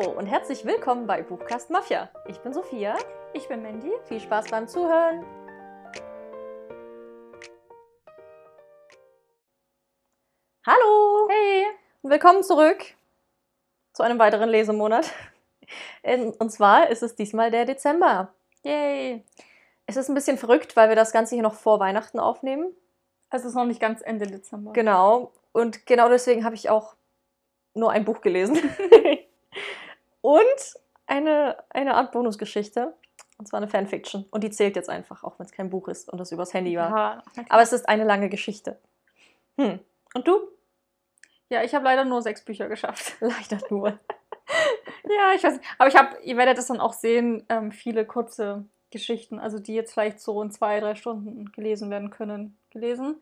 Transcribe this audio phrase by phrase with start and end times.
[0.00, 2.08] Hallo und herzlich willkommen bei Buchcast Mafia.
[2.26, 2.96] Ich bin Sophia.
[3.34, 3.90] Ich bin Mandy.
[4.04, 5.26] Viel Spaß beim Zuhören.
[10.66, 11.66] Hallo Hey.
[12.00, 12.82] und willkommen zurück
[13.92, 15.12] zu einem weiteren Lesemonat.
[16.38, 18.32] Und zwar ist es diesmal der Dezember.
[18.62, 19.22] Yay.
[19.84, 22.74] Es ist ein bisschen verrückt, weil wir das Ganze hier noch vor Weihnachten aufnehmen.
[23.28, 24.72] Es ist noch nicht ganz Ende Dezember.
[24.72, 25.32] Genau.
[25.52, 26.94] Und genau deswegen habe ich auch
[27.74, 28.58] nur ein Buch gelesen.
[30.20, 30.74] und
[31.06, 32.94] eine, eine Art Bonusgeschichte.
[33.38, 34.26] Und zwar eine Fanfiction.
[34.30, 36.76] Und die zählt jetzt einfach, auch wenn es kein Buch ist und das übers Handy
[36.76, 36.90] war.
[36.90, 37.46] Ja, klar.
[37.48, 38.78] Aber es ist eine lange Geschichte.
[39.56, 39.80] Hm.
[40.12, 40.40] Und du?
[41.50, 43.16] ja ich habe leider nur sechs Bücher geschafft.
[43.20, 43.88] Leider nur.
[45.04, 45.64] ja, ich weiß nicht.
[45.78, 49.74] Aber ich habe, ihr werdet das dann auch sehen, ähm, viele kurze Geschichten, also die
[49.74, 53.20] jetzt vielleicht so in zwei, drei Stunden gelesen werden können, gelesen.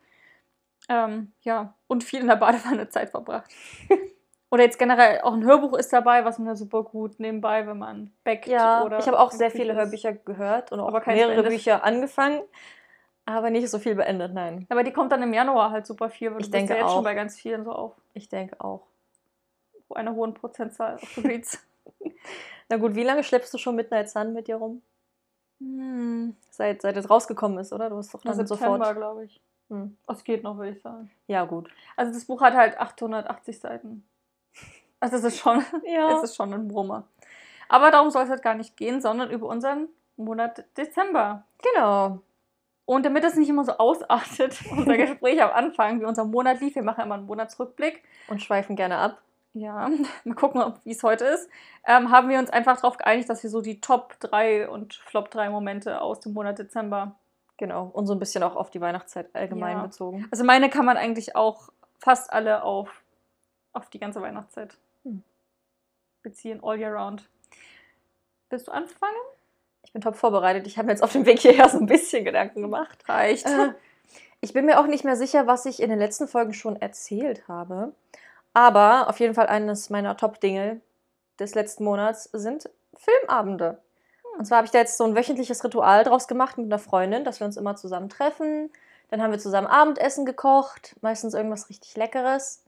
[0.89, 3.51] Ähm, ja, und viel in der Badewanne Zeit verbracht.
[4.51, 7.79] Oder jetzt generell auch ein Hörbuch ist dabei, was man ja super gut nebenbei, wenn
[7.79, 8.47] man backt.
[8.47, 9.75] Ja, oder ich habe auch sehr viele.
[9.75, 11.49] Hörbücher gehört und auch mehrere beendet.
[11.49, 12.41] Bücher angefangen,
[13.27, 14.67] aber nicht so viel beendet, nein.
[14.71, 16.79] Aber die kommt dann im Januar halt super viel, weil Ich du bist denke ja
[16.79, 16.95] jetzt auch.
[16.95, 18.87] schon bei ganz vielen so auf Ich denke auch.
[19.95, 21.63] einer hohen Prozentzahl auf Goodreads.
[22.71, 24.81] Na gut, wie lange schleppst du schon Midnight Sun mit dir rum?
[25.59, 27.91] hm, Seit, seit es rausgekommen ist, oder?
[27.91, 28.97] Du hast doch dann September, sofort.
[28.97, 29.41] glaube ich.
[29.71, 29.97] Hm.
[30.09, 31.11] Es geht noch, würde ich sagen.
[31.27, 31.69] Ja, gut.
[31.97, 34.07] Also das Buch hat halt 880 Seiten.
[35.01, 36.17] Also es ist schon, Ja.
[36.17, 37.05] es ist schon ein Brummer.
[37.69, 41.45] Aber darum soll es halt gar nicht gehen, sondern über unseren Monat Dezember.
[41.75, 42.21] Genau.
[42.87, 46.75] Und damit es nicht immer so ausartet, unser Gespräch am Anfang, wie unser Monat lief,
[46.75, 48.03] wir machen immer einen Monatsrückblick.
[48.29, 49.21] Und schweifen gerne ab.
[49.53, 49.91] Ja,
[50.25, 51.51] mal gucken, wie es heute ist.
[51.87, 55.31] Ähm, haben wir uns einfach darauf geeinigt, dass wir so die Top 3 und Flop
[55.31, 57.17] 3 Momente aus dem Monat Dezember.
[57.59, 57.91] Genau.
[57.93, 59.83] Und so ein bisschen auch auf die Weihnachtszeit allgemein Ja.
[59.83, 60.27] bezogen.
[60.31, 63.03] Also meine kann man eigentlich auch fast alle auf,
[63.73, 65.23] auf die ganze Weihnachtszeit Hm.
[66.23, 67.29] beziehen, all year round.
[68.51, 69.17] Willst du anfangen?
[69.83, 70.67] Ich bin top vorbereitet.
[70.67, 73.09] Ich habe mir jetzt auf dem Weg hierher so ein bisschen Gedanken gemacht.
[73.09, 73.47] Reicht.
[73.47, 73.73] Äh,
[74.41, 77.49] ich bin mir auch nicht mehr sicher, was ich in den letzten Folgen schon erzählt
[77.49, 77.93] habe.
[78.55, 80.81] Aber auf jeden Fall eines meiner Top-Dinge
[81.39, 83.79] des letzten Monats sind Filmabende.
[84.39, 87.25] Und zwar habe ich da jetzt so ein wöchentliches Ritual draus gemacht mit einer Freundin,
[87.25, 88.71] dass wir uns immer zusammen treffen.
[89.11, 92.63] Dann haben wir zusammen Abendessen gekocht, meistens irgendwas richtig Leckeres.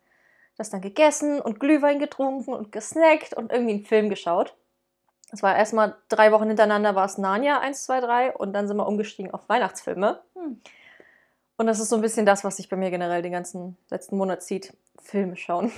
[0.60, 4.54] Das dann gegessen und Glühwein getrunken und gesnackt und irgendwie einen Film geschaut.
[5.32, 8.76] Es war erstmal drei Wochen hintereinander war es Narnia 1, 2, 3 und dann sind
[8.76, 10.20] wir umgestiegen auf Weihnachtsfilme.
[10.34, 10.60] Hm.
[11.56, 14.18] Und das ist so ein bisschen das, was sich bei mir generell den ganzen letzten
[14.18, 14.74] Monat zieht.
[15.00, 15.72] Filme schauen.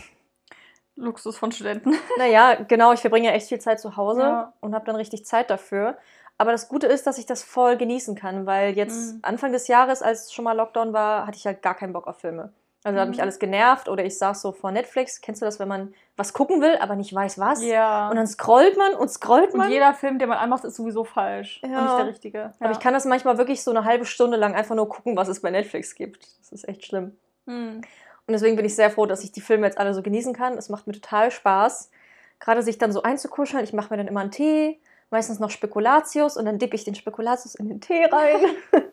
[0.97, 1.95] Luxus von Studenten.
[2.19, 4.53] Naja, genau, ich verbringe ja echt viel Zeit zu Hause Ja.
[4.61, 5.97] und habe dann richtig Zeit dafür.
[6.39, 9.19] Aber das Gute ist, dass ich das voll genießen kann, weil jetzt Mhm.
[9.23, 12.19] Anfang des Jahres, als schon mal Lockdown war, hatte ich halt gar keinen Bock auf
[12.19, 12.53] Filme.
[12.85, 13.11] Also hat Mhm.
[13.13, 15.21] mich alles genervt oder ich saß so vor Netflix.
[15.21, 17.63] Kennst du das, wenn man was gucken will, aber nicht weiß was?
[17.63, 18.09] Ja.
[18.11, 19.71] Und dann scrollt man und scrollt Und man.
[19.71, 21.61] jeder Film, den man anmacht, ist sowieso falsch.
[21.63, 21.79] Ja.
[21.79, 22.53] Und nicht der richtige.
[22.59, 25.29] Aber ich kann das manchmal wirklich so eine halbe Stunde lang einfach nur gucken, was
[25.29, 26.27] es bei Netflix gibt.
[26.41, 27.17] Das ist echt schlimm.
[27.47, 27.83] Hm.
[28.27, 30.59] Und deswegen bin ich sehr froh, dass ich die Filme jetzt alle so genießen kann.
[30.59, 31.91] Es macht mir total Spaß,
[32.41, 33.63] gerade sich dann so einzukuscheln.
[33.65, 36.95] Ich mache mir dann immer einen Tee, meistens noch Spekulatius und dann dippe ich den
[36.95, 38.41] Spekulatius in den Tee rein.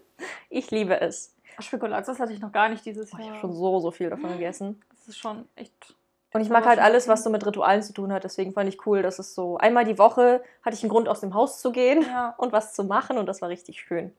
[0.50, 1.34] ich liebe es.
[1.62, 3.30] Spekulatius hatte ich noch gar nicht dieses Oh, ich Jahr.
[3.36, 4.82] habe schon so, so viel davon gegessen.
[4.92, 5.96] Das ist schon echt.
[6.34, 8.24] Und ich mag halt alles, was so mit Ritualen zu tun hat.
[8.24, 11.22] Deswegen fand ich cool, dass es so einmal die Woche hatte ich einen Grund, aus
[11.22, 12.36] dem Haus zu gehen Ja.
[12.38, 13.18] und was zu machen.
[13.18, 14.14] Und das war richtig schön.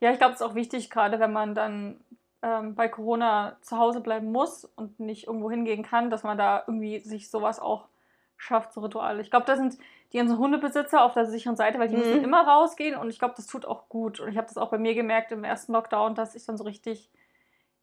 [0.00, 2.00] Ja, ich glaube, es ist auch wichtig, gerade wenn man dann
[2.42, 6.64] ähm, bei Corona zu Hause bleiben muss und nicht irgendwo hingehen kann, dass man da
[6.66, 7.86] irgendwie sich sowas auch
[8.42, 9.20] schafft, so Rituale.
[9.22, 9.78] Ich glaube, da sind
[10.12, 12.00] die ganzen Hundebesitzer auf der sicheren Seite, weil die Mhm.
[12.00, 14.20] müssen immer rausgehen und ich glaube, das tut auch gut.
[14.20, 16.64] Und ich habe das auch bei mir gemerkt im ersten Lockdown, dass ich dann so
[16.64, 17.10] richtig,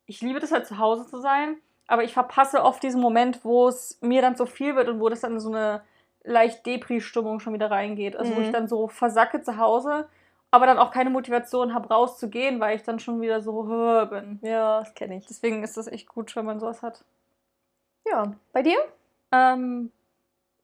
[0.06, 3.68] ich liebe das halt zu Hause zu sein, aber ich verpasse oft diesen Moment, wo
[3.68, 5.82] es mir dann zu viel wird und wo das dann in so eine
[6.24, 8.16] leicht Depri-Stimmung schon wieder reingeht.
[8.16, 8.46] Also wo Mhm.
[8.46, 10.08] ich dann so versacke zu Hause
[10.52, 14.40] aber dann auch keine Motivation habe, rauszugehen, weil ich dann schon wieder so höher bin.
[14.42, 15.28] Ja, das kenne ich.
[15.28, 17.04] Deswegen ist das echt gut, wenn man sowas hat.
[18.08, 18.78] Ja, bei dir?
[19.32, 19.92] Ähm,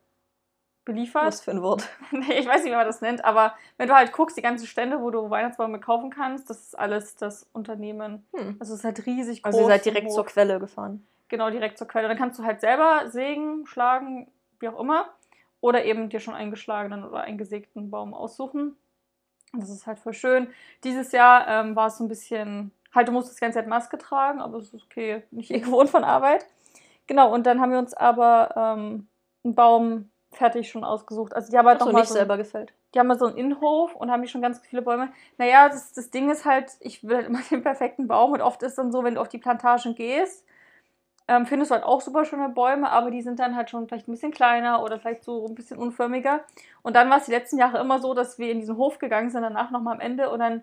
[0.85, 1.27] beliefert.
[1.27, 1.89] Was für ein Wort.
[2.11, 4.67] Nee, ich weiß nicht, wie man das nennt, aber wenn du halt guckst, die ganzen
[4.67, 8.27] Stände, wo du Weihnachtsbäume kaufen kannst, das ist alles das Unternehmen.
[8.35, 8.57] Hm.
[8.61, 9.55] Also es ist halt riesig groß.
[9.55, 10.15] Also ihr seid direkt hoch.
[10.15, 11.07] zur Quelle gefahren.
[11.29, 12.09] Genau, direkt zur Quelle.
[12.09, 15.09] Dann kannst du halt selber sägen, schlagen, wie auch immer.
[15.61, 18.77] Oder eben dir schon eingeschlagenen oder eingesägten Baum aussuchen.
[19.53, 20.49] Das ist halt voll schön.
[20.83, 23.97] Dieses Jahr ähm, war es so ein bisschen, halt, du musstest die ganze Zeit Maske
[23.99, 26.47] tragen, aber es ist okay, nicht eh gewohnt von Arbeit.
[27.07, 29.09] Genau, und dann haben wir uns aber ähm,
[29.45, 31.35] einen Baum fertig schon ausgesucht.
[31.35, 32.73] Also die haben halt Ach so, nicht so, selber gefällt.
[32.95, 35.13] die haben mal so einen Innenhof und haben hier schon ganz viele Bäume.
[35.39, 38.63] Naja, das, das Ding ist halt, ich will halt immer den perfekten Baum und oft
[38.63, 40.45] ist dann so, wenn du auf die Plantagen gehst,
[41.27, 44.09] ähm, findest du halt auch super schöne Bäume, aber die sind dann halt schon vielleicht
[44.09, 46.45] ein bisschen kleiner oder vielleicht so ein bisschen unförmiger.
[46.83, 49.31] Und dann war es die letzten Jahre immer so, dass wir in diesen Hof gegangen
[49.31, 50.63] sind, danach nochmal am Ende und dann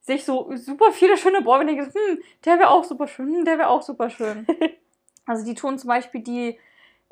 [0.00, 3.34] sehe ich so super viele schöne Bäume und denke, hm, der wäre auch super schön,
[3.38, 4.46] hm, der wäre auch super schön.
[5.26, 6.58] also die tun zum Beispiel die,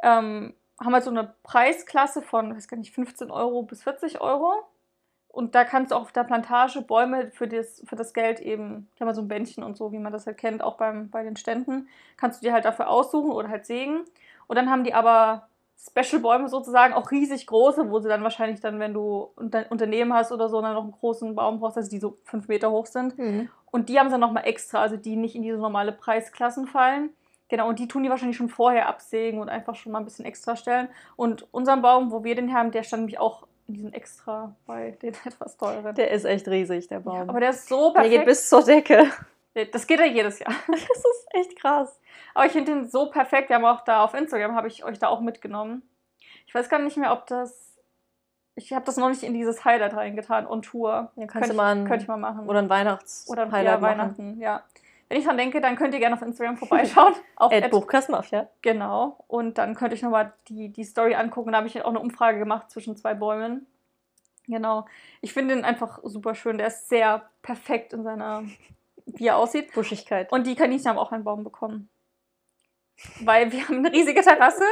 [0.02, 4.52] ähm, haben halt so eine Preisklasse von, weiß gar nicht, 15 Euro bis 40 Euro.
[5.28, 8.88] Und da kannst du auch auf der Plantage Bäume für das, für das Geld eben,
[8.94, 11.10] ich habe mal so ein Bändchen und so, wie man das halt kennt, auch beim,
[11.10, 14.04] bei den Ständen, kannst du dir halt dafür aussuchen oder halt sägen.
[14.46, 18.80] Und dann haben die aber Special-Bäume sozusagen, auch riesig große, wo sie dann wahrscheinlich dann,
[18.80, 21.98] wenn du ein Unternehmen hast oder so, dann noch einen großen Baum brauchst, also die
[21.98, 23.18] so fünf Meter hoch sind.
[23.18, 23.50] Mhm.
[23.70, 27.10] Und die haben sie dann nochmal extra, also die nicht in diese normale Preisklassen fallen.
[27.48, 30.24] Genau, und die tun die wahrscheinlich schon vorher absägen und einfach schon mal ein bisschen
[30.24, 30.88] extra stellen.
[31.14, 34.92] Und unseren Baum, wo wir den haben, der stand nämlich auch in diesen extra bei
[35.02, 35.94] den etwas teuren.
[35.94, 37.28] Der ist echt riesig, der Baum.
[37.28, 38.16] aber der ist so der perfekt.
[38.16, 39.10] geht bis zur Decke.
[39.72, 40.52] das geht ja jedes Jahr.
[40.68, 42.00] Das ist echt krass.
[42.34, 43.48] Aber ich finde den so perfekt.
[43.48, 45.82] Wir haben auch da auf Instagram, habe ich euch da auch mitgenommen.
[46.46, 47.64] Ich weiß gar nicht mehr, ob das.
[48.58, 51.12] Ich habe das noch nicht in dieses Highlight reingetan, on Tour.
[51.16, 52.48] Ja, kannst Könnte du mal ein, könnte ich mal machen.
[52.48, 53.98] oder ein Weihnachts Oder Highlight ja, machen.
[53.98, 54.62] Weihnachten, ja.
[55.08, 57.14] Wenn ich dran denke, dann könnt ihr gerne auf Instagram vorbeischauen.
[57.36, 58.48] auf Ed- Buchkastmafia.
[58.62, 59.24] Genau.
[59.28, 61.52] Und dann könnte ich nochmal die, die Story angucken.
[61.52, 63.66] Da habe ich auch eine Umfrage gemacht zwischen zwei Bäumen.
[64.48, 64.86] Genau.
[65.20, 66.58] Ich finde ihn einfach super schön.
[66.58, 68.42] Der ist sehr perfekt in seiner,
[69.06, 69.72] wie er aussieht.
[69.74, 70.30] Buschigkeit.
[70.32, 71.88] Und die Kaninchen haben auch einen Baum bekommen.
[73.20, 74.64] Weil wir haben eine riesige Terrasse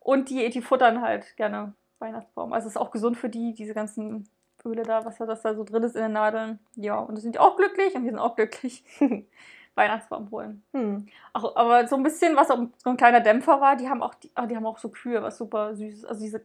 [0.00, 2.52] und die, die futtern halt gerne Weihnachtsbaum.
[2.52, 4.28] Also es ist auch gesund für die, diese ganzen
[4.64, 6.58] Öle da, was da, das da so drin ist in den Nadeln.
[6.74, 8.84] Ja, und da sind die auch glücklich und wir sind auch glücklich.
[9.74, 10.62] Weihnachtsbaum holen.
[10.72, 11.06] Hm.
[11.32, 14.14] Auch, aber so ein bisschen, was auch so ein kleiner Dämpfer war, die haben auch,
[14.14, 16.04] die, ah, die haben auch so Kühe, was super süßes.
[16.04, 16.42] Also diese,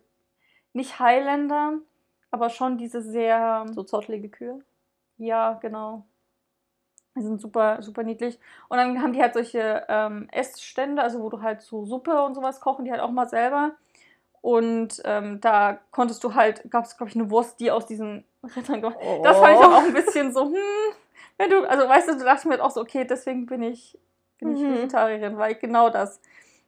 [0.74, 1.74] nicht Highlander,
[2.32, 4.64] aber schon diese sehr, So zottlige Kühe.
[5.18, 6.06] ja, genau.
[7.18, 8.38] Die sind super, super niedlich.
[8.68, 12.36] Und dann haben die halt solche ähm, Essstände, also wo du halt so Suppe und
[12.36, 13.72] sowas kochen, die halt auch mal selber.
[14.42, 18.26] Und ähm, da konntest du halt, gab es, glaube ich, eine Wurst, die aus diesen
[18.56, 18.98] Rittern gemacht.
[19.24, 19.72] Das fand ich Oh.
[19.72, 20.56] auch ein bisschen so, hm,
[21.38, 23.98] wenn du, also weißt du, du dachte mir halt auch so, okay, deswegen bin ich,
[24.40, 24.76] bin ich Mhm.
[24.76, 26.20] Vegetarierin, weil genau das.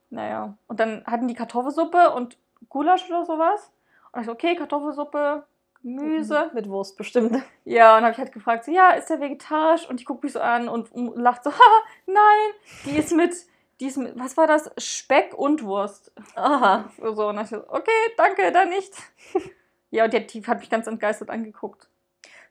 [0.10, 0.58] Naja.
[0.68, 2.38] Und dann hatten die Kartoffelsuppe und
[2.70, 3.72] Gulasch oder sowas.
[4.12, 5.46] Und ich so, okay, Kartoffelsuppe,
[5.84, 6.52] Gemüse.
[6.54, 7.42] Mit Wurst bestimmt.
[7.64, 9.88] Ja, und habe ich halt gefragt, so, ja, ist der vegetarisch?
[9.90, 12.54] Und ich gucke mich so an und, lacht so, haha, nein,
[12.86, 13.36] die ist mit,
[13.80, 14.72] die ist mit, was war das?
[14.78, 16.12] Speck und Wurst.
[16.36, 16.90] Aha.
[17.02, 18.94] So, und dann ich so, okay, danke, dann nicht.
[19.90, 21.88] Ja, und die, die hat mich ganz entgeistert angeguckt.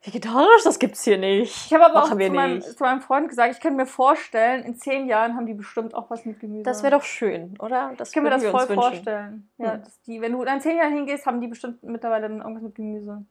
[0.06, 1.66] Vegetarisch, das gibt's hier nicht.
[1.66, 3.86] Ich habe aber auch Machen wir zu meinem, zu meinem Freund gesagt, ich könnte mir
[3.86, 6.62] vorstellen, in zehn Jahren haben die bestimmt auch was mit Gemüse.
[6.62, 7.92] Das wäre doch schön, oder?
[7.96, 9.48] Das ich kann mir würden das wir voll vorstellen.
[9.58, 9.82] Ja, Hm.
[10.06, 13.24] die, wenn du in zehn Jahren hingehst, haben die bestimmt mittlerweile dann irgendwas mit Gemüse.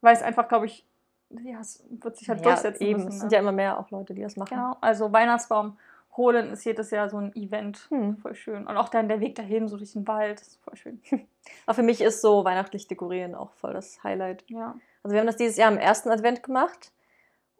[0.00, 0.86] Weil es einfach, glaube ich,
[1.30, 3.04] ja, es wird sich halt Ja, durchsetzen eben.
[3.04, 3.08] müssen.
[3.08, 3.20] Es ne?
[3.20, 4.48] sind ja immer mehr auch Leute, die das machen.
[4.54, 5.76] Genau, also Weihnachtsbaum
[6.16, 7.86] holen ist jedes Jahr so ein Event.
[7.90, 8.16] Hm.
[8.16, 8.66] Voll schön.
[8.66, 11.02] Und auch dann der Weg dahin, so durch den Wald, ist voll schön.
[11.66, 14.44] Aber für mich ist so weihnachtlich dekorieren auch voll das Highlight.
[14.48, 14.74] Ja.
[15.02, 16.92] Also wir haben das dieses Jahr am ersten Advent gemacht.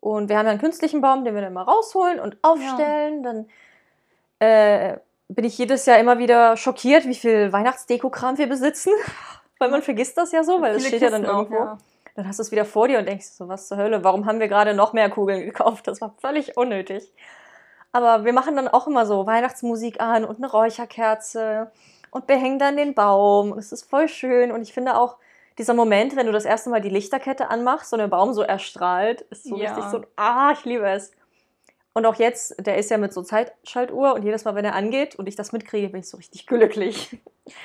[0.01, 3.23] Und wir haben ja einen künstlichen Baum, den wir dann mal rausholen und aufstellen.
[3.23, 3.49] Dann
[4.39, 4.99] äh,
[5.29, 8.93] bin ich jedes Jahr immer wieder schockiert, wie viel Weihnachtsdekokram wir besitzen.
[9.59, 11.65] weil man vergisst das ja so, weil es steht ja dann Kisten auch, irgendwo.
[11.65, 11.79] ja.
[12.15, 14.41] Dann hast du es wieder vor dir und denkst so, was zur Hölle, warum haben
[14.41, 15.87] wir gerade noch mehr Kugeln gekauft?
[15.87, 17.13] Das war völlig unnötig.
[17.93, 21.71] Aber wir machen dann auch immer so Weihnachtsmusik an und eine Räucherkerze
[22.11, 23.53] und behängen dann den Baum.
[23.53, 24.53] Und es ist voll schön.
[24.53, 25.17] Und ich finde auch,
[25.59, 29.23] dieser Moment, wenn du das erste Mal die Lichterkette anmachst und der Baum so erstrahlt,
[29.23, 29.75] ist so Ja.
[29.75, 31.13] richtig so, ah, ich liebe es.
[31.93, 35.17] Und auch jetzt, der ist ja mit so Zeitschaltuhr und jedes Mal, wenn er angeht
[35.17, 37.19] und ich das mitkriege, bin ich so richtig glücklich.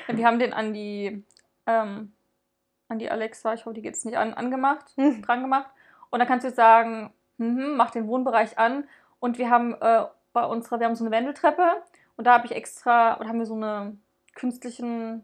[0.07, 1.23] Wir haben den an die,
[1.67, 2.13] ähm,
[2.87, 5.21] an die Alexa, ich hoffe, die geht es nicht an, angemacht, Hm.
[5.21, 5.69] dran gemacht.
[6.09, 8.87] Und dann kannst du jetzt sagen, mhm, mach den Wohnbereich an.
[9.19, 11.83] Und wir haben äh, bei unserer, wir haben so eine Wendeltreppe
[12.17, 13.97] und da habe ich extra, oder haben wir so eine
[14.35, 15.23] künstlichen,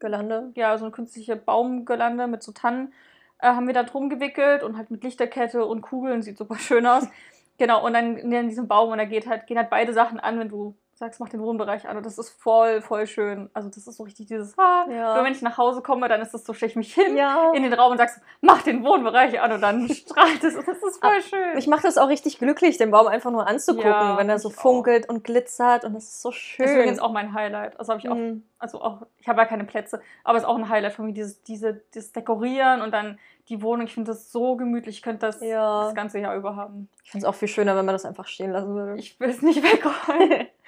[0.00, 0.52] Girlande.
[0.54, 2.92] ja, so eine künstliche Baumgirlande mit so Tannen,
[3.38, 6.86] äh, haben wir da drum gewickelt und halt mit Lichterkette und Kugeln, sieht super schön
[6.86, 7.08] aus.
[7.60, 10.38] Genau, und dann in diesem Baum und da geht halt, gehen halt beide Sachen an,
[10.38, 13.48] wenn du sagst, mach den Wohnbereich an und das ist voll, voll schön.
[13.54, 15.14] Also das ist so richtig dieses, ah, Ja.
[15.16, 17.52] nur wenn ich nach Hause komme, dann ist das so, stelle ich mich hin Ja.
[17.54, 21.00] in den Raum und sagst, mach den Wohnbereich an und dann strahlt es das ist
[21.00, 21.54] voll schön.
[21.54, 24.50] Mich macht das auch richtig glücklich, den Baum einfach nur anzugucken, Ja, wenn er so
[24.50, 24.62] ich auch.
[24.62, 26.64] funkelt und glitzert und das ist so schön.
[26.64, 27.78] Das ist übrigens auch mein Highlight.
[27.78, 28.42] Also habe ich auch, Mhm.
[28.58, 31.12] also auch, ich habe ja keine Plätze, aber es ist auch ein Highlight von mir,
[31.12, 33.86] dieses, diese, dieses Dekorieren und dann die Wohnung.
[33.86, 34.96] Ich finde das so gemütlich.
[34.96, 36.90] Ich könnte das das ganze Jahr über haben.
[37.02, 38.96] Ich finde es auch viel schöner, wenn man das einfach stehen lassen würde.
[38.98, 40.46] Ich will es nicht wegräumen.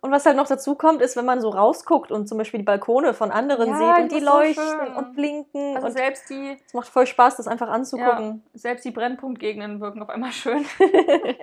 [0.00, 2.64] Und was halt noch dazu kommt, ist, wenn man so rausguckt und zum Beispiel die
[2.64, 4.94] Balkone von anderen Ja, sieht und die leuchten schön.
[4.94, 5.74] und blinken.
[5.74, 8.44] Also und selbst die, es macht voll Spaß, das einfach anzugucken.
[8.54, 10.64] selbst die Brennpunktgegenden wirken auf einmal schön.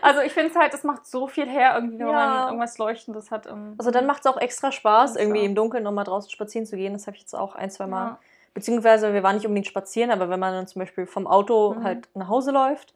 [0.00, 2.12] Also ich finde es halt, es macht so viel her, irgendwie, wenn Ja.
[2.12, 3.48] man irgendwas Leuchtendes hat.
[3.78, 5.20] Also dann macht es auch extra Spaß, Ja.
[5.20, 6.92] irgendwie im Dunkeln nochmal draußen spazieren zu gehen.
[6.92, 8.04] Das habe ich jetzt auch ein, zwei Mal.
[8.06, 8.18] Ja.
[8.54, 11.84] Beziehungsweise wir waren nicht unbedingt spazieren, aber wenn man dann zum Beispiel vom Auto Mhm.
[11.84, 12.94] halt nach Hause läuft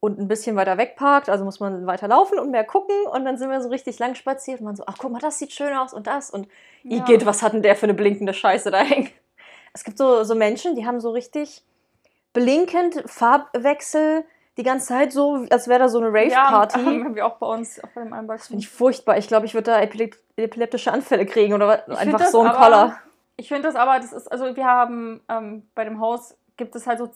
[0.00, 3.24] und ein bisschen weiter weg parkt, also muss man weiter laufen und mehr gucken und
[3.24, 5.52] dann sind wir so richtig lang spaziert und man so, ach guck mal, das sieht
[5.52, 6.46] schön aus und das und
[6.84, 6.98] Ja.
[6.98, 9.10] Igitt, was hat denn der für eine blinkende Scheiße da hängen?
[9.72, 11.62] Es gibt so, so Menschen, die haben so richtig
[12.32, 14.24] blinkend Farbwechsel
[14.56, 16.80] die ganze Zeit so, als wäre da so eine Rave-Party.
[16.80, 18.44] Ja, haben wir auch bei uns auf dem Einbalkon.
[18.46, 19.16] Finde ich furchtbar.
[19.16, 22.40] Ich glaube, ich würde da epilep epileptische Anfälle kriegen oder was- Ich einfach das so
[22.42, 22.98] ein Koller.
[23.36, 26.86] Ich finde das aber, das ist, also wir haben ähm, bei dem Haus gibt es
[26.88, 27.08] halt so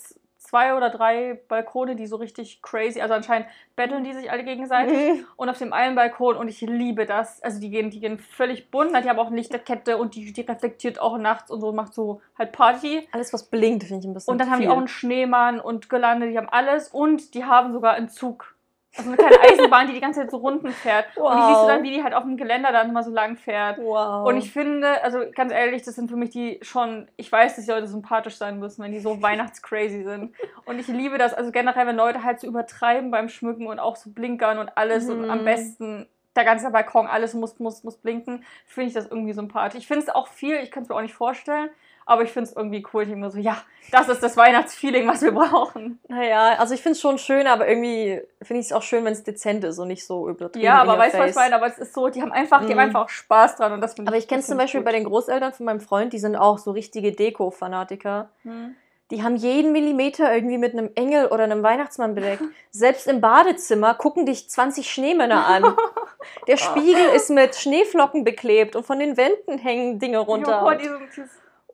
[0.53, 5.15] zwei oder drei Balkone, die so richtig crazy, also anscheinend betteln die sich alle gegenseitig.
[5.15, 5.27] Mhm.
[5.37, 8.71] Und auf dem einen Balkon, und ich liebe das, also die gehen, die gehen völlig
[8.71, 11.95] bunt, die haben auch eine Lichterkette und die, die reflektiert auch nachts und so, macht
[11.95, 13.09] so halt Party.
[13.13, 14.73] Alles, was blinkt, finde ich ein bisschen Und dann haben die viel.
[14.73, 18.52] auch einen Schneemann und Girlande, die haben alles und die haben sogar einen Zug.
[18.97, 21.07] Also eine kleine Eisenbahn, die die ganze Zeit so Runden fährt.
[21.17, 21.67] Und die siehst du Wow.
[21.67, 23.79] dann, wie die halt auf dem Geländer dann immer so lang fährt.
[23.79, 24.27] Wow.
[24.29, 27.65] Und ich finde, also ganz ehrlich, das sind für mich die schon, ich weiß, dass
[27.65, 30.35] die Leute sympathisch sein müssen, wenn die so weihnachtscrazy sind.
[30.67, 33.97] Und ich liebe das, also generell, wenn Leute halt so übertreiben beim Schmücken und auch
[33.97, 35.31] so blinkern und alles und Mhm.
[35.31, 36.07] am besten
[36.37, 39.81] der ganze Balkon, alles muss, muss, muss blinken, finde ich das irgendwie sympathisch.
[39.81, 41.69] Ich finde es auch viel, ich kann es mir auch nicht vorstellen,
[42.13, 43.03] aber ich finde es irgendwie cool.
[43.03, 43.57] Ich mir so, ja,
[43.91, 45.99] das ist das Weihnachtsfeeling, was wir brauchen.
[46.09, 49.13] naja, also ich finde es schon schön, aber irgendwie finde ich es auch schön, wenn
[49.13, 50.65] es dezent ist und nicht so übertrieben.
[50.65, 51.55] Ja, aber weißt du, was ich meine?
[51.57, 52.79] Aber es ist so, die haben einfach, die haben Mhm.
[52.79, 54.87] einfach auch Spaß dran und das Aber ich kenne es zum Beispiel gut.
[54.87, 58.29] bei den Großeltern von meinem Freund, die sind auch so richtige Deko-Fanatiker.
[58.45, 58.77] Mhm.
[59.11, 62.43] Die haben jeden Millimeter irgendwie mit einem Engel oder einem Weihnachtsmann bedeckt.
[62.71, 65.77] Selbst im Badezimmer gucken dich 20 Schneemänner an.
[66.47, 70.63] Der Spiegel ist mit Schneeflocken beklebt und von den Wänden hängen Dinge runter.
[70.65, 71.23] Ja, die, sind, die,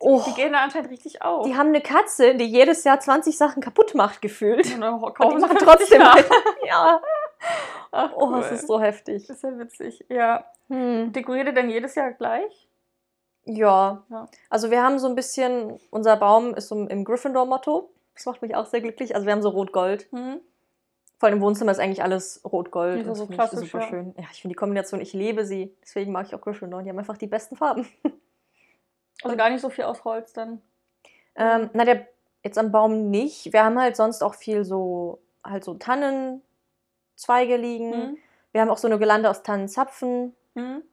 [0.01, 0.21] Oh.
[0.27, 1.45] die gehen da anscheinend richtig auf.
[1.45, 4.73] Die haben eine Katze, die jedes Jahr 20 Sachen kaputt macht, gefühlt.
[4.73, 6.15] Und dann Und die machen 50 trotzdem nach.
[6.15, 6.25] mit.
[6.65, 7.01] Ja.
[7.91, 8.41] Ach, Oh, cool.
[8.41, 9.27] das ist so heftig.
[9.27, 10.05] Das ist ja witzig.
[10.09, 10.45] Ja.
[10.69, 11.11] Hm.
[11.11, 12.67] Dekoriert ihr denn jedes Jahr gleich?
[13.45, 14.03] Ja.
[14.09, 14.27] Ja.
[14.49, 17.89] Also wir haben so ein bisschen, unser Baum ist so im Gryffindor-Motto.
[18.15, 19.15] Das macht mich auch sehr glücklich.
[19.15, 20.07] Also wir haben so Rot-Gold.
[20.11, 20.39] Hm?
[21.17, 23.07] Vor allem im Wohnzimmer ist eigentlich alles Rot-Gold.
[23.07, 24.13] Das so ich super schön.
[24.17, 25.75] Ja, ich finde die Kombination, ich liebe sie.
[25.81, 26.83] Deswegen mag ich auch Gryffindor.
[26.83, 27.87] Die haben einfach die besten Farben.
[29.23, 30.61] Also gar nicht so viel aus Holz dann.
[31.35, 32.07] Ähm, na, der,
[32.43, 33.51] jetzt am Baum nicht.
[33.53, 37.93] Wir haben halt sonst auch viel so, halt so Tannenzweige liegen.
[37.93, 38.17] Hm?
[38.51, 40.35] Wir haben auch so eine Gelande aus Tannenzapfen.
[40.55, 40.83] Hm?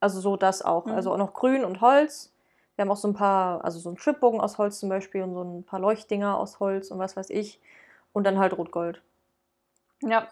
[0.00, 0.86] Also so das auch.
[0.86, 0.92] Mhm.
[0.92, 2.32] Also auch noch grün und Holz.
[2.76, 5.34] Wir haben auch so ein paar, also so einen Stripbogen aus Holz zum Beispiel und
[5.34, 7.60] so ein paar Leuchtdinger aus Holz und was weiß ich.
[8.12, 9.02] Und dann halt Rot-Gold.
[10.02, 10.28] Ja,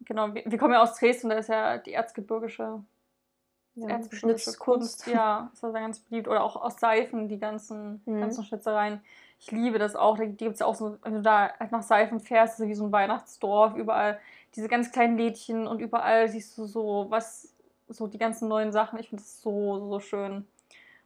[0.00, 0.34] genau.
[0.34, 2.82] Wir, wir kommen ja aus Dresden, da ist ja die erzgebirgische,
[3.80, 4.58] Ja, Schnitzkunst.
[4.58, 5.06] Kunst.
[5.06, 6.28] Ja, ist also ganz beliebt.
[6.28, 8.20] Oder auch aus Seifen, die ganzen, Mhm.
[8.20, 9.00] ganzen Schnitzereien.
[9.40, 10.16] Ich liebe das auch.
[10.18, 12.74] Da gibt es ja auch so, wenn du da halt nach Seifen fährst, ist wie
[12.74, 14.18] so ein Weihnachtsdorf, überall
[14.56, 17.54] diese ganz kleinen Lädchen und überall siehst du so was,
[17.88, 18.98] so die ganzen neuen Sachen.
[18.98, 20.46] Ich finde das so, so schön.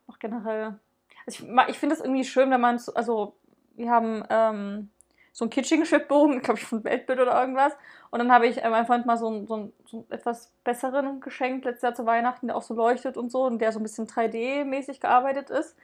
[0.07, 0.79] Auch generell.
[1.27, 3.35] Also ich ich finde es irgendwie schön, wenn man, so- also
[3.75, 4.91] wir haben ähm,
[5.33, 7.73] so einen kitschigen Schwibbogen, glaube ich, von Weltbild oder irgendwas.
[8.11, 10.53] Und dann habe ich äh, meinem Freund mal so einen, so, einen, so einen etwas
[10.65, 13.81] besseren geschenkt, letztes Jahr zu Weihnachten, der auch so leuchtet und so und der so
[13.81, 15.77] ein bisschen 3D-mäßig gearbeitet ist.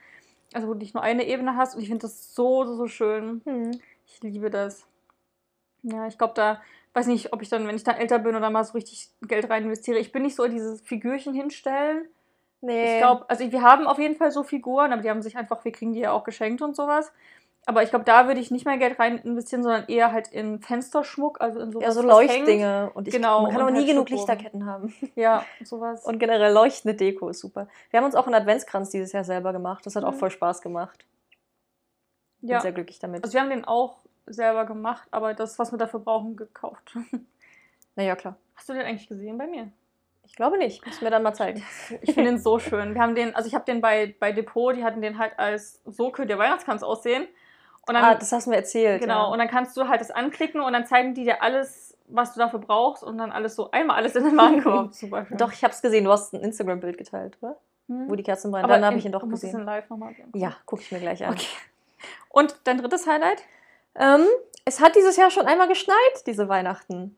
[0.53, 2.87] Also wo du nicht nur eine Ebene hast und ich finde das so, so, so
[2.87, 3.41] schön.
[3.45, 3.71] Hm.
[4.05, 4.85] Ich liebe das.
[5.83, 6.61] Ja, ich glaube, da
[6.93, 9.49] weiß nicht, ob ich dann, wenn ich dann älter bin oder mal so richtig Geld
[9.49, 9.99] rein investiere.
[9.99, 12.07] Ich bin nicht so in dieses Figürchen hinstellen.
[12.61, 12.95] Nee.
[12.95, 15.63] Ich glaube, also wir haben auf jeden Fall so Figuren, aber die haben sich einfach,
[15.63, 17.11] wir kriegen die ja auch geschenkt und sowas.
[17.69, 20.59] Aber ich glaube, da würde ich nicht mehr Geld rein investieren, sondern eher halt in
[20.59, 21.83] Fensterschmuck, also in sowas.
[21.85, 22.09] ja, so hängt.
[22.11, 22.89] Leuchtdinge.
[22.95, 24.27] Und ich, Genau, man kann auch nie halt genug Schwibbogen.
[24.27, 24.91] Lichterketten haben.
[25.15, 26.03] Ja, sowas.
[26.03, 27.67] Und generell leuchtende Deko ist super.
[27.91, 29.85] Wir haben uns auch einen Adventskranz dieses Jahr selber gemacht.
[29.85, 30.17] Das hat auch Mhm.
[30.17, 31.05] voll Spaß gemacht.
[32.41, 32.59] Bin ja.
[32.59, 33.23] sehr glücklich damit.
[33.23, 36.97] Also wir haben den auch selber gemacht, aber das, was wir dafür brauchen, gekauft.
[37.95, 38.35] naja, klar.
[38.55, 39.71] Hast du den eigentlich gesehen bei mir?
[40.25, 40.83] Ich glaube nicht.
[40.87, 41.63] Muss mir dann mal zeigen.
[42.01, 42.95] Ich finde den so schön.
[42.95, 45.81] Wir haben den, also ich habe den bei, bei Depot, die hatten den halt als
[45.85, 47.27] so könnte der Weihnachtskranz aussehen.
[47.89, 49.01] Und dann, ah, das hast du mir erzählt.
[49.01, 49.31] genau, Ja.
[49.31, 52.39] und dann kannst du halt das anklicken und dann zeigen die dir alles, was du
[52.39, 54.93] dafür brauchst und dann alles so einmal alles in den Warenkorb.
[54.93, 55.37] Super schön.
[55.37, 56.05] Doch, ich habe es gesehen.
[56.05, 57.57] Du hast ein Instagram-Bild geteilt, oder?
[57.87, 58.09] Hm.
[58.09, 58.67] Wo die Kerzen brennen.
[58.69, 59.59] Dann habe ich ihn doch gesehen.
[59.59, 60.15] in live nochmal.
[60.35, 61.33] Ja, gucke ich mir gleich an.
[61.33, 61.47] Okay.
[62.29, 63.41] Und dein drittes Highlight?
[63.95, 64.25] Ähm,
[64.65, 65.95] es hat dieses Jahr schon einmal geschneit,
[66.27, 67.17] diese Weihnachten.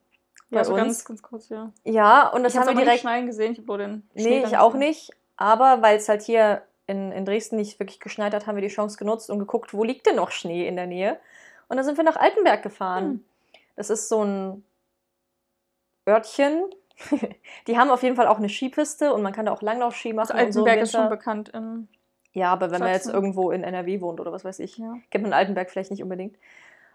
[0.50, 0.82] Bei Ja, so uns.
[0.84, 1.72] ganz, ganz kurz, ja.
[1.84, 3.02] Ja, und das ich haben habe wir direkt direkt.
[3.02, 3.52] schneien gesehen.
[3.54, 4.88] Ich habe nur den Nee, Schnee ich dann auch gesehen.
[4.88, 5.12] nicht.
[5.38, 8.74] Aber weil es halt hier in, in Dresden nicht wirklich geschneit hat, haben wir die
[8.74, 11.20] Chance genutzt und geguckt, wo liegt denn noch Schnee in der Nähe.
[11.68, 13.04] Und dann sind wir nach Altenberg gefahren.
[13.04, 13.26] Hm.
[13.76, 14.64] Das ist so ein
[16.08, 16.66] Örtchen.
[17.68, 20.34] die haben auf jeden Fall auch eine Skipiste und man kann da auch Langlaufski machen.
[20.34, 21.88] Also und so Altenberg ist schon bekannt in.
[22.34, 23.16] Ja, aber wenn man jetzt Sachsen.
[23.16, 24.94] irgendwo in NRW wohnt oder was weiß ich, Ja.
[25.10, 26.38] kennt man Altenberg vielleicht nicht unbedingt.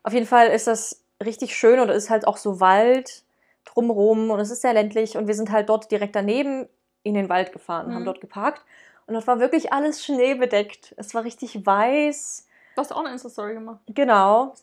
[0.02, 3.22] Auf jeden Fall ist das richtig schön und es ist halt auch so Wald
[3.64, 6.68] drumrum und es ist sehr ländlich und wir sind halt dort direkt daneben
[7.02, 7.94] in den Wald gefahren, Mhm.
[7.94, 8.62] haben dort geparkt
[9.06, 10.94] und dort war wirklich alles schneebedeckt.
[10.96, 12.46] Es war richtig weiß.
[12.74, 13.80] Du hast auch eine Insta-Story gemacht.
[13.88, 14.54] Genau,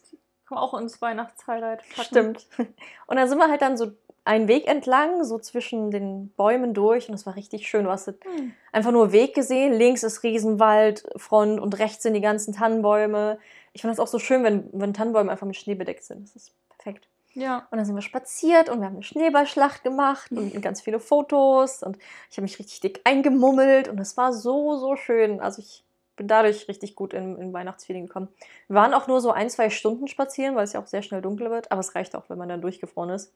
[0.47, 2.03] Kann man auch ins Weihnachtshighlight packen.
[2.05, 2.47] stimmt.
[3.07, 3.91] Und dann sind wir halt dann so
[4.25, 7.83] einen Weg entlang, so zwischen den Bäumen durch und es war richtig schön.
[7.83, 8.53] Du hast halt Hm.
[8.71, 9.73] einfach nur Weg gesehen.
[9.73, 13.37] Links ist Riesenwald, Front und rechts sind die ganzen Tannenbäume.
[13.73, 16.23] Ich finde das auch so schön, wenn, wenn Tannenbäume einfach mit Schnee bedeckt sind.
[16.23, 17.09] Das ist perfekt.
[17.33, 17.67] Ja.
[17.71, 21.83] Und dann sind wir spaziert und wir haben eine Schneeballschlacht gemacht und ganz viele Fotos
[21.83, 21.97] und
[22.29, 25.39] ich habe mich richtig dick eingemummelt und es war so, so schön.
[25.39, 25.83] Also ich
[26.15, 28.29] bin dadurch richtig gut in, in Weihnachtsfeeling gekommen.
[28.67, 31.21] Wir waren auch nur so ein, zwei Stunden spazieren, weil es ja auch sehr schnell
[31.21, 33.33] dunkel wird, aber es reicht auch, wenn man dann durchgefroren ist.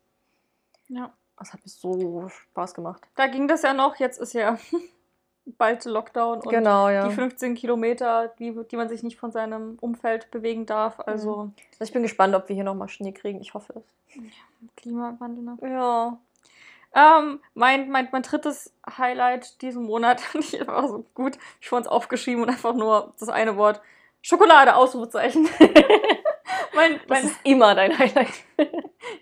[0.87, 1.11] ja.
[1.39, 3.03] Das hat mir so Spaß gemacht.
[3.15, 3.97] Da ging das ja noch.
[3.97, 4.57] Jetzt ist ja
[5.57, 7.07] bald Lockdown und genau, ja.
[7.07, 10.99] die 15 Kilometer, die, die man sich nicht von seinem Umfeld bewegen darf.
[10.99, 13.39] Also Also ich bin gespannt, ob wir hier nochmal Schnee kriegen.
[13.41, 14.21] Ich hoffe es.
[14.75, 15.43] Klimawandel.
[15.43, 15.57] Ne?
[15.61, 16.17] Ja.
[16.93, 21.87] Ähm, mein, mein, mein drittes Highlight diesen Monat, ich war so gut, ich vor uns
[21.87, 23.81] aufgeschrieben und einfach nur das eine Wort.
[24.21, 25.47] Schokolade, Ausrufezeichen.
[26.77, 28.33] mein, Das mein, ist immer dein Highlight.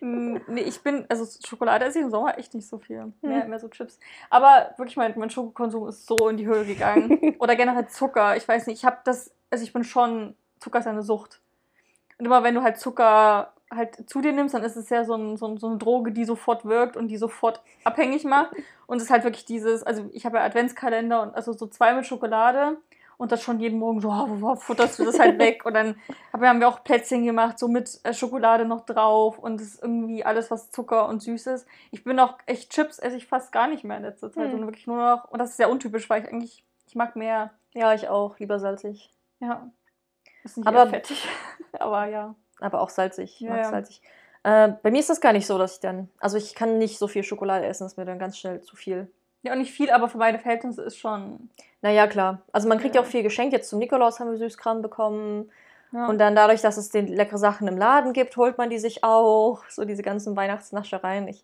[0.01, 3.11] Mm, Nee, ich bin, also Schokolade esse ich im Sommer echt nicht so viel.
[3.21, 3.49] Mehr, Hm.
[3.49, 3.99] mehr so Chips.
[4.29, 7.35] Aber wirklich, mein, mein Schokokonsum ist so in die Höhe gegangen.
[7.39, 8.37] Oder generell Zucker.
[8.37, 11.41] Ich weiß nicht, ich habe das, also ich bin schon, Zucker ist eine Sucht.
[12.19, 15.15] Und immer wenn du halt Zucker halt zu dir nimmst, dann ist es ja so,
[15.15, 18.51] ein, so, ein, so eine Droge, die sofort wirkt und die sofort abhängig macht.
[18.85, 21.93] Und es ist halt wirklich dieses, also ich habe ja Adventskalender und also so zwei
[21.93, 22.77] mit Schokolade
[23.17, 25.65] und das schon jeden Morgen so, oh, futterst du das halt weg?
[25.65, 25.95] Und dann
[26.31, 30.23] aber haben wir auch Plätzchen gemacht, so mit äh, Schokolade noch drauf und ist irgendwie
[30.25, 31.67] alles, was Zucker und süß ist.
[31.91, 34.51] Ich bin auch echt Chips, esse ich fast gar nicht mehr in letzter Zeit, Hm.
[34.51, 37.51] sondern wirklich nur noch, und das ist sehr untypisch, weil ich eigentlich, ich mag mehr,
[37.73, 38.37] Ja, ich auch.
[38.39, 39.13] Lieber salzig.
[39.39, 39.69] ja,
[40.43, 41.27] ist nicht Aber- fettig,
[41.79, 42.35] aber ja.
[42.61, 43.33] Aber auch salzig.
[43.35, 43.69] Ich Ja, mag ja.
[43.69, 44.01] salzig.
[44.43, 46.07] Äh, bei mir ist das gar nicht so, dass ich dann.
[46.19, 48.75] Also ich kann nicht so viel Schokolade essen, das ist mir dann ganz schnell zu
[48.75, 49.11] viel.
[49.45, 51.49] Ja, und nicht viel, aber für meine Verhältnisse ist schon,
[51.81, 52.41] Naja, klar.
[52.51, 53.05] Also man kriegt ja Ja.
[53.07, 53.53] auch viel geschenkt.
[53.53, 55.51] Jetzt zum Nikolaus haben wir Süßkram bekommen.
[55.91, 56.07] ja.
[56.07, 59.03] Und dann dadurch, dass es den leckere Sachen im Laden gibt, holt man die sich
[59.03, 59.63] auch.
[59.69, 61.27] So diese ganzen Weihnachtsnaschereien.
[61.27, 61.43] Ich,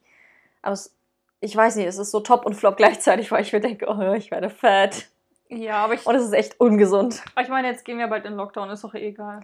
[0.64, 0.96] aber es,
[1.42, 4.14] ich weiß nicht, es ist so top und flop gleichzeitig, weil ich mir denke, oh,
[4.14, 5.08] ich werde fett.
[5.50, 7.22] ja, aber ich, Und es ist echt ungesund.
[7.42, 9.42] ich meine, jetzt gehen wir bald in Lockdown, ist doch eh egal.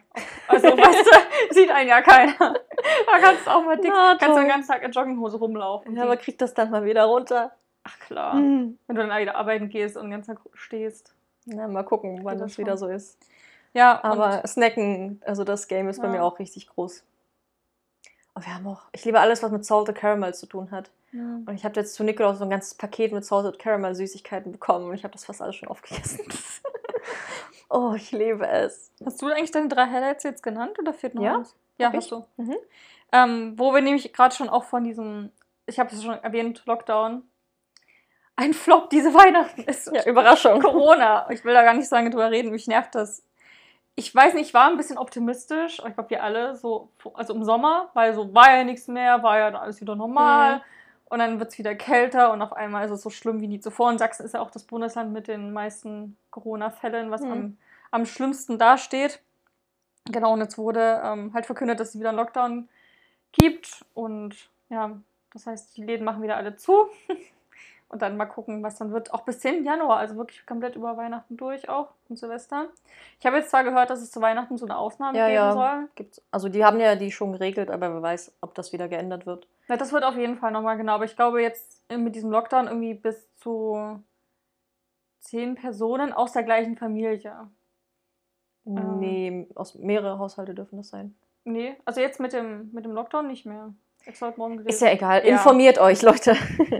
[0.48, 2.34] Also, weißt du, sieht einen ja keiner.
[2.40, 5.96] Da kannst du auch mal dick, Na, kannst du den ganzen Tag in Jogginghose rumlaufen.
[5.96, 7.52] Ja, aber kriegt das dann mal wieder runter.
[7.88, 8.34] Ach klar.
[8.34, 8.78] Hm.
[8.88, 11.14] Wenn du dann wieder arbeiten gehst und den ganzen Tag stehst.
[11.46, 13.18] Na, mal gucken, wann das das wieder so ist.
[13.74, 16.14] Ja, Aber Snacken, also das Game ist bei Ja.
[16.14, 17.04] mir auch richtig groß.
[18.34, 20.92] Und wir haben auch, ich liebe alles, was mit Salted Caramel zu tun hat.
[21.14, 24.52] und, Und ich habe jetzt zu Nikolaus so ein ganzes Paket mit Salted Caramel Süßigkeiten
[24.52, 26.20] bekommen und ich habe das fast alles schon aufgegessen.
[27.70, 28.92] oh, ich liebe es.
[29.06, 31.56] hast du eigentlich deine drei Highlights jetzt genannt oder fehlt noch Ja, eins?
[31.78, 32.10] Ja, hast ich.
[32.10, 32.26] du.
[32.38, 32.56] Mhm.
[33.14, 35.32] Ähm, wo wir nämlich gerade schon auch von diesem,
[35.66, 37.24] ich habe es schon erwähnt, Lockdown,
[38.38, 39.92] ein Flop diese Weihnachten ist.
[39.94, 40.62] Ja, Überraschung.
[40.62, 41.30] Corona.
[41.32, 43.24] Ich will da gar nicht so lange drüber reden, mich nervt das.
[43.96, 47.34] Ich weiß nicht, ich war ein bisschen optimistisch, aber ich glaube, wir alle, so, also
[47.34, 50.58] im Sommer, weil so war ja nichts mehr, war ja dann alles wieder normal.
[50.58, 50.62] Mhm.
[51.10, 53.60] Und dann wird es wieder kälter und auf einmal ist es so schlimm wie nie
[53.60, 53.90] zuvor.
[53.90, 57.32] Und Sachsen ist ja auch das Bundesland mit den meisten Corona-Fällen, was Mhm.
[57.32, 57.58] am,
[57.92, 59.20] am schlimmsten dasteht.
[60.06, 62.70] Genau, und jetzt wurde ähm, halt verkündet, dass es wieder einen Lockdown
[63.32, 63.84] gibt.
[63.94, 64.36] Und
[64.70, 64.92] ja,
[65.34, 66.88] das heißt, die Läden machen wieder alle zu.
[67.90, 69.14] und dann mal gucken, was dann wird.
[69.14, 69.64] Auch bis 10.
[69.64, 72.68] Januar, also wirklich komplett über Weihnachten durch auch und Silvester.
[73.20, 75.54] Ich habe jetzt zwar gehört, dass es zu Weihnachten so eine Ausnahme Ja, geben ja.
[75.54, 75.90] soll.
[75.96, 79.26] Gibt's, also die haben ja die schon geregelt, aber wer weiß, ob das wieder geändert
[79.26, 79.48] wird.
[79.68, 80.94] Ja, das wird auf jeden Fall nochmal genau.
[80.94, 84.02] Aber ich glaube jetzt äh, mit diesem Lockdown irgendwie bis zu
[85.20, 87.50] zehn Personen aus der gleichen Familie.
[88.66, 89.00] Ähm.
[89.00, 91.16] Nee, aus mehrere Haushalte dürfen das sein.
[91.46, 93.74] Nee, also jetzt mit dem, mit dem Lockdown nicht mehr.
[94.08, 94.70] Jetzt heute Morgen gelesen.
[94.70, 95.18] Ist ja egal.
[95.26, 95.34] Ja.
[95.34, 96.36] Informiert euch, Leute.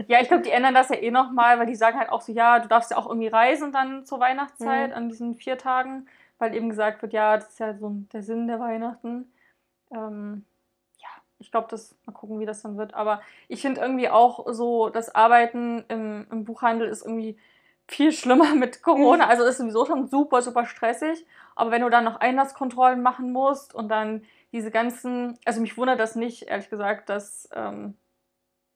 [0.08, 2.32] Ja, ich glaube, die ändern das ja eh nochmal, weil die sagen halt auch so,
[2.32, 4.96] ja, du darfst ja auch irgendwie reisen dann zur Weihnachtszeit Mhm.
[4.96, 6.06] an diesen vier Tagen,
[6.38, 9.30] weil eben gesagt wird, ja, das ist ja so der Sinn der Weihnachten.
[9.92, 10.46] Ähm,
[10.98, 12.94] ja, ich glaube, das mal gucken, wie das dann wird.
[12.94, 17.36] Aber ich finde irgendwie auch so, das Arbeiten im, im Buchhandel ist irgendwie
[17.86, 19.26] viel schlimmer mit Corona.
[19.26, 21.26] Also ist sowieso schon super, super stressig.
[21.56, 26.00] Aber wenn du dann noch Einlasskontrollen machen musst und dann diese ganzen, also mich wundert
[26.00, 27.94] das nicht, ehrlich gesagt, dass, ähm,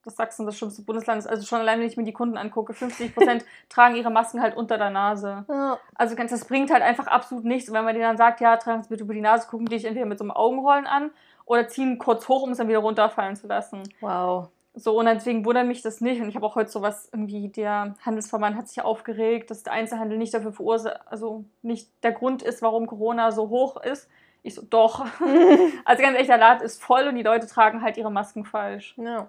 [0.04, 1.26] dass Sachsen das schlimmste Bundesland ist.
[1.26, 4.56] Also schon allein, wenn ich mir die Kunden angucke, 50 Prozent tragen ihre Masken halt
[4.56, 5.44] unter der Nase.
[5.48, 5.78] Ja.
[5.94, 7.68] Also ganz, das bringt halt einfach absolut nichts.
[7.68, 9.76] Und wenn man denen dann sagt, ja, tragen Sie bitte über die Nase, gucken die
[9.76, 11.11] dich entweder mit so einem Augenrollen an
[11.44, 13.82] oder ziehen kurz hoch, um es dann wieder runterfallen zu lassen.
[14.00, 14.48] Wow.
[14.74, 16.20] So, und deswegen wundert mich das nicht.
[16.20, 20.16] Und ich habe auch heute sowas irgendwie, der Handelsverband hat sich aufgeregt, dass der Einzelhandel
[20.16, 24.08] nicht dafür verursacht, also nicht der Grund ist, warum Corona so hoch ist.
[24.42, 25.00] Ich so, doch.
[25.85, 28.94] also ganz ehrlich, der Laden ist voll und die Leute tragen halt ihre Masken falsch.
[28.96, 29.28] Ja.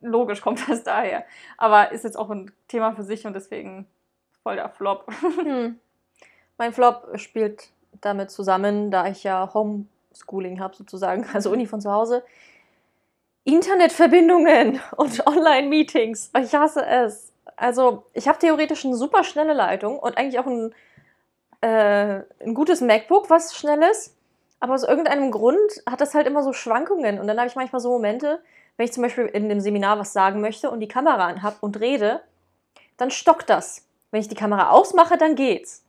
[0.00, 1.24] Logisch kommt das daher.
[1.56, 3.86] Aber ist jetzt auch ein Thema für sich und deswegen
[4.42, 5.06] voll der Flop.
[5.42, 5.78] Hm.
[6.58, 7.70] Mein Flop spielt
[8.00, 12.22] damit zusammen, da ich ja Homeschooling habe sozusagen, also Uni von zu Hause.
[13.44, 16.30] Internetverbindungen und Online-Meetings.
[16.40, 17.32] Ich hasse es.
[17.56, 20.74] Also ich habe theoretisch eine super schnelle Leitung und eigentlich auch ein,
[21.62, 24.14] äh, ein gutes MacBook, was schnell ist.
[24.62, 25.58] Aber aus irgendeinem Grund
[25.90, 27.18] hat das halt immer so Schwankungen.
[27.18, 28.40] Und dann habe ich manchmal so Momente,
[28.76, 31.80] wenn ich zum Beispiel in dem Seminar was sagen möchte und die Kamera anhab und
[31.80, 32.20] rede,
[32.96, 33.84] dann stockt das.
[34.12, 35.84] Wenn ich die Kamera ausmache, dann geht's.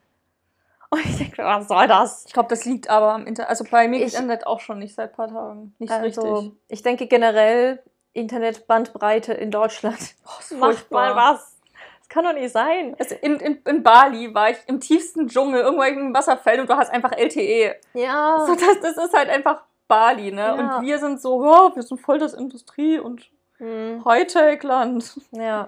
[0.90, 2.26] Und ich denke, was soll das?
[2.26, 3.50] Ich glaube, das liegt aber am Internet.
[3.52, 5.76] Also bei mir Ich- ist Internet auch schon nicht seit ein paar Tagen.
[5.78, 6.52] Nicht Also, richtig.
[6.70, 7.80] ich denke generell
[8.14, 10.00] Internetbandbreite in Deutschland.
[10.40, 11.53] Ist Macht mal was.
[12.14, 12.96] Kann doch nicht sein.
[13.00, 16.78] Also in, in, in Bali war ich im tiefsten Dschungel, irgendwo im Wasserfeld und du
[16.78, 17.76] hast einfach LTE.
[17.96, 18.46] Ja.
[18.46, 20.42] So, das, das ist halt einfach Bali, ne?
[20.42, 20.54] Ja.
[20.78, 25.22] Und wir sind so, ja, wir sind voll das Industrie- und Hm, Hightech-Land.
[25.32, 25.68] ja.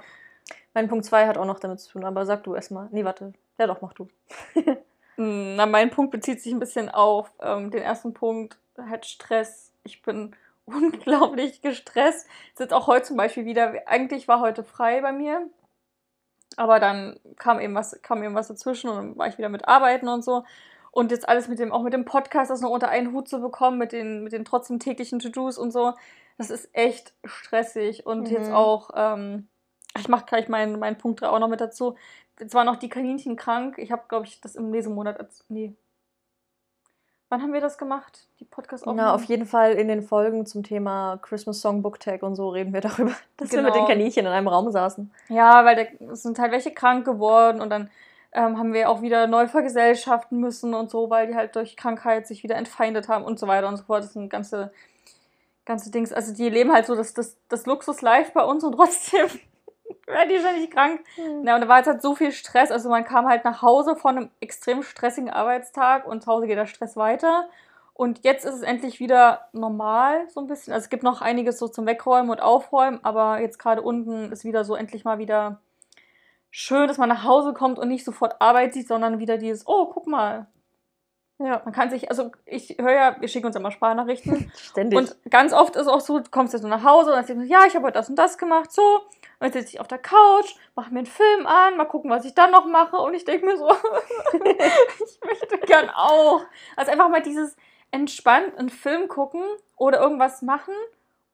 [0.76, 2.90] Mein Punkt 2 hat auch noch damit zu tun, aber sag du erstmal.
[2.92, 3.34] Nee, warte.
[3.58, 4.08] Ja, doch, mach du.
[5.18, 9.72] Hm, Na, mein Punkt bezieht sich ein bisschen auf ähm, den ersten Punkt, halt Stress.
[9.86, 12.28] Ich bin unglaublich gestresst.
[12.52, 15.48] Ist jetzt auch heute zum Beispiel wieder, eigentlich war heute frei bei mir,
[16.58, 19.68] aber dann kam eben was, kam eben was dazwischen und dann war ich wieder mit
[19.68, 20.44] Arbeiten und so.
[20.92, 23.42] Und jetzt alles mit dem, auch mit dem Podcast, das noch unter einen Hut zu
[23.42, 25.94] bekommen, mit den, mit den trotzdem täglichen To-Dos und so,
[26.38, 28.06] das ist echt stressig.
[28.06, 28.36] Und Mhm.
[28.36, 29.48] jetzt auch, ähm,
[29.98, 31.96] ich mache gleich meinen, meinen Punkt 3 auch noch mit dazu.
[32.40, 33.78] Jetzt waren noch die Kaninchen krank.
[33.78, 35.20] Ich habe, glaube ich, das im Lesemonat.
[35.20, 35.74] Als, nee.
[37.30, 38.28] Wann haben wir das gemacht?
[38.40, 42.22] Die podcast Na, auf jeden Fall in den Folgen zum Thema Christmas Song Book Tag
[42.22, 43.88] und so reden wir darüber, dass wir mit den Genau.
[43.88, 45.12] Kaninchen in einem Raum saßen.
[45.30, 47.90] Ja, weil da es sind halt welche krank geworden und dann
[48.32, 52.28] ähm, haben wir auch wieder neu vergesellschaften müssen und so, weil die halt durch Krankheit
[52.28, 54.04] sich wieder entfeindet haben und so weiter und so fort.
[54.04, 54.72] Das sind ganze,
[55.66, 56.14] ganze Dings.
[56.14, 59.28] Also die leben halt so das, das, das Luxus-Life bei uns und trotzdem
[60.08, 61.04] werden die ständig krank.
[61.18, 62.72] Ja, und da war jetzt halt so viel Stress.
[62.72, 66.58] Also man kam halt nach Hause von einem extrem stressigen Arbeitstag und zu Hause geht
[66.58, 67.48] der Stress weiter.
[67.94, 70.74] Und jetzt ist es endlich wieder normal, so ein bisschen.
[70.74, 74.44] Also es gibt noch einiges so zum Wegräumen und Aufräumen, aber jetzt gerade unten ist
[74.44, 75.62] wieder so endlich mal wieder
[76.52, 79.88] schön, dass man nach Hause kommt und nicht sofort Arbeit sieht, sondern wieder dieses, oh,
[79.88, 80.48] guck mal.
[81.38, 84.98] Ja, Man kann sich, also ich höre ja, wir schicken uns immer Sprachnachrichten ständig.
[84.98, 87.42] und ganz oft ist auch so, du kommst jetzt so nach Hause und dann sagst
[87.42, 89.02] du, ja, ich habe heute das und das gemacht, so.
[89.40, 92.26] Und jetzt sitze ich auf der Couch, mache mir einen Film an, mal gucken, was
[92.26, 92.98] ich dann noch mache.
[92.98, 93.70] Und ich denke mir so,
[94.34, 96.42] ich möchte gern auch.
[96.76, 97.56] Also einfach mal dieses
[97.92, 99.44] entspannt einen Film gucken
[99.78, 100.74] oder irgendwas machen,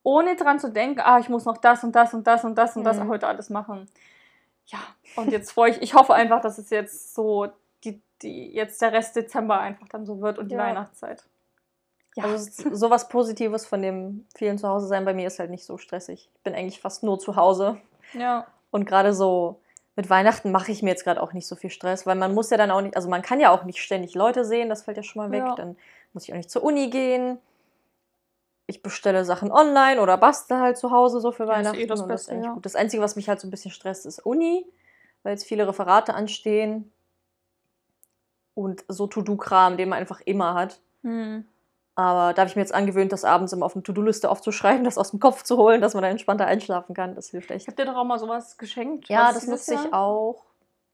[0.04, 2.76] ohne dran zu denken, ah, ich muss noch das und das und das und das
[2.76, 3.08] und das Mhm.
[3.10, 3.90] heute alles machen.
[4.66, 4.80] Ja,
[5.16, 7.48] und jetzt freue ich, ich hoffe einfach, dass es jetzt so,
[7.84, 10.62] die, die, jetzt der Rest Dezember einfach dann so wird und die Ja.
[10.64, 11.24] Weihnachtszeit.
[12.16, 12.26] Ja.
[12.26, 16.30] Also sowas Positives von dem vielen Zuhause sein bei mir ist halt nicht so stressig.
[16.36, 17.78] Ich bin eigentlich fast nur zu Hause.
[18.14, 18.48] Ja.
[18.72, 19.60] Und gerade so
[19.96, 22.50] mit Weihnachten mache ich mir jetzt gerade auch nicht so viel Stress, weil man muss
[22.50, 24.98] ja dann auch nicht, also man kann ja auch nicht ständig Leute sehen, das fällt
[24.98, 25.44] ja schon mal weg.
[25.44, 25.56] Ja.
[25.56, 25.76] Dann
[26.14, 27.40] muss ich auch nicht zur Uni gehen.
[28.68, 31.88] Ich bestelle Sachen online oder bastel halt zu Hause so für Ja, ist eh Weihnachten.
[31.88, 32.58] das das Beste, eigentlich ja.
[32.62, 34.66] Das Einzige, was mich halt so ein bisschen stresst, ist Uni,
[35.24, 36.92] weil jetzt viele Referate anstehen.
[38.54, 40.80] Und so To-Do-Kram, den man einfach immer hat.
[41.04, 41.46] Hm.
[42.02, 44.98] Aber da habe ich mir jetzt angewöhnt, das abends immer auf eine To-Do-Liste aufzuschreiben, das
[44.98, 47.14] aus dem Kopf zu holen, dass man dann entspannter einschlafen kann.
[47.16, 47.62] Das hilft echt.
[47.64, 49.08] Ich habe dir doch auch mal sowas geschenkt.
[49.10, 50.46] Ja, das nutze ich auch.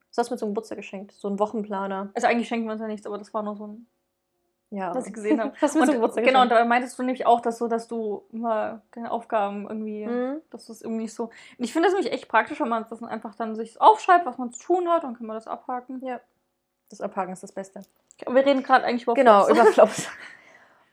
[0.09, 1.11] Was hast du mir zum Geburtstag geschenkt?
[1.13, 2.09] So einen Wochenplaner.
[2.15, 3.87] Also eigentlich schenken wir uns ja nichts, aber das war nur so ein,
[4.71, 4.93] Ja.
[4.95, 5.53] was ich gesehen habe.
[5.61, 8.81] Mir Und, Geburtstag genau, und da meintest du nämlich auch, dass so, dass du immer
[8.95, 10.41] deine Aufgaben irgendwie, Mhm.
[10.49, 11.25] dass du es irgendwie so.
[11.25, 14.37] Und ich finde das nämlich echt praktisch, wenn man das einfach dann sich aufschreibt, was
[14.37, 16.01] man zu tun hat, dann kann man das abhaken.
[16.03, 16.19] Ja.
[16.89, 17.81] Das Abhaken ist das Beste.
[18.25, 19.59] Aber wir reden gerade eigentlich über Genau, Flops.
[19.59, 20.07] über Flops.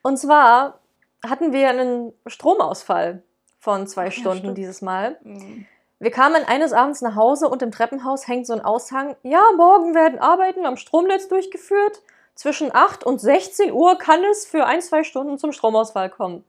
[0.05, 0.81] Und zwar
[1.27, 3.23] hatten wir einen Stromausfall
[3.59, 4.59] von zwei ja, Stunden stimmt.
[4.59, 5.17] dieses Mal.
[5.23, 5.67] Mhm.
[5.99, 9.17] Wir kamen eines Abends nach Hause und im Treppenhaus hängt so ein Aushang.
[9.23, 12.03] Ja, morgen werden Arbeiten am Stromnetz durchgeführt.
[12.35, 16.45] Zwischen 8 und 16 Uhr kann es für ein, zwei Stunden zum Stromausfall kommen.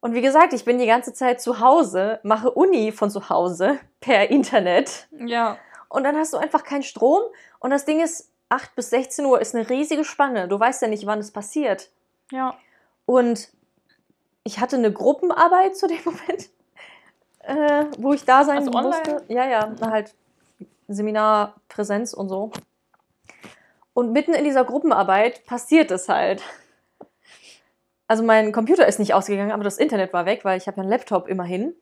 [0.00, 3.78] Und wie gesagt, ich bin die ganze Zeit zu Hause, mache Uni von zu Hause
[4.00, 5.06] per Internet.
[5.12, 5.56] Ja.
[5.88, 7.22] Und dann hast du einfach keinen Strom.
[7.60, 10.48] Und das Ding ist, 8 bis 16 Uhr ist eine riesige Spanne.
[10.48, 11.90] Du weißt ja nicht, wann es passiert.
[12.30, 12.56] Ja.
[13.06, 13.48] Und
[14.44, 16.50] ich hatte eine Gruppenarbeit zu dem Moment,
[17.40, 18.96] äh, wo ich da sein Also online?
[18.96, 19.24] musste.
[19.28, 20.14] Ja, ja, na halt
[20.88, 22.50] Seminar, Präsenz und so.
[23.92, 26.42] Und mitten in dieser Gruppenarbeit passiert es halt.
[28.06, 30.82] Also mein Computer ist nicht ausgegangen, aber das Internet war weg, weil ich habe ja
[30.82, 31.74] einen Laptop immerhin.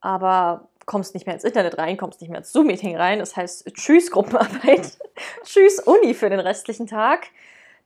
[0.00, 3.18] Aber kommst nicht mehr ins Internet rein, kommst nicht mehr ins Zoom-Meeting rein.
[3.18, 4.98] Das heißt, tschüss Gruppenarbeit,
[5.44, 7.26] tschüss Uni für den restlichen Tag.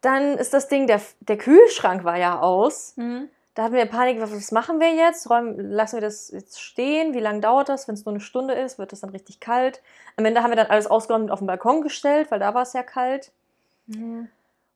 [0.00, 2.94] Dann ist das Ding, der, der Kühlschrank war ja aus.
[2.96, 3.28] Mhm.
[3.54, 5.28] Da hatten wir Panik, was machen wir jetzt?
[5.28, 7.14] Räumen, lassen wir das jetzt stehen?
[7.14, 7.88] Wie lange dauert das?
[7.88, 9.82] Wenn es nur eine Stunde ist, wird das dann richtig kalt.
[10.16, 12.62] Am Ende haben wir dann alles ausgeräumt und auf den Balkon gestellt, weil da war
[12.62, 13.32] es ja kalt.
[13.86, 14.28] Mhm.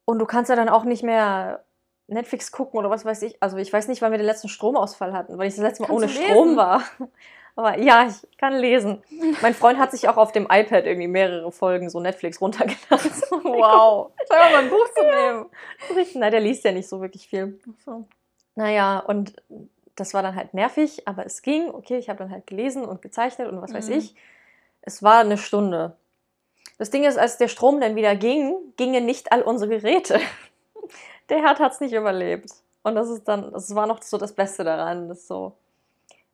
[0.04, 1.62] Und du kannst ja dann auch nicht mehr
[2.08, 3.42] Netflix gucken oder was weiß ich.
[3.42, 5.88] Also ich weiß nicht, wann wir den letzten Stromausfall hatten, weil ich das letzte Mal
[5.88, 6.82] Kannst ohne Strom war.
[7.56, 9.02] Aber ja, ich kann lesen.
[9.40, 13.12] Mein Freund hat sich auch auf dem iPad irgendwie mehrere Folgen so Netflix runtergeladen.
[13.44, 14.10] Wow.
[14.28, 15.46] Schau mal, ein Buch zu nehmen.
[15.94, 17.60] Richtig, Nein, der liest ja nicht so wirklich viel.
[17.84, 18.04] So.
[18.56, 19.34] Naja, und
[19.94, 21.70] das war dann halt nervig, aber es ging.
[21.70, 23.98] Okay, ich habe dann halt gelesen und gezeichnet und was weiß Mhm.
[23.98, 24.14] ich.
[24.82, 25.96] Es war eine Stunde.
[26.78, 30.18] Das Ding ist, als der Strom dann wieder ging, gingen nicht all unsere Geräte.
[31.28, 32.50] Der Herd hat es nicht überlebt.
[32.82, 35.08] Und das ist dann, das war noch so das Beste daran.
[35.08, 35.52] Das ist so,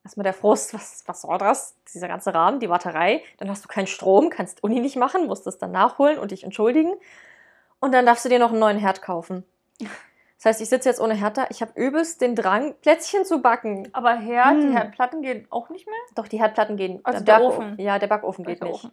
[0.04, 1.74] erstmal der Frust, was, was soll das?
[1.92, 3.22] Dieser ganze Rahmen, die Warterei.
[3.38, 6.44] Dann hast du keinen Strom, kannst Uni nicht machen, musst das dann nachholen und dich
[6.44, 6.94] entschuldigen.
[7.80, 9.44] Und dann darfst du dir noch einen neuen Herd kaufen.
[10.36, 11.46] Das heißt, ich sitze jetzt ohne Herd da.
[11.50, 13.88] Ich habe übelst den Drang, Plätzchen zu backen.
[13.92, 14.60] Aber Herd, Hm.
[14.60, 15.94] die Herdplatten gehen auch nicht mehr?
[16.14, 17.00] Doch, die Herdplatten gehen.
[17.04, 17.78] Also der der Ofen.
[17.78, 18.84] Ja, der Backofen geht Der nicht.
[18.84, 18.92] Ofen.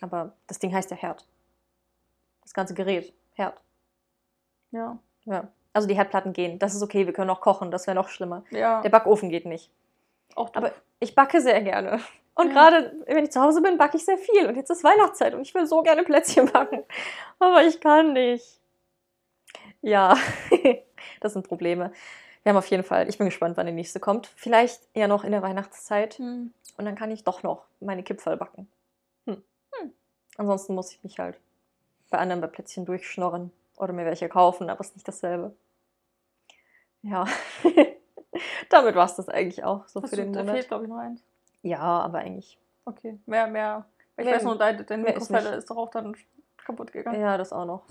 [0.00, 1.26] Aber das Ding heißt ja Herd.
[2.42, 3.12] Das ganze Gerät.
[3.34, 3.60] Herd.
[4.70, 4.98] Ja.
[5.24, 5.48] Ja.
[5.72, 6.58] Also die Herdplatten gehen.
[6.58, 8.44] Das ist okay, wir können auch kochen, das wäre noch schlimmer.
[8.50, 8.80] Ja.
[8.82, 9.70] Der Backofen geht nicht.
[10.34, 10.56] Auch doof.
[10.64, 12.00] Aber ich backe sehr gerne.
[12.34, 12.52] Und Ja.
[12.68, 14.46] gerade wenn ich zu Hause bin, backe ich sehr viel.
[14.46, 16.84] Und jetzt ist Weihnachtszeit und ich will so gerne Plätzchen backen.
[17.38, 18.60] Aber ich kann nicht.
[19.80, 20.16] Ja,
[21.20, 21.92] das sind Probleme.
[22.42, 24.28] Wir haben auf jeden Fall, ich bin gespannt, wann die nächste kommt.
[24.36, 26.14] Vielleicht ja noch in der Weihnachtszeit.
[26.18, 26.52] Hm.
[26.76, 28.68] Und dann kann ich doch noch meine Kipferl backen.
[29.26, 29.42] Hm.
[30.36, 31.38] Ansonsten muss ich mich halt
[32.10, 35.56] bei anderen bei Plätzchen durchschnorren oder mir welche kaufen, aber es ist nicht dasselbe.
[37.02, 37.26] Ja,
[38.70, 40.54] damit war es das eigentlich auch so Hast für du, den da Monat.
[40.56, 41.20] fehlt, glaube ich, noch eins.
[41.62, 42.58] Ja, aber eigentlich.
[42.84, 43.18] Okay.
[43.26, 43.84] Mehr, mehr.
[44.16, 45.30] Ich Mehr- weiß nur, dein, dein mehr ist
[45.70, 46.16] doch auch dann
[46.64, 47.20] kaputt gegangen.
[47.20, 47.82] Ja, das auch noch.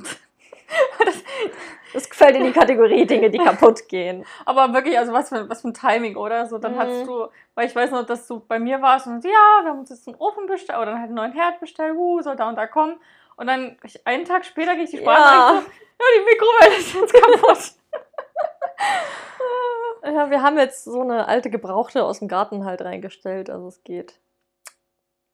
[1.94, 4.26] Das gefällt in die Kategorie Dinge, die kaputt gehen.
[4.46, 6.46] Aber wirklich, also was für, was für ein Timing, oder?
[6.48, 6.80] So, dann Mhm.
[6.80, 9.30] hattest du, weil ich weiß noch, dass du bei mir warst und ja,
[9.62, 12.22] wir haben uns jetzt einen Ofen bestellt oder dann halt einen neuen Herd bestellt, uh,
[12.22, 12.98] soll da und da kommen.
[13.38, 15.50] Und dann einen Tag später gehe ich die Sprache Ja.
[15.50, 17.72] so, ja, die Mikrowelle ist jetzt kaputt.
[20.06, 23.84] Ja, wir haben jetzt so eine alte Gebrauchte aus dem Garten halt reingestellt, also es
[23.84, 24.20] geht.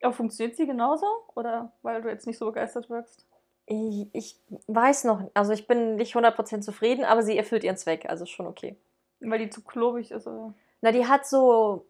[0.01, 1.05] Aber funktioniert sie genauso?
[1.35, 3.25] Oder weil du jetzt nicht so begeistert wirkst?
[3.65, 8.05] Ich, ich weiß noch, also ich bin nicht 100% zufrieden, aber sie erfüllt ihren Zweck,
[8.09, 8.77] also schon okay.
[9.19, 10.53] Weil die zu klobig ist, oder?
[10.81, 11.85] Na, die hat so,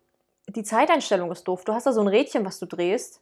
[0.48, 1.64] die Zeiteinstellung ist doof.
[1.64, 3.22] Du hast da so ein Rädchen, was du drehst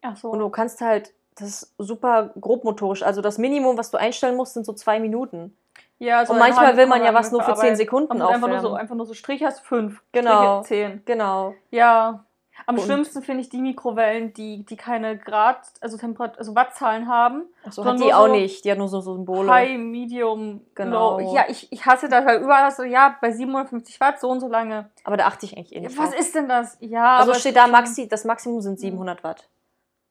[0.00, 0.30] Ach so.
[0.30, 4.54] und du kannst halt, das ist super grobmotorisch, also das Minimum, was du einstellen musst,
[4.54, 5.56] sind so zwei Minuten.
[6.04, 8.60] Ja, Und manchmal will man ja was nur für zehn 10 Sekunden Und einfach nur
[8.60, 10.02] so, einfach nur so Strich hast, fünf.
[10.12, 10.62] Genau.
[10.62, 11.02] Striche, zehn.
[11.04, 11.54] Genau.
[11.70, 12.24] Ja.
[12.66, 17.08] Am Und- schlimmsten finde ich die Mikrowellen, die, die keine Grad, also Temperat, also Wattzahlen
[17.08, 17.44] haben.
[17.66, 19.50] Achso, hat die auch so nicht, die hat nur so Symbole.
[19.50, 21.18] High, Medium, Genau.
[21.18, 21.34] Low.
[21.34, 24.38] Ja, ich, ich hasse das, weil überall hast du, ja, bei 750 Watt so und
[24.40, 24.90] so lange.
[25.02, 26.18] Aber da achte ich eigentlich eh nicht Was drauf.
[26.20, 26.76] ist denn das?
[26.80, 29.48] Ja, Also aber steht da Maxi, das Maximum sind 700 Watt.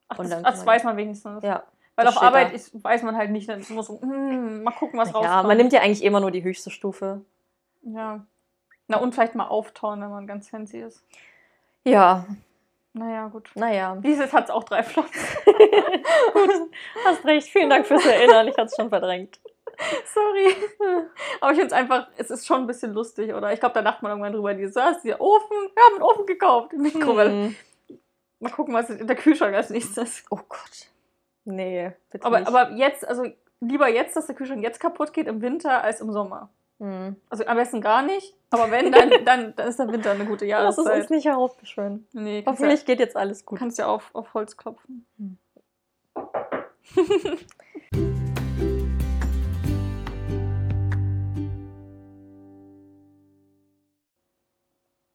[0.10, 1.41] Ach, das, das weiß man wenigstens.
[1.43, 1.63] Ja.
[2.02, 3.48] Weil das auf Arbeit ist, weiß man halt nicht.
[3.50, 5.26] Dann ist immer so, hm, mal gucken, was rauskommt.
[5.26, 7.22] Ja, man nimmt ja eigentlich immer nur die höchste Stufe.
[7.84, 8.26] Ja.
[8.88, 11.04] Na, und vielleicht mal auftauen, wenn man ganz fancy ist.
[11.84, 12.26] Ja,
[12.94, 13.50] Naja, gut.
[13.56, 13.96] naja.
[14.04, 15.12] Dieses hat es auch drei Flops.
[17.06, 19.40] Hast recht, vielen Dank fürs Erinnern, ich hatte es schon verdrängt.
[20.14, 20.56] Sorry.
[21.40, 23.52] Aber ich finde es einfach, es ist schon ein bisschen lustig, oder?
[23.54, 24.50] Ich glaube, da lacht man irgendwann drüber.
[24.50, 27.30] Ah, ist dieser Ofen, wir haben einen Ofen gekauft, eine Mikrowelle.
[27.30, 27.56] Hm.
[28.40, 30.24] Mal gucken, was in der Kühlschrank als nächstes.
[30.30, 30.90] Oh Gott.
[31.43, 32.47] Nee, bitte Aber, nicht.
[32.47, 33.25] aber jetzt, also
[33.60, 36.49] lieber jetzt, dass der Kühlschrank jetzt kaputt geht im Winter als im Sommer.
[36.80, 37.15] Hm.
[37.30, 38.36] Also am besten gar nicht.
[38.49, 41.01] Aber wenn, dann, dann, dann ist der Winter eine gute Lass es Jahreszeit.
[41.01, 42.08] uns nicht heraufbeschwören.
[42.12, 43.60] Nee, kannst ja, Hoffentlich geht jetzt alles gut.
[43.60, 45.06] kannst ja auf, auf Holz klopfen.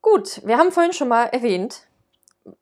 [0.03, 1.89] Gut, wir haben vorhin schon mal erwähnt,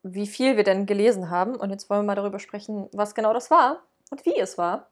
[0.03, 1.57] wie viel wir denn gelesen haben.
[1.57, 4.90] Und jetzt wollen wir mal darüber sprechen, was genau das war und wie es war.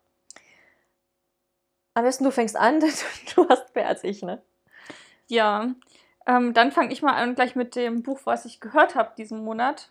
[1.95, 2.91] Am besten du fängst an, denn
[3.35, 4.43] du hast mehr als ich, ne?
[5.29, 5.75] Ja,
[6.25, 9.43] Ähm, dann fange ich mal an gleich mit dem Buch, was ich gehört habe diesen
[9.43, 9.91] Monat.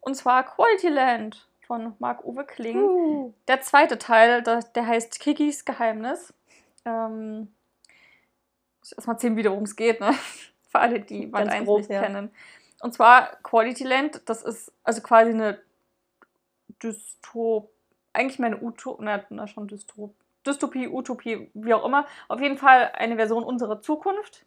[0.00, 2.76] Und zwar Quality Land von Marc-Uwe Kling.
[2.76, 3.34] Uh.
[3.48, 6.32] Der zweite Teil, der, der heißt Kikis Geheimnis.
[6.84, 7.48] Ähm,
[8.76, 10.12] ich muss erstmal erzählen, wie worum es geht, ne?
[10.68, 12.02] Für alle, die Band Ganz 1 grob, nicht ja.
[12.02, 12.30] kennen.
[12.84, 15.58] Und zwar Quality Land, das ist also quasi eine
[16.82, 17.70] Dystop,
[18.12, 20.14] eigentlich meine Utopie, na, na schon Dystop,
[20.46, 22.06] Dystopie, Utopie, wie auch immer.
[22.28, 24.44] Auf jeden Fall eine Version unserer Zukunft,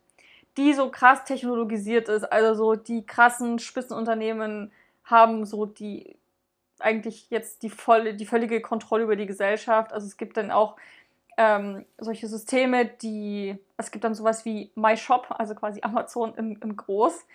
[0.55, 2.25] die so krass technologisiert ist.
[2.25, 4.71] Also so die krassen Spitzenunternehmen
[5.03, 6.15] haben so die
[6.77, 9.91] eigentlich jetzt die volle, die völlige Kontrolle über die Gesellschaft.
[9.93, 10.75] Also es gibt dann auch
[11.37, 16.75] ähm, solche Systeme, die, es gibt dann sowas wie MyShop, also quasi Amazon im, im
[16.75, 17.25] Groß.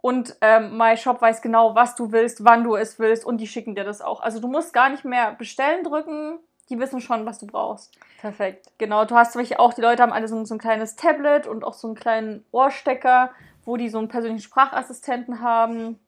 [0.00, 3.74] Und ähm, MyShop weiß genau, was du willst, wann du es willst und die schicken
[3.74, 4.20] dir das auch.
[4.20, 6.38] Also du musst gar nicht mehr bestellen drücken,
[6.70, 7.98] die wissen schon, was du brauchst.
[8.20, 8.66] Perfekt.
[8.78, 11.46] Genau, du hast nämlich auch, die Leute haben alle so, ein- so ein kleines Tablet
[11.46, 13.30] und auch so einen kleinen Ohrstecker,
[13.64, 15.98] wo die so einen persönlichen Sprachassistenten haben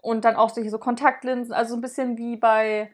[0.00, 2.90] und dann auch solche so Kontaktlinsen, also so ein bisschen wie bei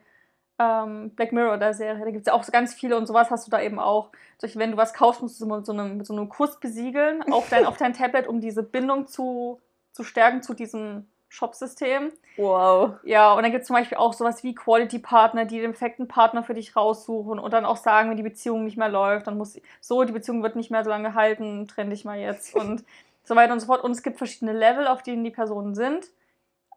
[0.59, 2.03] ähm, Black Mirror der Serie.
[2.03, 4.09] Da gibt es ja auch so ganz viele und sowas hast du da eben auch.
[4.37, 6.59] Solche, wenn du was kaufst, musst du so mit so einem, mit so einem Kuss
[6.59, 9.59] besiegeln auf dein, auf dein Tablet, um diese Bindung zu,
[9.99, 12.13] zu stärken zu diesem Shop-System.
[12.37, 12.93] Wow.
[13.03, 16.41] Ja, und dann gibt es zum Beispiel auch sowas wie Quality-Partner, die den perfekten Partner
[16.41, 19.59] für dich raussuchen und dann auch sagen, wenn die Beziehung nicht mehr läuft, dann muss
[19.81, 22.85] so, die Beziehung wird nicht mehr so lange halten, trenn dich mal jetzt und
[23.25, 23.83] so weiter und so fort.
[23.83, 26.07] Und es gibt verschiedene Level, auf denen die Personen sind.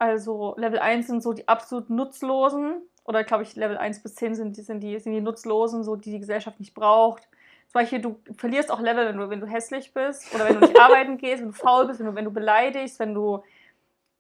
[0.01, 4.35] Also Level 1 sind so die absolut nutzlosen, oder glaube ich, Level 1 bis 10
[4.35, 7.29] sind, die- sind, die, sind die nutzlosen, so die die Gesellschaft nicht braucht.
[7.73, 10.67] Zum Beispiel, du verlierst auch Level, wenn du, wenn du hässlich bist oder wenn du
[10.67, 13.43] nicht arbeiten gehst, wenn du faul bist, wenn du, wenn du beleidigst, wenn du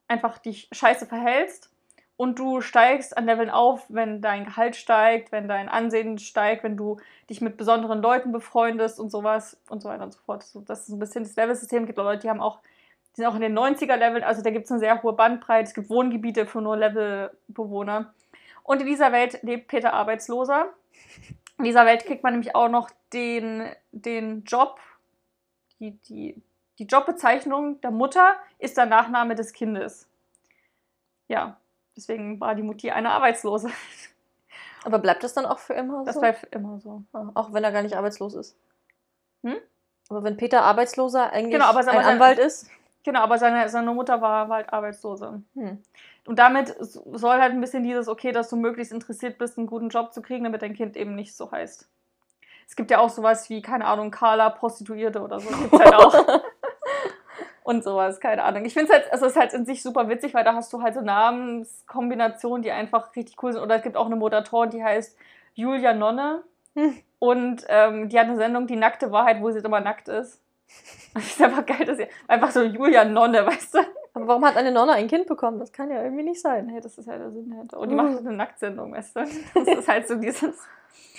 [0.08, 1.70] einfach dich scheiße verhältst.
[2.16, 6.78] Und du steigst an Leveln auf, wenn dein Gehalt steigt, wenn dein Ansehen steigt, wenn
[6.78, 10.42] du dich mit besonderen Leuten befreundest und sowas und so weiter und so fort.
[10.44, 11.82] So, das ist ein bisschen das Level-System.
[11.82, 12.60] Es gibt Leute, die haben auch,
[13.16, 15.68] die sind auch in den 90er-Leveln, also da gibt es eine sehr hohe Bandbreite.
[15.68, 18.14] Es gibt Wohngebiete für nur Level-Bewohner.
[18.62, 20.70] Und in dieser Welt lebt Peter Arbeitsloser.
[21.58, 24.78] In dieser Welt kriegt man nämlich auch noch den, den Job,
[25.78, 26.42] die, die,
[26.78, 30.08] die Jobbezeichnung der Mutter ist der Nachname des Kindes.
[31.28, 31.56] Ja,
[31.96, 33.70] deswegen war die Mutti eine Arbeitslose.
[34.84, 36.20] Aber bleibt das dann auch für immer Das so?
[36.20, 37.02] bleibt immer so.
[37.12, 38.56] Ah, auch wenn er gar nicht arbeitslos ist.
[39.44, 39.56] Hm?
[40.08, 42.68] Aber wenn Peter Arbeitsloser eigentlich Genau, aber ein sein- Anwalt ist.
[43.04, 45.42] Genau, aber seine, seine Mutter war, war halt Arbeitslose.
[45.54, 45.82] Hm.
[46.24, 49.88] Und damit soll halt ein bisschen dieses, okay, dass du möglichst interessiert bist, einen guten
[49.88, 51.88] Job zu kriegen, damit dein Kind eben nicht so heißt.
[52.72, 55.50] Es gibt ja auch sowas wie, keine Ahnung, Carla, Prostituierte oder so.
[55.50, 56.14] Gibt's halt auch.
[57.64, 58.64] Und sowas, keine Ahnung.
[58.64, 60.72] Ich finde es halt, also es ist halt in sich super witzig, weil da hast
[60.72, 63.60] du halt so Namenskombinationen, die einfach richtig cool sind.
[63.60, 65.18] Oder es gibt auch eine Moderatorin, die heißt
[65.52, 66.44] Julia Nonne.
[66.74, 66.96] Hm.
[67.18, 70.40] Und ähm, die hat eine Sendung, die nackte Wahrheit, wo sie immer nackt ist.
[71.12, 73.80] Das ist einfach geil, dass sie einfach so Julia Nonne, weißt du?
[74.14, 75.58] Aber warum hat eine Nonne ein Kind bekommen?
[75.58, 76.66] Das kann ja irgendwie nicht sein.
[76.66, 77.78] Nee, das ist ja der Sinn dahinter.
[77.78, 78.02] Und die Uh.
[78.02, 79.20] macht eine Nacktsendung, weißt du?
[79.54, 80.58] Das ist halt so dieses.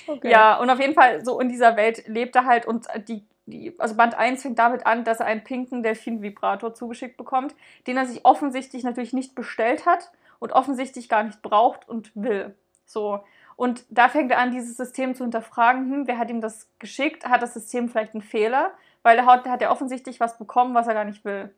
[0.05, 0.29] Okay.
[0.29, 3.73] Ja, und auf jeden Fall so in dieser Welt lebt er halt und die, die,
[3.79, 7.55] also Band 1 fängt damit an, dass er einen pinken Delfin-Vibrator zugeschickt bekommt,
[7.87, 12.53] den er sich offensichtlich natürlich nicht bestellt hat und offensichtlich gar nicht braucht und will.
[12.85, 13.23] So.
[13.55, 17.25] Und da fängt er an, dieses System zu hinterfragen, hm, wer hat ihm das geschickt?
[17.25, 18.71] Hat das System vielleicht einen Fehler?
[19.03, 21.53] Weil der hat, hat ja offensichtlich was bekommen, was er gar nicht will.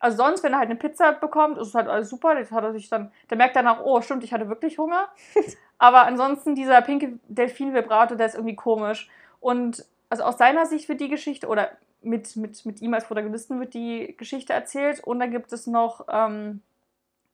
[0.00, 2.34] Also sonst, wenn er halt eine Pizza bekommt, ist es halt alles super.
[2.34, 5.08] Das hat er sich dann, der merkt danach, oh, stimmt, ich hatte wirklich Hunger.
[5.78, 9.08] Aber ansonsten, dieser pinke Delfin-Vibrator, der ist irgendwie komisch.
[9.40, 13.58] Und also aus seiner Sicht wird die Geschichte, oder mit, mit, mit ihm als Protagonisten
[13.60, 15.00] wird die Geschichte erzählt.
[15.00, 16.62] Und dann gibt es noch ähm,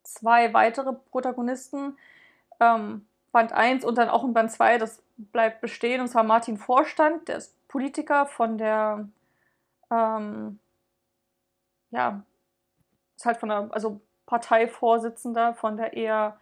[0.02, 1.96] zwei weitere Protagonisten.
[2.60, 6.00] Ähm, Band 1 und dann auch in Band 2, das bleibt bestehen.
[6.00, 9.08] Und zwar Martin Vorstand, der ist Politiker von der,
[9.90, 10.60] ähm,
[11.90, 12.22] ja,
[13.16, 16.38] ist halt von der, also Parteivorsitzender von der eher,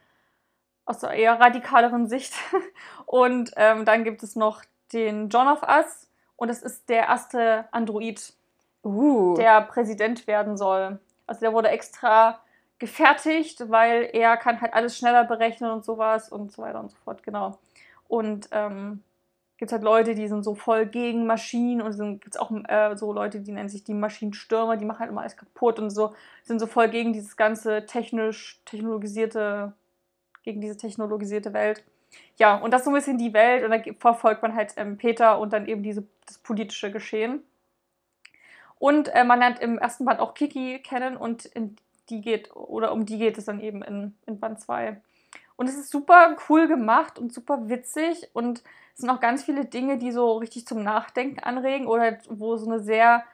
[0.85, 2.35] aus der eher radikaleren Sicht.
[3.07, 7.67] Und ähm, dann gibt es noch den John of Us und das ist der erste
[7.71, 8.35] Android,
[8.85, 9.35] Uh.
[9.37, 10.99] der Präsident werden soll.
[11.27, 12.41] Also der wurde extra
[12.79, 16.97] gefertigt, weil er kann halt alles schneller berechnen und sowas und so weiter und so
[17.05, 17.59] fort, genau.
[18.09, 19.05] Und ähm,
[19.63, 22.97] gibt es halt Leute, die sind so voll gegen Maschinen und es gibt auch äh,
[22.97, 26.17] so Leute, die nennen sich die Maschinenstürmer, die machen halt immer alles kaputt und so,
[26.43, 29.73] sind so voll gegen dieses ganze technisch, technologisierte,
[30.43, 31.85] gegen diese technologisierte Welt.
[32.39, 34.73] Ja, und das ist so ein bisschen die Welt und da ge- verfolgt man halt
[34.79, 37.45] ähm, Peter und dann eben diese, das politische Geschehen.
[38.81, 41.77] Und äh, man lernt im ersten Band auch Kiki kennen und in
[42.09, 45.01] die geht, oder um die geht es dann eben in, in Band 2.
[45.55, 48.65] Und es ist super cool gemacht und super witzig und
[48.95, 52.71] es sind auch ganz viele Dinge, die so richtig zum Nachdenken anregen oder wo so
[52.71, 53.25] eine sehr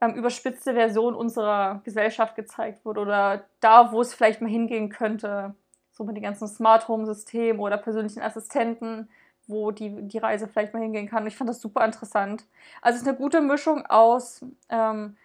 [0.00, 5.54] ähm, überspitzte Version unserer Gesellschaft gezeigt wurde oder da, wo es vielleicht mal hingehen könnte.
[5.92, 9.08] So mit den ganzen Smart Home Systemen oder persönlichen Assistenten,
[9.46, 11.26] wo die, die Reise vielleicht mal hingehen kann.
[11.26, 12.44] Ich fand das super interessant.
[12.82, 15.16] Also es ist eine gute Mischung aus ähm,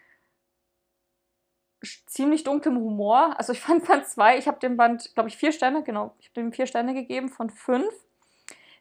[2.06, 3.36] ziemlich dunklem Humor.
[3.38, 6.28] Also ich fand Band 2, ich habe dem Band, glaube ich, vier Sterne, genau, ich
[6.28, 7.94] habe dem vier Sterne gegeben von fünf.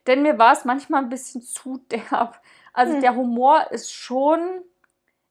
[0.07, 2.41] Denn mir war es manchmal ein bisschen zu derb.
[2.73, 3.01] Also hm.
[3.01, 4.39] der Humor ist schon,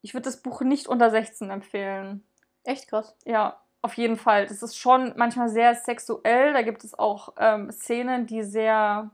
[0.03, 2.25] ich würde das Buch nicht unter 16 empfehlen.
[2.65, 3.17] Echt krass.
[3.25, 4.47] Ja, auf jeden Fall.
[4.47, 6.53] Das ist schon manchmal sehr sexuell.
[6.53, 9.11] Da gibt es auch ähm, Szenen, die sehr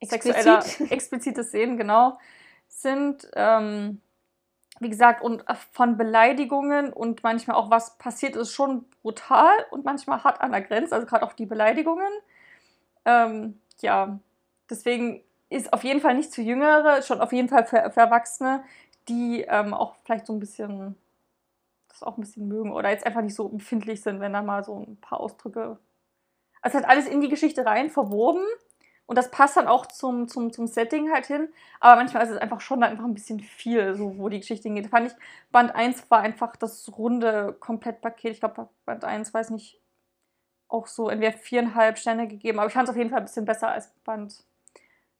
[0.00, 0.80] Explizit.
[0.90, 2.18] explizite Szenen, genau,
[2.68, 3.28] sind.
[3.34, 4.00] Ähm,
[4.80, 9.84] wie gesagt, und äh, von Beleidigungen und manchmal auch was passiert ist, schon brutal und
[9.84, 12.12] manchmal hart an der Grenze, also gerade auch die Beleidigungen.
[13.04, 14.18] Ähm, ja,
[14.70, 18.64] deswegen ist auf jeden Fall nicht für Jüngere, schon auf jeden Fall für, für Erwachsene,
[19.08, 20.96] die ähm, auch vielleicht so ein bisschen
[21.88, 24.64] das auch ein bisschen mögen oder jetzt einfach nicht so empfindlich sind, wenn da mal
[24.64, 25.78] so ein paar Ausdrücke.
[26.60, 28.44] Also es hat alles in die Geschichte rein verwoben
[29.06, 31.48] und das passt dann auch zum, zum, zum Setting halt hin.
[31.78, 34.88] Aber manchmal ist es einfach schon einfach ein bisschen viel, so wo die Geschichte hingeht.
[34.88, 35.16] Fand ich,
[35.52, 38.32] Band 1 war einfach das runde Komplettpaket.
[38.32, 39.80] Ich glaube, Band 1, weiß nicht,
[40.68, 42.58] auch so entweder viereinhalb Sterne gegeben.
[42.58, 44.42] Aber ich fand es auf jeden Fall ein bisschen besser als Band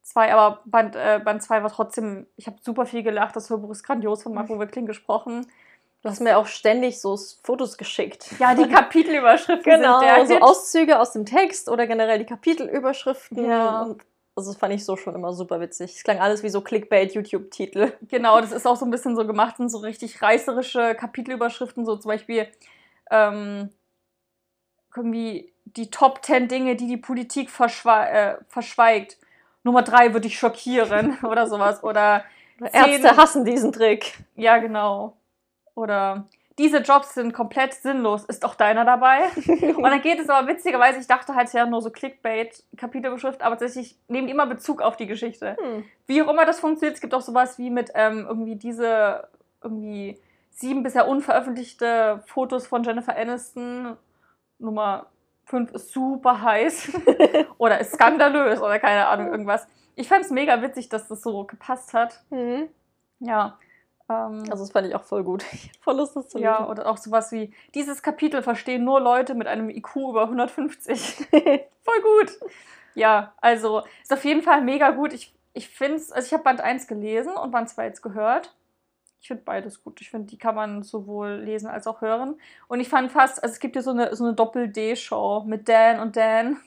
[0.05, 0.33] 2.
[0.33, 3.35] Aber Band, äh, Band 2 war trotzdem, ich habe super viel gelacht.
[3.37, 5.47] Das Hörbuch ist grandios von Marco Wickling gesprochen.
[6.03, 8.31] Du hast mir auch ständig so Fotos geschickt.
[8.39, 10.43] Ja, die Kapitelüberschriften genau, sind der so Hit.
[10.43, 13.43] Auszüge aus dem Text oder generell die Kapitelüberschriften.
[13.43, 13.83] Ja.
[13.83, 14.03] Und
[14.37, 15.95] also das fand ich so schon immer super witzig.
[15.97, 17.93] Es klang alles wie so Clickbait-YouTube-Titel.
[18.09, 21.97] Genau, das ist auch so ein bisschen so gemacht, sind so richtig reißerische Kapitelüberschriften, so
[21.97, 22.49] zum Beispiel
[23.11, 23.71] ähm,
[24.95, 29.19] irgendwie die Top 10 Dinge, die die Politik verschwe äh, verschweigt.
[29.65, 31.83] Nummer 3 würde ich schockieren oder sowas.
[31.83, 32.25] Oder
[32.73, 34.15] Ärzte hassen diesen Trick.
[34.37, 35.17] Ja, genau.
[35.75, 36.27] Oder
[36.59, 39.25] diese Jobs sind komplett sinnlos, ist auch deiner dabei?
[39.47, 43.59] und dann geht es aber witzigerweise, ich dachte halt, ja nur so Clickbait, Kapitelbeschrift, aber
[43.59, 45.57] tatsächlich nehmen die immer Bezug auf die Geschichte.
[45.61, 45.85] Hm.
[46.07, 49.27] Wie auch immer das funktioniert, es gibt auch sowas wie mit ähm, irgendwie diese
[49.63, 53.97] irgendwie sieben bisher unveröffentlichte Fotos von Jennifer Aniston.
[54.61, 55.07] Nummer
[55.45, 56.93] fünf ist super heiß
[57.59, 59.67] oder ist skandalös oder keine Ahnung, irgendwas.
[59.97, 62.23] Ich fand es mega witzig, dass das so gepasst hat.
[62.31, 62.69] Mhm.
[63.21, 63.59] Ja.
[64.09, 65.45] Ähm, also das fand ich auch voll gut.
[65.53, 66.45] Ich voll Lust, das zu lesen.
[66.45, 71.29] Ja, oder auch sowas wie, dieses Kapitel verstehen nur Leute mit einem IQ über 150.
[71.31, 72.39] voll gut.
[72.95, 75.13] Ja, also ist auf jeden Fall mega gut.
[75.13, 78.55] Ich, ich finde es, also ich habe Band 1 gelesen und Band 2 jetzt gehört.
[79.25, 80.03] Ich finde beides gut.
[80.03, 82.35] Ich finde, die kann man sowohl lesen als auch hören.
[82.69, 85.99] Und ich fand fast, also es gibt ja so eine, so eine Doppel-D-Show mit Dan
[85.99, 86.59] und Dan.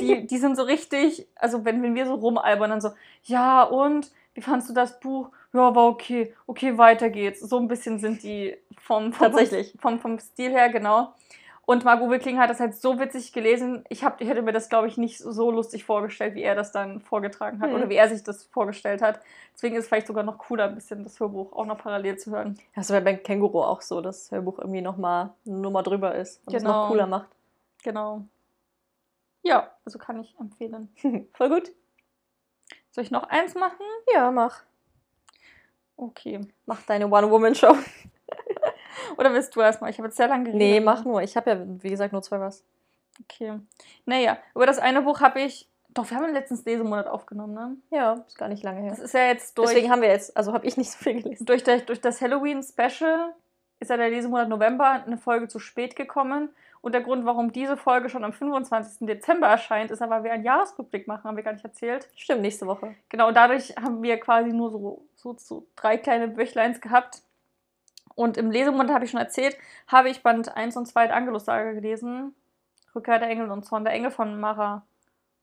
[0.00, 2.90] Die, die sind so richtig, also wenn, wenn wir so rumalbern, dann so,
[3.22, 5.30] ja und, wie fandst du das Buch?
[5.52, 7.38] ja, war okay, okay, weiter geht's.
[7.38, 9.72] So ein bisschen sind die vom, vom, Tatsächlich.
[9.80, 11.14] vom, vom Stil her, genau.
[11.72, 13.82] Und Margot Wickling hat das halt so witzig gelesen.
[13.88, 16.70] Ich, hab, ich hätte mir das, glaube ich, nicht so lustig vorgestellt, wie er das
[16.70, 17.76] dann vorgetragen hat hm.
[17.76, 19.20] oder wie er sich das vorgestellt hat.
[19.54, 22.30] Deswegen ist es vielleicht sogar noch cooler, ein bisschen das Hörbuch auch noch parallel zu
[22.30, 22.58] hören.
[22.74, 26.46] Das ist bei Känguru auch so, dass das Hörbuch irgendwie nochmal eine Nummer drüber ist
[26.46, 26.56] und genau.
[26.56, 27.30] es noch cooler macht.
[27.82, 28.26] Genau.
[29.42, 30.94] Ja, also kann ich empfehlen.
[31.32, 31.72] Voll gut.
[32.90, 33.86] Soll ich noch eins machen?
[34.12, 34.62] Ja, mach.
[35.96, 36.40] Okay.
[36.66, 37.74] Mach deine One-Woman-Show.
[39.16, 39.90] Oder willst du erstmal?
[39.90, 40.60] Ich habe jetzt sehr lange geredet.
[40.60, 41.22] Nee, mach nur.
[41.22, 42.64] Ich habe ja, wie gesagt, nur zwei was.
[43.24, 43.58] Okay.
[44.06, 45.68] Naja, über das eine Buch habe ich.
[45.90, 47.76] Doch, wir haben den letzten Lesemonat aufgenommen, ne?
[47.90, 48.90] Ja, ist gar nicht lange her.
[48.90, 49.68] Das ist ja jetzt durch.
[49.68, 51.44] Deswegen haben wir jetzt, also habe ich nicht so viel gelesen.
[51.44, 53.34] Durch, der, durch das Halloween-Special
[53.78, 56.48] ist ja der Lesemonat November eine Folge zu spät gekommen.
[56.80, 59.06] Und der Grund, warum diese Folge schon am 25.
[59.06, 62.08] Dezember erscheint, ist ja, weil wir einen Jahresrückblick machen, haben wir gar nicht erzählt.
[62.16, 62.96] Stimmt, nächste Woche.
[63.08, 67.22] Genau, und dadurch haben wir quasi nur so, so, so drei kleine Büchleins gehabt.
[68.14, 69.56] Und im Lesemonat habe ich schon erzählt,
[69.86, 72.34] habe ich Band 1 und 2 der Angelus-Saga gelesen.
[72.94, 74.84] Rückkehr der Engel und Zorn der Engel von Mara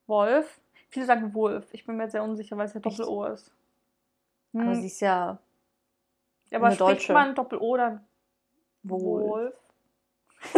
[0.07, 0.59] Wolf.
[0.89, 1.67] Viele sagen Wolf.
[1.71, 3.51] Ich bin mir sehr unsicher, weil es ja Doppel-O ist.
[4.53, 4.61] Hm.
[4.61, 5.37] Aber sie ist ja.
[6.49, 7.13] ja aber spricht Deutsche.
[7.13, 8.05] man Doppel-O dann
[8.83, 9.29] Wolf?
[9.29, 9.53] Wolf?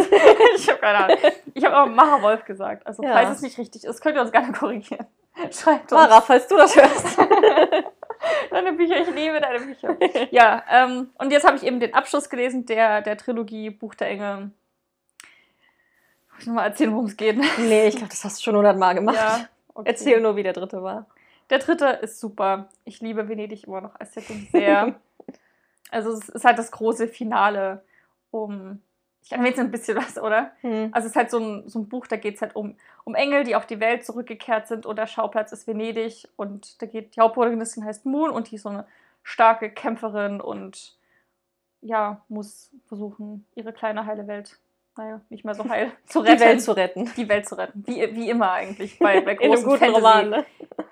[0.56, 1.18] ich habe keine Ahnung.
[1.54, 2.86] Ich habe aber Mara Wolf gesagt.
[2.86, 3.14] Also, ja.
[3.14, 5.08] falls es nicht richtig ist, könnt ihr uns gerne korrigieren.
[5.52, 6.02] Schreibt uns.
[6.02, 7.18] Mara, falls du das hörst.
[8.64, 9.98] deine Bücher, ich liebe deine Bücher.
[10.32, 14.10] Ja, ähm, und jetzt habe ich eben den Abschluss gelesen der, der Trilogie Buch der
[14.10, 14.52] Engel.
[16.32, 17.38] Muss ich nochmal erzählen, worum es geht?
[17.60, 19.18] Nee, ich glaube, das hast du schon hundertmal gemacht.
[19.18, 19.90] Ja, okay.
[19.90, 21.08] Erzähl nur, wie der dritte war.
[21.50, 22.70] Der dritte ist super.
[22.86, 24.96] Ich liebe Venedig immer noch als Setting sehr.
[25.92, 27.84] also es ist halt das große Finale
[28.32, 28.82] um
[29.24, 30.52] ich erwähne jetzt ein bisschen was, oder?
[30.62, 30.90] Mhm.
[30.92, 33.16] Also es ist halt so ein, so ein Buch, da geht es halt um, um
[33.16, 37.16] Engel, die auf die Welt zurückgekehrt sind und der Schauplatz ist Venedig und da geht,
[37.16, 38.86] die Hauptprotagonistin heißt Moon und die ist so eine
[39.24, 40.96] starke Kämpferin und
[41.82, 44.60] ja, muss versuchen, ihre kleine heile Welt,
[44.98, 46.38] naja, nicht mehr so heil, zu retten.
[46.38, 47.12] Die Welt zu retten.
[47.18, 47.84] Die Welt zu retten.
[47.88, 50.46] Wie, wie immer eigentlich bei, bei großen guten Fantasy Roman, ne?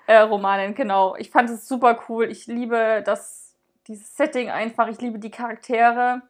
[0.06, 1.16] äh, Romanen, genau.
[1.16, 2.30] Ich fand es super cool.
[2.30, 3.54] Ich liebe das,
[3.86, 4.88] dieses Setting einfach.
[4.88, 6.22] Ich liebe die Charaktere.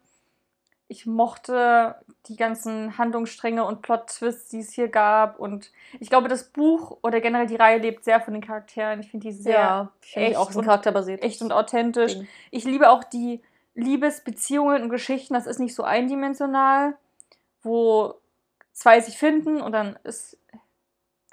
[0.93, 1.95] Ich mochte
[2.27, 5.39] die ganzen Handlungsstränge und Plot-Twists, die es hier gab.
[5.39, 5.71] Und
[6.01, 8.99] ich glaube, das Buch oder generell die Reihe lebt sehr von den Charakteren.
[8.99, 11.23] Ich finde die sehr Ja, echt auch und- charakterbasiert.
[11.23, 12.15] echt und authentisch.
[12.15, 12.27] Ding.
[12.51, 13.41] Ich liebe auch die
[13.77, 15.33] Liebesbeziehungen und Geschichten.
[15.35, 16.97] Das ist nicht so eindimensional,
[17.63, 18.15] wo
[18.73, 20.37] zwei sich finden und dann ist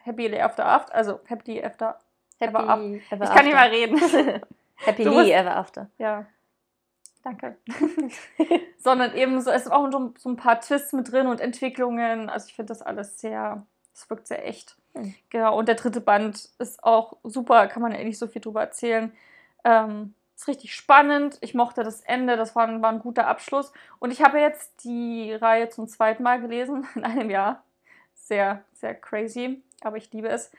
[0.03, 1.97] Happy After After, also Happy After.
[2.39, 3.55] Happy Ever ever Ich kann nicht after.
[3.55, 3.95] mal reden.
[5.14, 5.89] Musst- ever after.
[5.97, 6.28] Ja.
[7.24, 7.57] Danke.
[8.78, 12.30] Sondern eben so, es sind auch so, so ein paar Twists mit drin und Entwicklungen.
[12.30, 14.78] Also ich finde das alles sehr, es wirkt sehr echt.
[14.93, 15.13] Hm.
[15.30, 18.41] Genau, und der dritte Band ist auch super, kann man ja eh nicht so viel
[18.41, 19.11] drüber erzählen.
[19.63, 21.38] Ähm, ist richtig spannend.
[21.41, 23.74] Ich mochte das Ende, das war, ein- war ein guter Abschluss.
[23.99, 27.63] Und ich habe jetzt die Reihe zum zweiten Mal gelesen in einem Jahr.
[28.13, 30.51] Sehr, sehr crazy, aber ich liebe es.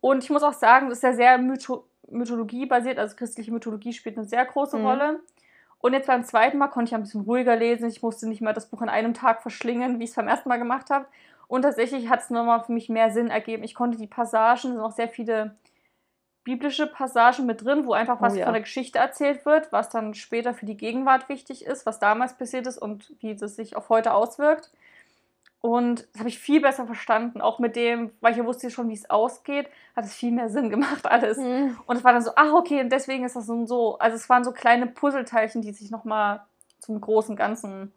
[0.00, 3.92] Und ich muss auch sagen, das ist ja sehr Mytho Mythologie basiert, also christliche Mythologie
[3.92, 4.86] spielt eine sehr große Mhm.
[4.86, 5.20] Rolle.
[5.78, 7.88] Und jetzt beim zweiten Mal konnte ich ein bisschen ruhiger lesen.
[7.88, 10.48] Ich musste nicht mal das Buch an einem Tag verschlingen, wie ich es beim ersten
[10.48, 11.06] Mal gemacht habe.
[11.48, 13.62] Und tatsächlich hat es nochmal für mich mehr Sinn ergeben.
[13.62, 15.54] Ich konnte die Passagen, es sind auch sehr viele
[16.42, 18.44] biblische Passagen mit drin, wo einfach was Oh ja.
[18.44, 22.36] von der Geschichte erzählt wird, was dann später für die Gegenwart wichtig ist, was damals
[22.38, 24.70] passiert ist und wie das sich auf heute auswirkt.
[25.66, 28.88] Und das habe ich viel besser verstanden, auch mit dem, weil ich ja wusste schon,
[28.88, 31.38] wie es ausgeht, hat es viel mehr Sinn gemacht alles.
[31.38, 31.76] Mhm.
[31.86, 33.98] Und es war dann so, ach okay, und deswegen ist das so und so.
[33.98, 36.42] Also es waren so kleine Puzzleteilchen, die sich nochmal
[36.78, 37.92] zum großen Ganzen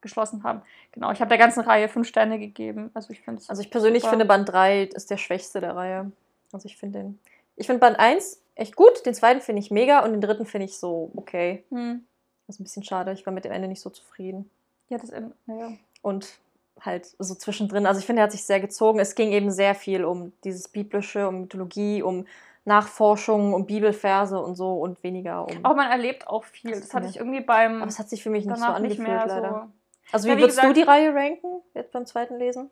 [0.00, 0.62] geschlossen haben.
[0.90, 2.90] Genau, ich habe der ganzen Reihe fünf Sterne gegeben.
[2.92, 3.48] Also ich finde es.
[3.48, 4.10] Also ich persönlich super.
[4.10, 6.10] finde Band 3 ist der schwächste der Reihe.
[6.52, 7.20] Also ich finde den.
[7.54, 10.64] Ich finde Band 1 echt gut, den zweiten finde ich mega und den dritten finde
[10.64, 11.62] ich so okay.
[11.70, 12.04] Hm.
[12.48, 13.12] Das ist ein bisschen schade.
[13.12, 14.50] Ich war mit dem Ende nicht so zufrieden.
[14.88, 15.36] Ja, das Ende.
[15.46, 15.70] Naja.
[16.02, 16.40] Und
[16.84, 17.86] halt so zwischendrin.
[17.86, 18.98] Also ich finde, er hat sich sehr gezogen.
[18.98, 22.26] Es ging eben sehr viel um dieses Biblische, um Mythologie, um
[22.64, 25.64] Nachforschung, um Bibelverse und so und weniger um.
[25.64, 26.70] Aber man erlebt auch viel.
[26.70, 28.74] Das Das, hatte ich irgendwie beim Aber es hat sich für mich nicht so nicht
[28.74, 29.50] angefühlt, mehr leider.
[29.50, 30.12] so.
[30.12, 32.70] Also Ja, wie wie würdest du gesagt- die Reihe ranken, jetzt beim zweiten Lesen?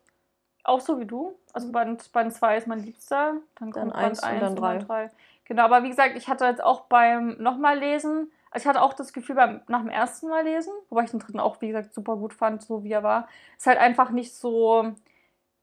[0.62, 1.34] Auch so wie du.
[1.52, 3.34] Also Band, Band 2 ist mein Liebster.
[3.58, 4.76] Dann Dann kommt eins Band und 1 dann und drei.
[4.76, 5.10] Band 3.
[5.46, 9.12] Genau, aber wie gesagt, ich hatte jetzt auch beim nochmal lesen, ich hatte auch das
[9.12, 12.16] Gefühl beim nach dem ersten Mal lesen, wobei ich den dritten auch, wie gesagt, super
[12.16, 13.28] gut fand, so wie er war.
[13.56, 14.92] Ist halt einfach nicht so,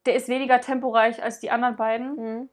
[0.05, 2.15] der ist weniger temporeich als die anderen beiden.
[2.15, 2.49] Mhm.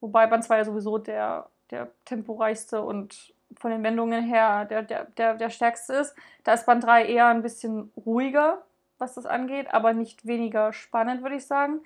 [0.00, 5.04] Wobei Band 2 ja sowieso der, der temporeichste und von den Wendungen her der, der,
[5.04, 6.14] der, der stärkste ist.
[6.44, 8.62] Da ist Band 3 eher ein bisschen ruhiger,
[8.98, 11.80] was das angeht, aber nicht weniger spannend, würde ich sagen.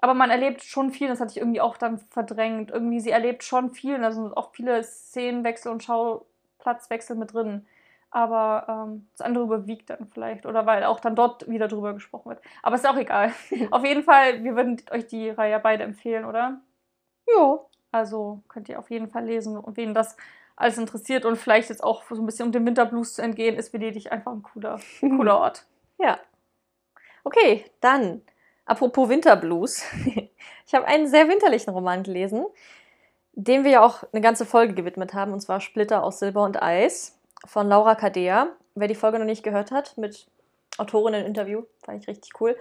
[0.00, 2.72] Aber man erlebt schon viel, das hatte ich irgendwie auch dann verdrängt.
[2.72, 5.82] Irgendwie, sie erlebt schon viel, sind auch viele Szenenwechsel und
[6.62, 7.66] Schauplatzwechsel mit drin.
[8.10, 10.44] Aber ähm, das andere überwiegt dann vielleicht.
[10.44, 12.42] Oder weil auch dann dort wieder drüber gesprochen wird.
[12.62, 13.32] Aber ist auch egal.
[13.70, 16.60] Auf jeden Fall, wir würden euch die Reihe beide empfehlen, oder?
[17.26, 17.60] Ja.
[17.90, 19.58] Also könnt ihr auf jeden Fall lesen.
[19.58, 20.16] Und wen das
[20.56, 23.72] alles interessiert und vielleicht jetzt auch so ein bisschen um dem Winterblues zu entgehen, ist
[23.74, 25.66] Venedig einfach ein cooler, cooler Ort.
[25.98, 26.18] Ja.
[27.22, 28.22] Okay, dann,
[28.64, 29.84] apropos Winterblues.
[30.64, 32.46] Ich habe einen sehr winterlichen Roman gelesen,
[33.32, 36.62] dem wir ja auch eine ganze Folge gewidmet haben, und zwar Splitter aus Silber und
[36.62, 38.48] Eis von Laura Kadea.
[38.74, 40.26] Wer die Folge noch nicht gehört hat, mit
[40.78, 42.56] Autorinnen-Interview, fand ich richtig cool.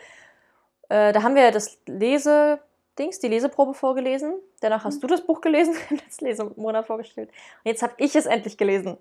[0.90, 4.34] Äh, da haben wir ja das Lese-Dings, die Leseprobe vorgelesen.
[4.60, 5.02] Danach hast Mhm.
[5.02, 7.30] du das Buch gelesen, letzten Lesemonat vorgestellt.
[7.30, 8.98] Und jetzt habe ich es endlich gelesen.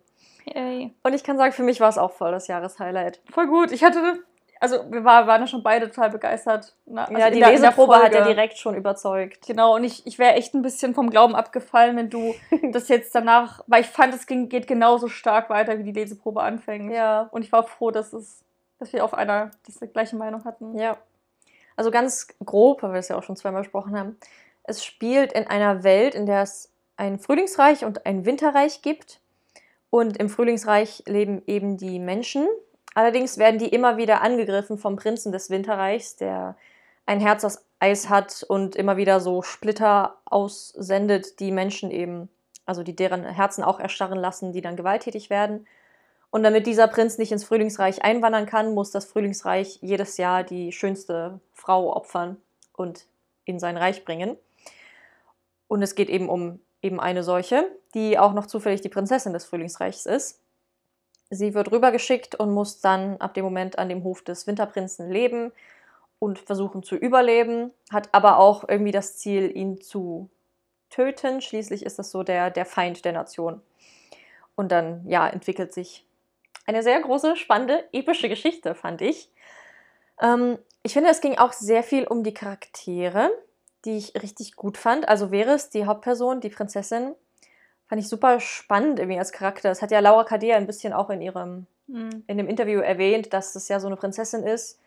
[0.47, 0.95] Yay.
[1.03, 3.21] Und ich kann sagen, für mich war es auch voll das Jahreshighlight.
[3.31, 3.73] Voll gut.
[3.73, 4.21] Ich hatte,
[4.61, 6.77] also wir war, waren ja schon beide total begeistert.
[6.85, 9.47] Na, also ja, die der- Leseprobe hat ja direkt schon überzeugt.
[9.47, 12.35] Genau, und ich, ich wäre echt ein bisschen vom Glauben abgefallen, wenn du
[12.73, 16.43] das jetzt danach, weil ich fand, es ging, geht genauso stark weiter, wie die Leseprobe
[16.43, 16.93] anfängt.
[16.93, 17.29] Ja.
[17.33, 18.45] Und ich war froh, dass es,
[18.79, 20.77] dass wir auf einer, dass wir gleiche Meinung hatten.
[20.79, 20.99] Ja.
[21.75, 24.19] Also ganz grob, weil wir es ja auch schon zweimal besprochen haben.
[24.65, 29.21] Es spielt in einer Welt, in der es ein Frühlingsreich und ein Winterreich gibt.
[29.89, 32.47] Und im Frühlingsreich leben eben die Menschen.
[32.95, 36.57] Allerdings werden die immer wieder angegriffen vom Prinzen des Winterreichs, der
[37.07, 42.29] ein Herz aus Eis hat und immer wieder so Splitter aussendet, die Menschen eben,
[42.67, 45.67] also die deren Herzen auch erstarren lassen, die dann gewalttätig werden.
[46.31, 50.73] Und damit dieser Prinz nicht ins Frühlingsreich einwandern kann, muss das Frühlingsreich jedes Jahr die
[50.73, 52.37] schönste Frau opfern
[52.77, 53.07] und
[53.45, 54.37] in sein Reich bringen.
[55.67, 57.65] Und es geht eben um eben eine solche,
[57.95, 60.41] die auch noch zufällig die Prinzessin des Frühlingsreichs ist.
[61.31, 65.53] Sie wird rübergeschickt und muss dann ab dem Moment an dem Hof des Winterprinzen leben
[66.19, 70.29] und versuchen zu überleben, hat aber auch irgendwie das Ziel, ihn zu
[70.91, 71.41] töten.
[71.41, 73.63] Schließlich ist das so der, der Feind der Nation.
[74.57, 76.05] Und dann, ja, entwickelt sich
[76.67, 79.31] eine sehr große, spannende, epische Geschichte, fand ich.
[80.21, 83.31] Ähm, ich finde, es ging auch sehr viel um die Charaktere,
[83.85, 85.09] die ich richtig gut fand.
[85.09, 87.15] Also Veris, die Hauptperson, die Prinzessin,
[87.91, 89.69] fand ich super spannend irgendwie als Charakter.
[89.69, 92.23] Das hat ja Laura Kadir ein bisschen auch in ihrem Mhm.
[92.29, 94.79] in dem Interview erwähnt, dass das ja so eine Prinzessin ist.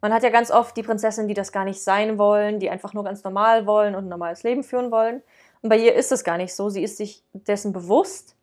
[0.00, 2.94] Man hat ja ganz oft die Prinzessin, die das gar nicht sein wollen, die einfach
[2.94, 5.22] nur ganz normal wollen und ein normales Leben führen wollen.
[5.60, 6.68] Und bei ihr ist es gar nicht so.
[6.68, 8.36] Sie ist sich dessen bewusst,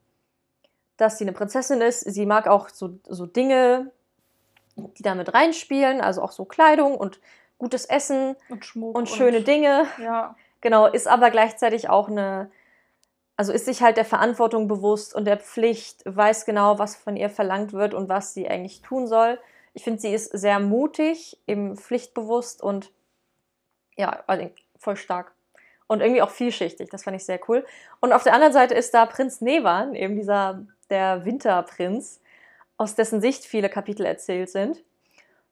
[0.97, 2.01] dass sie eine Prinzessin ist.
[2.01, 3.89] Sie mag auch so, so Dinge,
[4.76, 7.22] die damit reinspielen, also auch so Kleidung und
[7.57, 9.86] gutes Essen Und und schöne Dinge.
[10.03, 10.36] Ja.
[10.59, 12.51] Genau, ist aber gleichzeitig auch eine,
[13.40, 17.30] also ist sich halt der Verantwortung bewusst und der Pflicht, weiß genau, was von ihr
[17.30, 19.40] verlangt wird und was sie eigentlich tun soll.
[19.74, 22.92] Ich finde, sie ist sehr mutig, eben pflichtbewusst und
[23.96, 25.32] ja, also voll stark.
[25.88, 27.66] Und irgendwie auch vielschichtig, das fand ich sehr cool.
[28.02, 32.20] Und auf der anderen Seite ist da Prinz Nevan, eben dieser, der Winterprinz,
[32.76, 34.84] aus dessen Sicht viele Kapitel erzählt sind.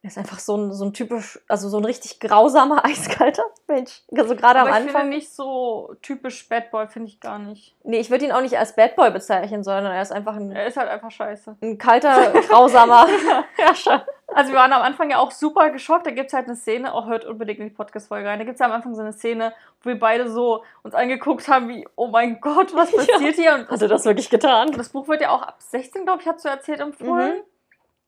[0.04, 4.04] Er ist einfach so ein, so ein typisch, also so ein richtig grausamer, eiskalter Mensch.
[4.16, 5.02] Also gerade am ich Anfang.
[5.02, 7.76] finde nicht so typisch Bad Boy, finde ich gar nicht.
[7.84, 10.52] Nee, ich würde ihn auch nicht als Bad Boy bezeichnen, sondern er ist einfach ein,
[10.52, 11.58] Er ist halt einfach scheiße.
[11.62, 13.08] ein kalter, grausamer
[13.58, 14.06] Herrscher.
[14.28, 16.06] Also wir waren am Anfang ja auch super geschockt.
[16.06, 18.38] Da gibt es halt eine Szene, auch hört unbedingt in die Podcast-Folge rein.
[18.40, 21.48] Da gibt es ja am Anfang so eine Szene, wo wir beide so uns angeguckt
[21.48, 23.56] haben, wie, oh mein Gott, was passiert hier?
[23.56, 24.68] Und Hat er das wirklich getan?
[24.70, 27.38] Und das Buch wird ja auch ab 16, glaube ich, hast du erzählt, empfohlen.
[27.38, 27.44] Mhm.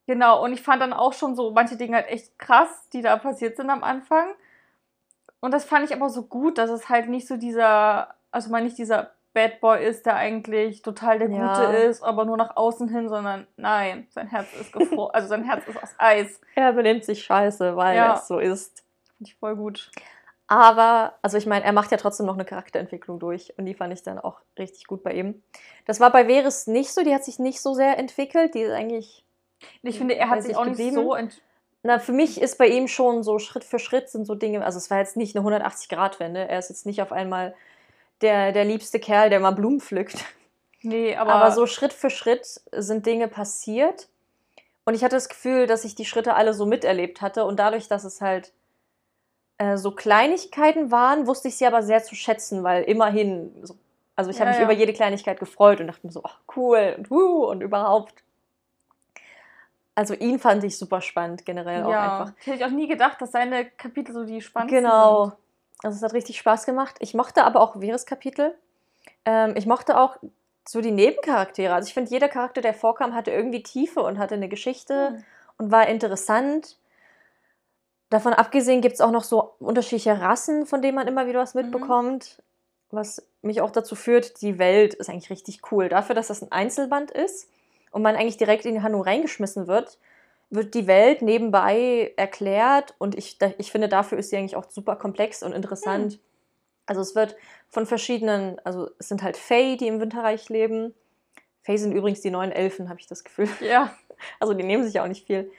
[0.10, 3.16] Genau, und ich fand dann auch schon so manche Dinge halt echt krass, die da
[3.16, 4.26] passiert sind am Anfang.
[5.40, 8.64] Und das fand ich aber so gut, dass es halt nicht so dieser, also mal
[8.64, 11.48] nicht dieser Bad Boy ist, der eigentlich total der Ja.
[11.48, 15.44] Gute ist, aber nur nach außen hin, sondern nein, sein Herz ist gefroren, also sein
[15.44, 16.42] Herz ist aus Eis.
[16.56, 18.14] Er benimmt sich scheiße, weil Ja.
[18.16, 18.84] es so ist.
[19.18, 19.92] Finde ich voll gut.
[20.48, 23.94] Aber, also ich meine, er macht ja trotzdem noch eine Charakterentwicklung durch und die fand
[23.94, 25.44] ich dann auch richtig gut bei ihm.
[25.86, 28.56] Das war bei Veris nicht so, die hat sich nicht so sehr entwickelt.
[28.56, 29.24] Die ist eigentlich,
[29.82, 30.96] Ich finde, er hat sich ich auch nicht geblieben?
[30.96, 31.42] so ent
[31.82, 34.78] na, für mich ist bei ihm schon so Schritt für Schritt sind so Dinge, also
[34.78, 36.48] es war jetzt nicht eine 180-Grad-Wende.
[36.48, 37.56] Er ist jetzt nicht auf einmal
[38.22, 40.26] der, der liebste Kerl, der mal Blumen pflückt.
[40.82, 44.10] Nee, aber, Aber, so Schritt für Schritt sind Dinge passiert.
[44.86, 47.46] Und ich hatte das Gefühl, dass ich die Schritte alle so miterlebt hatte.
[47.46, 48.54] Und dadurch, dass es halt
[49.58, 53.76] äh, so Kleinigkeiten waren, wusste ich sie aber sehr zu schätzen, weil immerhin, so,
[54.16, 54.66] also ich Ja, habe mich ja.
[54.66, 58.24] über jede Kleinigkeit gefreut und dachte mir so, ach, cool und wuh und überhaupt.
[60.00, 62.34] Also ihn fand ich super spannend generell auch ja, einfach.
[62.40, 65.26] ich hätte ich auch nie gedacht, dass seine Kapitel so die spannendsten Genau.
[65.26, 65.36] sind.
[65.84, 66.96] Also es hat richtig Spaß gemacht.
[67.00, 68.56] Ich mochte aber auch Veres Kapitel.
[69.26, 70.16] Ähm, ich mochte auch
[70.66, 71.74] so die Nebencharaktere.
[71.74, 75.24] Also ich finde, jeder Charakter, der vorkam, hatte irgendwie Tiefe und hatte eine Geschichte Hm.
[75.58, 76.78] und war interessant.
[78.10, 81.56] Davon abgesehen gibt es auch noch so unterschiedliche Rassen, von denen man immer wieder was
[81.56, 81.64] Mhm.
[81.64, 82.42] mitbekommt.
[82.92, 85.90] Was mich auch dazu führt, die Welt ist eigentlich richtig cool.
[85.90, 87.50] Dafür, dass das ein Einzelband ist
[87.92, 89.98] und man eigentlich direkt in die Handlung reingeschmissen wird,
[90.50, 94.96] wird die Welt nebenbei erklärt und ich, ich finde, dafür ist sie eigentlich auch super
[94.96, 96.14] komplex und interessant.
[96.14, 96.20] Hm.
[96.88, 97.36] Also es wird
[97.70, 100.96] von verschiedenen, also es sind halt Fae, die im Winterreich leben.
[101.62, 103.50] Fae sind übrigens die neuen Elfen, habe ich das Gefühl.
[103.62, 103.94] Ja,
[104.40, 105.52] Also die nehmen sich ja auch nicht viel.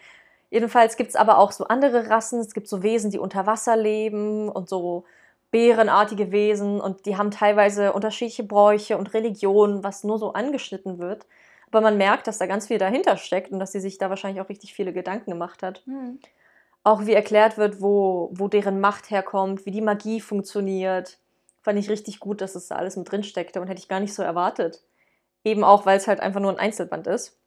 [0.51, 2.41] Jedenfalls gibt es aber auch so andere Rassen.
[2.41, 5.05] Es gibt so Wesen, die unter Wasser leben und so
[5.51, 11.26] bärenartige Wesen und die haben teilweise unterschiedliche Bräuche und Religionen, was nur so angeschnitten wird.
[11.71, 14.41] Aber man merkt, dass da ganz viel dahinter steckt und dass sie sich da wahrscheinlich
[14.41, 15.83] auch richtig viele Gedanken gemacht hat.
[15.87, 16.18] Hm.
[16.83, 21.18] Auch wie erklärt wird, wo, wo deren Macht herkommt, wie die Magie funktioniert.
[21.62, 24.01] Fand ich richtig gut, dass es da alles mit drin steckte und hätte ich gar
[24.01, 24.83] nicht so erwartet.
[25.45, 27.39] Eben auch, weil es halt einfach nur ein Einzelband ist.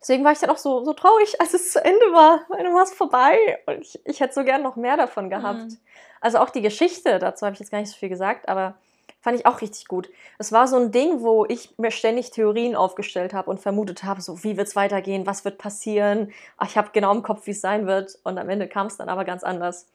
[0.00, 2.40] Deswegen war ich dann auch so, so traurig, als es zu Ende war.
[2.48, 5.70] Weil du warst vorbei und ich, ich hätte so gern noch mehr davon gehabt.
[5.70, 5.78] Mhm.
[6.20, 8.76] Also auch die Geschichte, dazu habe ich jetzt gar nicht so viel gesagt, aber
[9.24, 10.10] fand ich auch richtig gut.
[10.36, 14.20] Es war so ein Ding, wo ich mir ständig Theorien aufgestellt habe und vermutet habe,
[14.20, 16.30] so wie wird es weitergehen, was wird passieren.
[16.58, 18.18] Ach, ich habe genau im Kopf, wie es sein wird.
[18.22, 19.86] Und am Ende kam es dann aber ganz anders.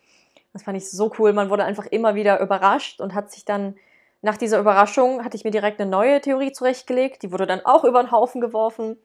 [0.52, 1.32] Das fand ich so cool.
[1.32, 3.76] Man wurde einfach immer wieder überrascht und hat sich dann,
[4.24, 7.22] nach dieser Überraschung, hatte ich mir direkt eine neue Theorie zurechtgelegt.
[7.22, 8.98] Die wurde dann auch über den Haufen geworfen.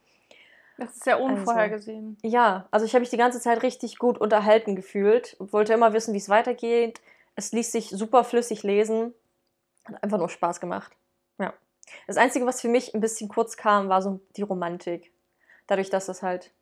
[0.78, 2.16] Das ist ja Also unvorhergesehen.
[2.22, 6.14] Ja, also ich habe mich die ganze Zeit richtig gut unterhalten gefühlt wollte immer wissen,
[6.14, 7.02] wie es weitergeht.
[7.36, 9.12] Es ließ sich super flüssig lesen.
[9.84, 10.92] Hat einfach nur Spaß gemacht.
[11.38, 11.52] Ja.
[12.06, 15.12] Das Einzige, was für mich ein bisschen kurz kam, war so die Romantik.
[15.66, 16.52] Dadurch, dass es halt.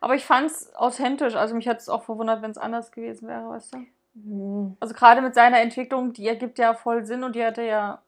[0.00, 1.34] Aber ich fand es authentisch.
[1.34, 3.86] Also mich hat es auch verwundert, wenn es anders gewesen wäre, weißt du?
[4.14, 8.02] hm, Also gerade mit seiner Entwicklung, die ergibt ja voll Sinn und die hatte ja.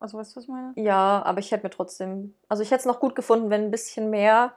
[0.00, 0.72] Also weißt du, was ich meine?
[0.74, 2.34] Ja, aber ich hätte mir trotzdem.
[2.48, 4.54] Also ich hätte es noch gut gefunden, wenn ein bisschen mehr,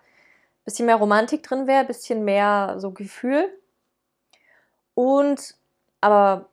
[0.64, 3.48] bisschen mehr Romantik drin wäre, ein bisschen mehr so Gefühl.
[4.96, 5.56] Und,
[6.02, 6.50] aber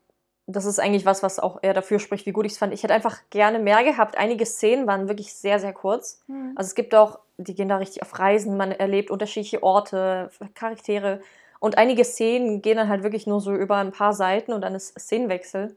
[0.47, 2.74] das ist eigentlich was, was auch eher dafür spricht, wie gut ich es fand.
[2.74, 4.18] Ich hätte einfach gerne mehr gehabt.
[4.18, 6.20] Einige Szenen waren wirklich sehr, sehr kurz.
[6.26, 6.53] Mhm.
[6.57, 11.20] Also es gibt auch, die gehen da richtig auf Reisen, man erlebt unterschiedliche Orte, Charaktere.
[11.61, 14.74] Und einige Szenen gehen dann halt wirklich nur so über ein paar Seiten und dann
[14.74, 15.76] ist Szenenwechsel.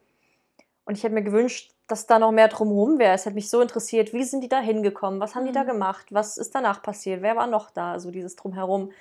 [0.86, 3.14] Und ich hätte mir gewünscht, dass da noch mehr drumherum wäre.
[3.14, 5.20] Es hätte mich so interessiert, wie sind die da hingekommen?
[5.20, 5.68] Was haben die da Mhm.
[5.68, 6.08] gemacht?
[6.10, 7.22] Was ist danach passiert?
[7.22, 8.00] Wer war noch da?
[8.00, 8.92] So dieses Drumherum.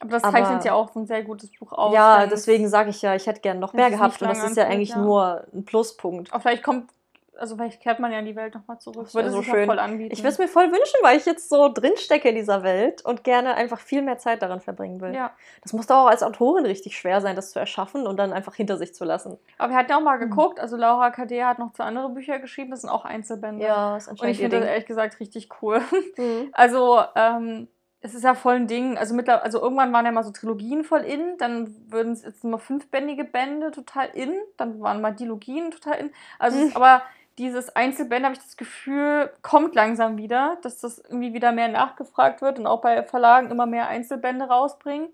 [0.00, 1.94] Aber das Aber- zeichnet ja auch ein sehr gutes Buch aus.
[1.94, 4.20] ja, deswegen sage ich ja, ich hätte gern noch mehr gehabt.
[4.20, 4.98] Und das ist ja eigentlich ja.
[4.98, 6.32] nur ein Pluspunkt.
[6.32, 6.90] Aber vielleicht kommt,
[7.38, 9.04] also vielleicht kehrt man ja in die Welt nochmal zurück.
[9.04, 9.66] Das Würde so schön.
[9.66, 10.12] voll anbieten.
[10.12, 13.24] Ich würde es mir voll wünschen, weil ich jetzt so drinstecke in dieser Welt und
[13.24, 15.14] gerne einfach viel mehr Zeit daran verbringen will.
[15.14, 15.32] Ja,
[15.62, 18.54] Das muss doch auch als Autorin richtig schwer sein, das zu erschaffen und dann einfach
[18.54, 19.38] hinter sich zu lassen.
[19.58, 20.30] aber wir hatten ja auch mal Mhm.
[20.30, 23.64] geguckt, also Laura KD hat noch zwei andere Bücher geschrieben, das sind auch Einzelbände.
[23.64, 25.80] Ja, ist Und ich anscheinend finde das ehrlich gesagt richtig cool.
[26.16, 26.48] Mhm.
[26.52, 27.68] Also, ähm,
[28.06, 28.96] es ist ja voll ein Ding.
[28.96, 32.44] Also, mittler also irgendwann waren ja mal so Trilogien voll in, dann würden es jetzt
[32.44, 36.10] nur fünfbändige Bände total in, dann waren mal Dilogien total in.
[36.38, 36.76] Also, es Mhm.
[36.76, 37.02] aber
[37.38, 42.40] dieses Einzelbände, habe ich das Gefühl, kommt langsam wieder, dass das irgendwie wieder mehr nachgefragt
[42.40, 45.08] wird und auch bei Verlagen immer mehr Einzelbände rausbringen.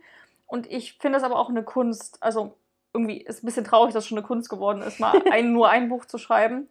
[0.46, 2.18] Und ich finde das aber auch eine Kunst.
[2.22, 2.54] Also,
[2.92, 5.68] irgendwie ist ein bisschen traurig, dass es schon eine Kunst geworden ist, mal ein, nur
[5.70, 6.68] ein Buch zu schreiben.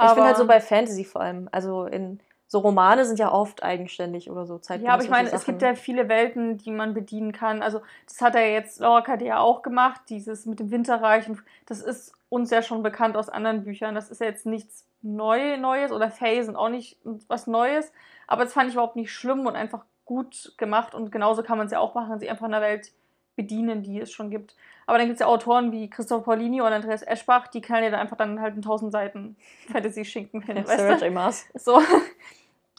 [0.00, 2.20] Ich finde halt so Aber- bei Fantasy vor allem, also in
[2.50, 5.74] so Romane sind ja oft eigenständig oder so Ja, aber ich meine, es gibt ja
[5.74, 7.60] viele Welten, die man bedienen kann.
[7.62, 11.28] Also, das hat er jetzt Laura KD ja auch gemacht, dieses mit dem Winterreich.
[11.28, 13.94] Und das ist uns ja schon bekannt aus anderen Büchern.
[13.94, 17.92] Das ist ja jetzt nichts Neu Neues oder Faye sind auch nicht was Neues.
[18.26, 20.94] Aber das fand ich überhaupt nicht schlimm und einfach gut gemacht.
[20.94, 22.92] Und genauso kann man es ja auch machen, sie einfach in der Welt
[23.36, 24.56] bedienen, die es schon gibt.
[24.86, 27.90] Aber dann gibt es ja Autoren wie Christoph Paulini oder Andreas Eschbach, die können ja
[27.90, 29.36] dann einfach dann halt in tausend Seiten
[29.72, 31.04] Fantasy-Schinken hin, ja, weißt Sarah du?
[31.04, 31.14] J.
[31.14, 31.46] Maas.
[31.54, 31.80] So.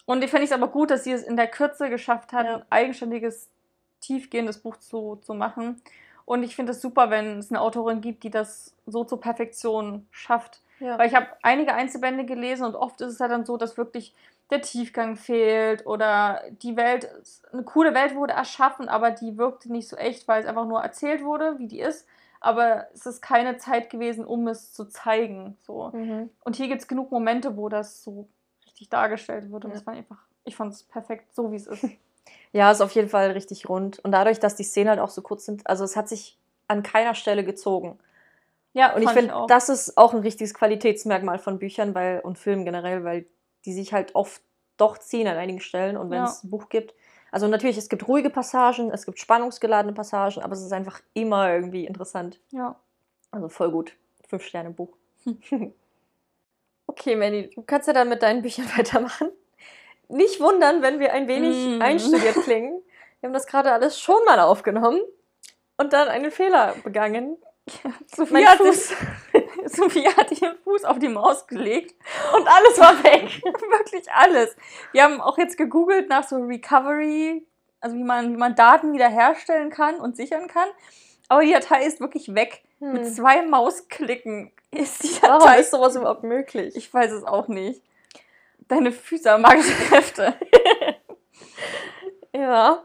[0.10, 2.56] Und ich finde es aber gut, dass sie es in der Kürze geschafft hat, Ja.
[2.56, 3.48] ein eigenständiges,
[4.02, 5.84] tiefgehendes Buch zu, zu machen.
[6.26, 10.08] Und ich finde es super, wenn es eine Autorin gibt, die das so zur Perfektion
[10.10, 10.62] schafft.
[10.80, 10.98] Ja.
[10.98, 14.16] Weil ich habe einige Einzelbände gelesen und oft ist es ja dann so, dass wirklich
[14.50, 17.08] der Tiefgang fehlt oder die Welt,
[17.54, 20.82] eine coole Welt wurde erschaffen, aber die wirkte nicht so echt, weil es einfach nur
[20.82, 22.08] erzählt wurde, wie die ist.
[22.40, 25.56] Aber es ist keine Zeit gewesen, um es zu zeigen.
[25.68, 25.92] So.
[25.94, 26.32] Mhm.
[26.44, 28.28] Und hier gibt es genug Momente, wo das so
[28.80, 29.66] richtig dargestellt wird.
[29.66, 29.78] Und Ja.
[29.78, 31.84] das war einfach, ich fand es perfekt, so wie es ist.
[32.52, 34.00] Ja, ist auf jeden Fall richtig rund.
[34.00, 36.82] Und dadurch, dass die Szenen halt auch so kurz sind, also es hat sich an
[36.82, 38.00] keiner Stelle gezogen.
[38.74, 42.66] Ja, Und ich finde, das ist auch ein richtiges Qualitätsmerkmal von Büchern weil, und Filmen
[42.66, 43.26] generell, weil
[43.66, 44.42] die sich halt oft
[44.78, 45.96] doch ziehen an einigen Stellen.
[45.98, 46.26] Und wenn Ja.
[46.26, 46.94] es ein Buch gibt,
[47.32, 51.52] also natürlich, es gibt ruhige Passagen, es gibt spannungsgeladene Passagen, aber es ist einfach immer
[51.54, 52.40] irgendwie interessant.
[52.52, 52.76] Ja.
[53.32, 53.96] Also voll gut.
[54.28, 54.90] Fünf Sterne Buch.
[56.90, 59.30] okay, Mandy, du kannst ja dann mit deinen Büchern weitermachen.
[60.08, 61.82] Nicht wundern, wenn wir ein wenig Mm.
[61.82, 62.82] einstudiert klingen.
[63.20, 65.02] Wir haben das gerade alles schon mal aufgenommen
[65.78, 67.38] und dann einen Fehler begangen.
[68.16, 68.88] Sophie Mein hat, Fuß.
[68.90, 68.98] sich-
[69.66, 71.94] Sophie hat ihren Fuß auf die Maus gelegt.
[72.36, 73.42] Und alles war weg.
[73.44, 74.56] Wirklich alles.
[74.94, 77.46] Wir haben auch jetzt gegoogelt nach so Recovery,
[77.82, 80.68] also wie man, wie man Daten wiederherstellen kann und sichern kann.
[81.30, 82.64] Aber die Datei ist wirklich weg.
[82.80, 83.14] Mit Hm.
[83.14, 85.60] zwei Mausklicken ist die Warum Datei.
[85.60, 86.76] ist sowas überhaupt möglich?
[86.76, 87.82] Ich weiß es auch nicht.
[88.68, 90.36] Deine Füße haben magische Kräfte.
[92.34, 92.84] ja.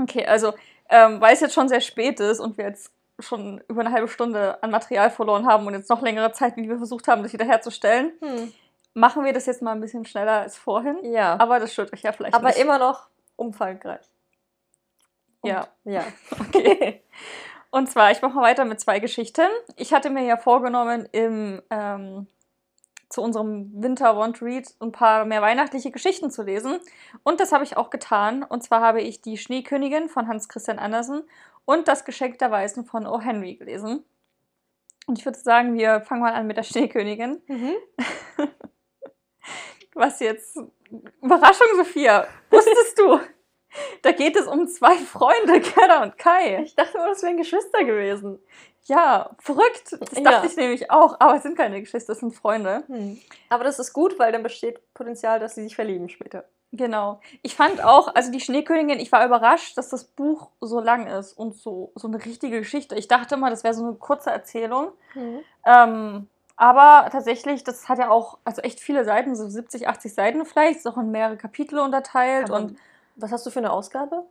[0.00, 0.52] Okay, also,
[0.88, 4.08] ähm, weil es jetzt schon sehr spät ist und wir jetzt schon über eine halbe
[4.08, 7.32] Stunde an Material verloren haben und jetzt noch längere Zeit, wie wir versucht haben, das
[7.32, 8.52] wiederherzustellen, Hm.
[8.94, 10.98] machen wir das jetzt mal ein bisschen schneller als vorhin.
[11.02, 11.32] Ja.
[11.34, 12.58] Aber, Aber das stört euch ja vielleicht nicht.
[12.58, 14.00] immer noch umfangreich.
[15.40, 15.68] Und- Ja.
[15.84, 16.04] Ja.
[16.40, 17.02] Okay.
[17.76, 19.48] Und zwar, ich mache mal weiter mit zwei Geschichten.
[19.76, 22.26] Ich hatte mir ja vorgenommen, im, ähm,
[23.10, 26.80] zu unserem Winter Want Read ein paar mehr weihnachtliche Geschichten zu lesen.
[27.22, 28.44] Und das habe ich auch getan.
[28.44, 31.22] Und zwar habe ich Die Schneekönigin von Hans Christian Andersen
[31.66, 33.20] und Das Geschenk der Weisen von O.
[33.20, 34.06] Henry gelesen.
[35.06, 37.42] Und ich würde sagen, wir fangen mal an mit der Schneekönigin.
[37.46, 37.74] Mhm.
[39.92, 40.58] Was jetzt.
[41.20, 42.26] Überraschung, Sophia.
[42.48, 43.20] Wusstest du?
[44.02, 46.62] Da geht es um zwei Freunde, Gerda und Kai.
[46.62, 48.38] Ich dachte immer, das wären Geschwister gewesen.
[48.84, 49.96] Ja, verrückt.
[49.98, 50.22] Das Ja.
[50.30, 51.16] dachte ich nämlich auch.
[51.18, 52.84] Aber es sind keine Geschwister, es sind Freunde.
[52.86, 53.18] Hm.
[53.48, 56.44] Aber das ist gut, weil dann besteht Potenzial, dass sie sich verlieben später.
[56.72, 57.20] Genau.
[57.42, 61.32] Ich fand auch, also die Schneekönigin, ich war überrascht, dass das Buch so lang ist
[61.32, 62.94] und so, so eine richtige Geschichte.
[62.96, 64.92] Ich dachte immer, das wäre so eine kurze Erzählung.
[65.64, 70.44] Ähm, aber tatsächlich, das hat ja auch, also echt viele Seiten, so 70, 80 Seiten
[70.46, 72.50] vielleicht, ist auch in mehrere Kapitel unterteilt.
[72.50, 72.78] Und
[73.16, 74.24] was hast du für eine Ausgabe?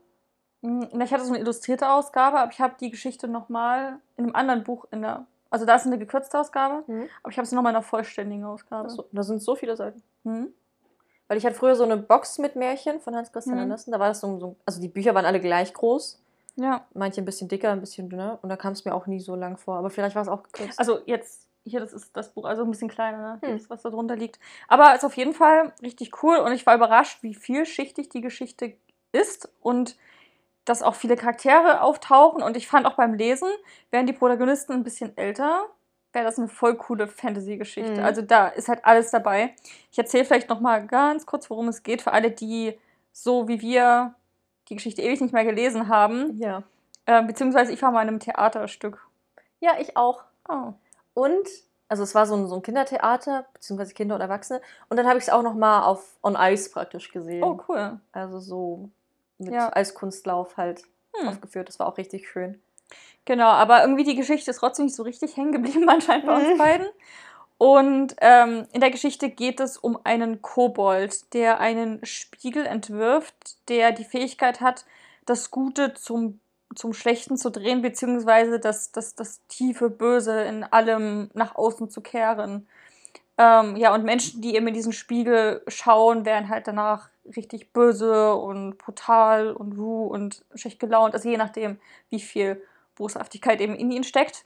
[0.61, 4.35] mh, ich hatte so eine illustrierte Ausgabe, aber ich habe die Geschichte nochmal in einem
[4.35, 7.07] anderen Buch in der, also da ist eine gekürzte Ausgabe, Mhm.
[7.21, 8.87] aber ich habe sie nochmal in einer vollständigen Ausgabe.
[8.87, 10.01] Achso, da sind so viele Seiten.
[10.23, 10.53] Hm?
[11.27, 13.63] Weil ich hatte früher so eine Box mit Märchen von Hans Christian Mhm.
[13.63, 13.91] Andersen.
[13.91, 16.21] Da war das so, so, also die Bücher waren alle gleich groß.
[16.55, 16.85] Ja.
[16.93, 18.39] Manche ein bisschen dicker, ein bisschen dünner.
[18.41, 19.75] Und da kam es mir auch nie so lang vor.
[19.77, 20.79] Aber vielleicht war es auch gekürzt.
[20.79, 23.39] Also jetzt, hier, das ist das Buch, also ein bisschen kleiner, ne?
[23.41, 23.57] Hm.
[23.57, 24.39] das, was da drunter liegt.
[24.67, 28.73] Aber ist auf jeden Fall richtig cool und ich war überrascht, wie vielschichtig die Geschichte
[29.11, 29.97] ist und
[30.65, 32.41] dass auch viele Charaktere auftauchen.
[32.41, 33.49] Und ich fand auch beim Lesen,
[33.91, 35.65] wären die Protagonisten ein bisschen älter,
[36.11, 37.99] wäre das eine voll coole Fantasy-Geschichte.
[37.99, 38.05] Mhm.
[38.05, 39.53] Also da ist halt alles dabei.
[39.91, 42.77] Ich erzähle vielleicht noch mal ganz kurz, worum es geht, für alle, die
[43.11, 44.15] so wie wir
[44.69, 46.37] die Geschichte ewig nicht mehr gelesen haben.
[46.39, 46.63] ja.
[47.07, 49.07] Äh, beziehungsweise ich war mal in einem Theaterstück.
[49.59, 50.23] Ja, ich auch.
[50.49, 50.73] Oh.
[51.15, 51.47] Und,
[51.89, 54.61] also es war so ein, so ein Kindertheater, beziehungsweise Kinder und Erwachsene.
[54.89, 57.43] Und dann habe ich es auch noch mal auf On Ice praktisch gesehen.
[57.43, 57.99] Oh, cool.
[58.11, 58.89] Also so
[59.39, 59.75] mit Ja.
[59.75, 60.83] Eiskunstlauf halt
[61.15, 61.29] Hm.
[61.29, 61.67] aufgeführt.
[61.69, 62.61] Das war auch richtig schön.
[63.23, 66.47] Genau, aber irgendwie die Geschichte ist trotzdem nicht so richtig hängen geblieben anscheinend bei uns
[66.53, 66.57] Mhm.
[66.57, 66.87] beiden.
[67.57, 73.33] Und ähm, in der Geschichte geht es um einen Kobold, der einen Spiegel entwirft,
[73.69, 74.85] der die Fähigkeit hat,
[75.25, 76.41] das Gute zum,
[76.73, 82.01] zum Schlechten zu drehen, beziehungsweise das, das, das tiefe Böse in allem nach außen zu
[82.01, 82.67] kehren.
[83.37, 88.35] Ähm, ja, und Menschen, die eben in diesen Spiegel schauen, werden halt danach richtig böse
[88.35, 91.13] und brutal und wuh und schlecht gelaunt.
[91.13, 92.61] Also je nachdem, wie viel
[92.95, 94.45] Boshaftigkeit eben in ihnen steckt.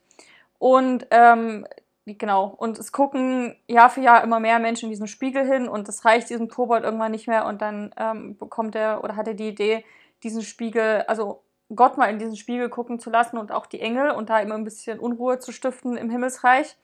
[0.57, 1.67] Und ähm,
[2.05, 5.87] genau, und es gucken Jahr für Jahr immer mehr Menschen in diesen Spiegel hin und
[5.87, 9.35] das reicht diesem Kobold irgendwann nicht mehr und dann ähm, bekommt er oder hat er
[9.35, 9.85] die Idee,
[10.23, 11.41] diesen Spiegel, also
[11.75, 14.55] Gott mal in diesen Spiegel gucken zu lassen und auch die Engel und da immer
[14.55, 16.75] ein bisschen Unruhe zu stiften im Himmelsreich.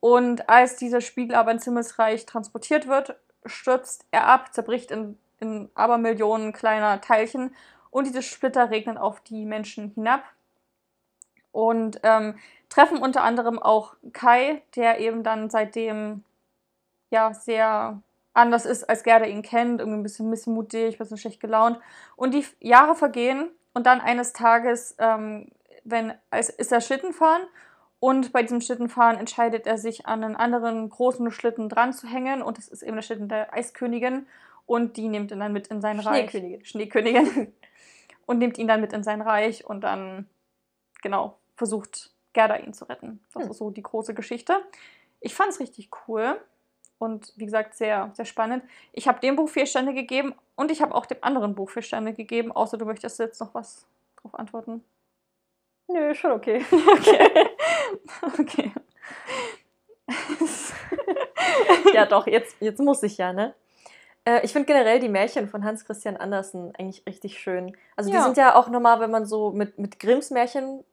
[0.00, 5.70] Und als dieser Spiegel aber ins Himmelsreich transportiert wird, stürzt er ab, zerbricht in, in
[5.74, 7.54] Abermillionen kleiner Teilchen
[7.90, 10.22] und diese Splitter regnen auf die Menschen hinab.
[11.50, 16.22] Und ähm, treffen unter anderem auch Kai, der eben dann seitdem
[17.10, 18.00] ja sehr
[18.34, 21.80] anders ist, als Gerda ihn kennt, irgendwie ein bisschen missmutig, ein bisschen schlecht gelaunt.
[22.14, 25.52] Und die Jahre vergehen und dann eines Tages, ähm,
[25.84, 27.42] wenn, als, ist er Schlitten fahren
[28.00, 32.42] und bei diesem Schlittenfahren entscheidet er sich, an einen anderen großen Schlitten dran zu hängen
[32.42, 34.26] und das ist eben der Schlitten der Eiskönigin
[34.66, 36.28] und die nimmt ihn dann mit in sein Reich.
[36.28, 36.64] Schneekönigin.
[36.64, 37.52] Schneekönigin.
[38.26, 40.28] Und nimmt ihn dann mit in sein Reich und dann,
[41.00, 43.24] genau, versucht Gerda ihn zu retten.
[43.32, 43.50] Das Hm.
[43.52, 44.54] ist so die große Geschichte.
[45.20, 46.38] Ich fand es richtig cool
[46.98, 48.64] und wie gesagt sehr, sehr spannend.
[48.92, 51.82] Ich habe dem Buch vier Sterne gegeben und ich habe auch dem anderen Buch vier
[51.82, 53.86] Sterne gegeben, außer du möchtest jetzt noch was
[54.16, 54.84] drauf antworten.
[55.88, 56.64] Nö, schon okay.
[56.98, 57.50] Okay.
[58.38, 58.72] okay.
[61.94, 63.54] ja, doch, jetzt, jetzt muss ich ja, ne?
[64.24, 67.76] Äh, ich finde generell die Märchen von Hans Christian Andersen eigentlich richtig schön.
[67.96, 68.22] Also die Ja.
[68.24, 70.84] sind ja auch nochmal, wenn man so mit, mit Grimms Märchen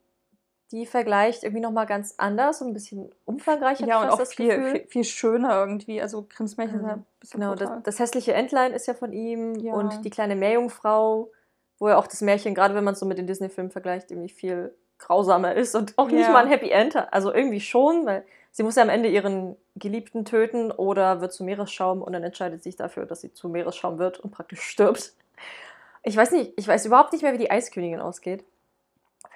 [0.72, 3.86] die vergleicht, irgendwie nochmal ganz anders und ein bisschen umfangreicher.
[3.86, 6.02] Ja, und auch viel, viel, viel schöner irgendwie.
[6.02, 6.88] Also Grimms Märchen sind Mhm.
[6.88, 9.74] ja ein bisschen Genau, das, das hässliche Entlein ist ja von ihm Ja.
[9.74, 11.30] und die kleine Meerjungfrau,
[11.78, 14.28] wo ja auch das Märchen, gerade wenn man es so mit den Disney-Filmen vergleicht, irgendwie
[14.30, 16.32] viel grausamer ist und auch nicht Ja.
[16.32, 16.96] mal ein Happy End.
[17.12, 21.44] Also irgendwie schon, weil sie muss ja am Ende ihren Geliebten töten oder wird zu
[21.44, 25.12] Meeresschaum und dann entscheidet sich dafür, dass sie zu Meeresschaum wird und praktisch stirbt.
[26.02, 28.44] Ich weiß nicht, ich weiß überhaupt nicht mehr, wie die Eiskönigin ausgeht.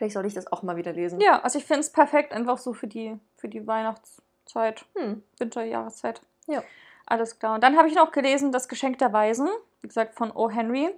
[0.01, 1.20] Vielleicht sollte ich das auch mal wieder lesen.
[1.20, 5.22] Ja, also ich finde es perfekt einfach so für die, für die Weihnachtszeit, Hm.
[5.38, 6.22] Winterjahreszeit.
[6.46, 6.62] Ja.
[7.05, 7.57] Alles klar.
[7.57, 9.46] Und dann habe ich noch gelesen Das Geschenk der Weisen,
[9.82, 10.48] wie gesagt von O.
[10.48, 10.88] Henry.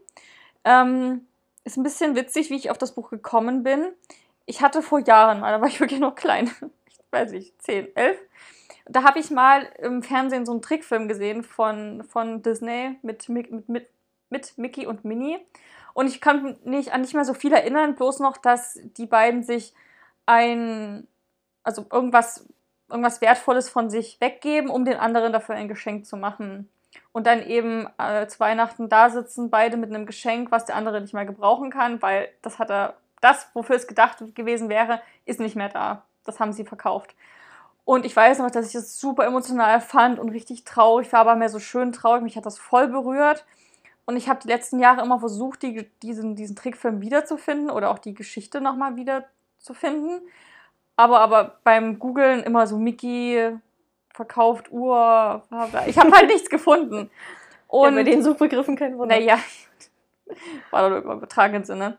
[0.63, 1.27] Ähm,
[1.65, 3.89] ist ein bisschen witzig, wie ich auf das Buch gekommen bin.
[4.47, 6.49] Ich hatte vor Jahren mal, da war ich wirklich noch klein,
[6.87, 8.21] ich weiß nicht, 10, 11.
[8.85, 13.69] Da habe ich mal im Fernsehen so einen Trickfilm gesehen von, von Disney mit, mit,
[13.69, 13.89] mit,
[14.33, 15.39] mit Mickey und Minnie.
[15.95, 19.43] Und ich kann mich an nicht mehr so viel erinnern, bloß noch, dass die beiden
[19.43, 19.75] sich
[20.27, 21.07] ein,
[21.63, 22.49] also irgendwas,
[22.89, 26.69] irgendwas Wertvolles von sich weggeben, um den anderen dafür ein Geschenk zu machen.
[27.13, 31.01] Und dann eben äh, zu Weihnachten da sitzen, beide mit einem Geschenk, was der andere
[31.01, 35.41] nicht mehr gebrauchen kann, weil das hat er, das, wofür es gedacht gewesen wäre, ist
[35.41, 36.05] nicht mehr da.
[36.25, 37.15] Das haben sie verkauft.
[37.85, 41.35] Und ich weiß noch, dass ich das super emotional fand und richtig traurig war, aber
[41.35, 42.23] mehr so schön traurig.
[42.23, 43.45] Mich hat das voll berührt.
[44.05, 47.99] Und ich habe die letzten Jahre immer versucht, die, diesen, diesen Trickfilm wiederzufinden oder auch
[47.99, 50.23] die Geschichte nochmal wiederzufinden.
[50.97, 53.53] Aber, aber beim Googlen immer so Mickey
[54.13, 55.43] verkauft Uhr.
[55.87, 57.11] Ich habe halt nichts gefunden.
[57.69, 59.17] Und Und ja, bei den Suchbegriffen kein Wunder.
[59.17, 59.39] naja,
[60.71, 61.97] war doch im übertragenen Sinne.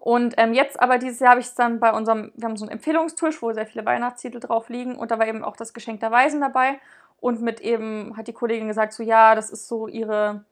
[0.00, 2.64] Und ähm, jetzt aber dieses Jahr habe ich es dann bei unserem, wir haben so
[2.64, 6.00] einen Empfehlungstisch, wo sehr viele Weihnachtstitel drauf liegen und da war eben auch das Geschenk
[6.00, 6.80] der Weisen dabei
[7.20, 10.44] und mit eben hat die Kollegin gesagt, so ja, das ist so ihre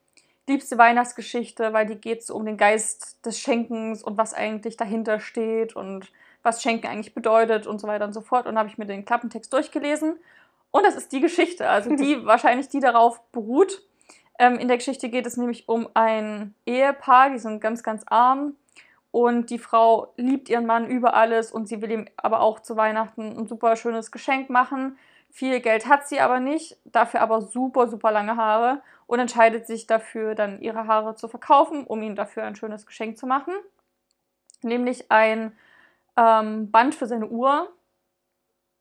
[0.46, 5.20] liebste Weihnachtsgeschichte, weil die geht so um den Geist des Schenkens und was eigentlich dahinter
[5.20, 6.10] steht und
[6.42, 8.46] was Schenken eigentlich bedeutet und so weiter und so fort.
[8.46, 10.16] Und habe ich mir den Klappentext durchgelesen
[10.74, 13.82] und das ist die Geschichte, also die wahrscheinlich die darauf beruht.
[14.38, 18.56] Ähm, in der Geschichte geht es nämlich um ein Ehepaar, die sind ganz, ganz arm
[19.12, 22.76] und die Frau liebt ihren Mann über alles und sie will ihm aber auch zu
[22.76, 24.98] Weihnachten ein super schönes Geschenk machen.
[25.30, 29.86] Viel Geld hat sie aber nicht, dafür aber super, super lange Haare und entscheidet sich
[29.86, 33.54] dafür, dann ihre Haare zu verkaufen, um ihm dafür ein schönes Geschenk zu machen.
[34.62, 35.52] Nämlich ein
[36.16, 37.70] ähm, Band für seine Uhr.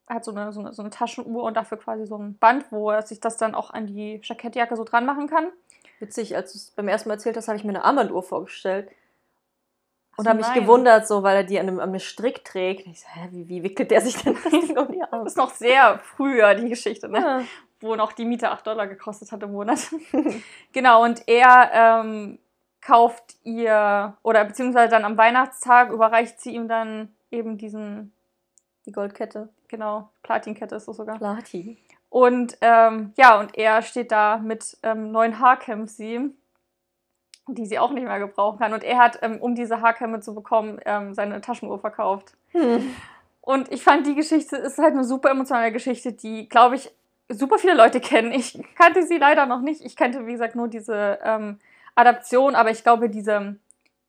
[0.07, 2.71] Er hat so eine, so, eine, so eine Taschenuhr und dafür quasi so ein Band,
[2.71, 5.49] wo er sich das dann auch an die Jackettjacke so dran machen kann.
[5.99, 8.89] Witzig, als du es beim ersten Mal erzählt hast, habe ich mir eine Armbanduhr vorgestellt.
[10.15, 12.85] Und habe mich gewundert, so, weil er die an einem, an einem Strick trägt.
[12.85, 15.11] Und ich so, hä, wie, wie wickelt der sich denn das Ding um die Das
[15.11, 15.25] Arme?
[15.25, 17.19] ist noch sehr früher, die Geschichte, ne?
[17.19, 17.43] Ja.
[17.83, 19.91] Wo noch die Miete 8 Dollar gekostet hat im Monat.
[20.71, 22.39] genau, und er ähm,
[22.81, 28.13] kauft ihr, oder beziehungsweise dann am Weihnachtstag überreicht sie ihm dann eben diesen,
[28.85, 29.49] Die Goldkette.
[29.67, 31.17] genau, Platinkette ist es sogar.
[31.17, 31.77] Platin.
[32.09, 35.87] Und ähm, ja, und er steht da mit ähm, neuen Haarkämmen,
[37.47, 38.73] die sie auch nicht mehr gebrauchen kann.
[38.73, 42.37] Und er hat, ähm, um diese Haarkämme zu bekommen, ähm, seine Taschenuhr verkauft.
[42.51, 42.95] Hm.
[43.41, 46.91] Und ich fand die Geschichte ist halt eine super emotionale Geschichte, die, glaube ich,
[47.33, 48.31] super viele Leute kennen.
[48.31, 49.81] Ich kannte sie leider noch nicht.
[49.81, 51.59] Ich kannte, wie gesagt, nur diese ähm,
[51.95, 53.55] Adaption, aber ich glaube, diese,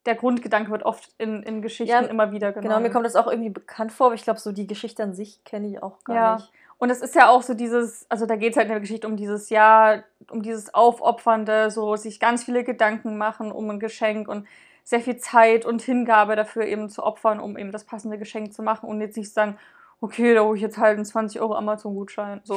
[0.07, 2.69] der Grundgedanke wird oft in, in Geschichten Ja, immer wieder genommen.
[2.69, 5.15] Genau, mir kommt das auch irgendwie bekannt vor, aber ich glaube, so die Geschichte an
[5.15, 6.35] sich kenne ich auch gar Ja.
[6.37, 6.53] nicht.
[6.79, 9.07] Und es ist ja auch so dieses, also da geht es halt in der Geschichte
[9.07, 14.29] um dieses Jahr, um dieses Aufopfernde, so sich ganz viele Gedanken machen um ein Geschenk
[14.29, 14.47] und
[14.83, 18.63] sehr viel Zeit und Hingabe dafür eben zu opfern, um eben das passende Geschenk zu
[18.63, 19.57] machen und jetzt nicht sagen,
[20.01, 22.41] okay, da hole ich jetzt halt einen 20 Euro Amazon-Gutschein.
[22.45, 22.57] So.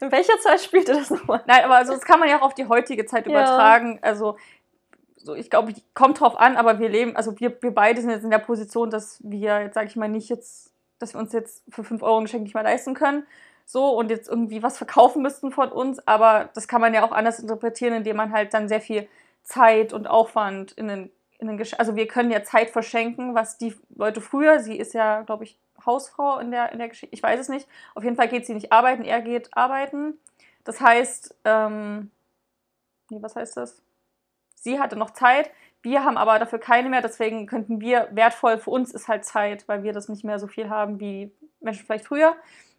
[0.00, 1.42] In welcher Zeit spielte das nochmal?
[1.46, 3.32] Nein, aber also das kann man ja auch auf die heutige Zeit Ja.
[3.32, 3.98] übertragen.
[4.02, 4.36] Also
[5.16, 8.24] so, ich glaube, kommt drauf an, aber wir leben, also wir, wir beide sind jetzt
[8.24, 11.62] in der Position, dass wir jetzt, sage ich mal, nicht jetzt, dass wir uns jetzt
[11.68, 13.26] für 5 Euro ein Geschenk nicht mehr leisten können.
[13.66, 17.12] So und jetzt irgendwie was verkaufen müssten von uns, aber das kann man ja auch
[17.12, 19.08] anders interpretieren, indem man halt dann sehr viel
[19.42, 21.10] Zeit und Aufwand in den,
[21.78, 25.58] also wir können ja Zeit verschenken, was die Leute früher, sie ist ja, glaube ich,
[25.84, 28.54] Hausfrau in der, in der Geschichte, ich weiß es nicht, auf jeden Fall geht sie
[28.54, 30.18] nicht arbeiten, er geht arbeiten.
[30.64, 32.10] Das heißt, ähm,
[33.10, 33.82] nee, was heißt das?
[34.54, 35.50] Sie hatte noch Zeit,
[35.82, 39.66] wir haben aber dafür keine mehr, deswegen könnten wir, wertvoll für uns ist halt Zeit,
[39.68, 42.36] weil wir das nicht mehr so viel haben wie Menschen vielleicht früher.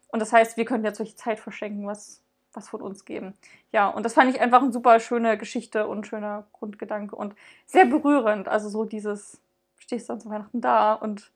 [0.08, 2.22] Und das heißt, wir könnten jetzt solche Zeit verschenken, was,
[2.54, 3.34] was von uns geben.
[3.72, 7.34] Ja, und das fand ich einfach eine super schöne Geschichte und schöner Grundgedanke und
[7.66, 8.48] sehr berührend.
[8.48, 9.40] Also so dieses,
[9.78, 11.30] stehst du zu Weihnachten da und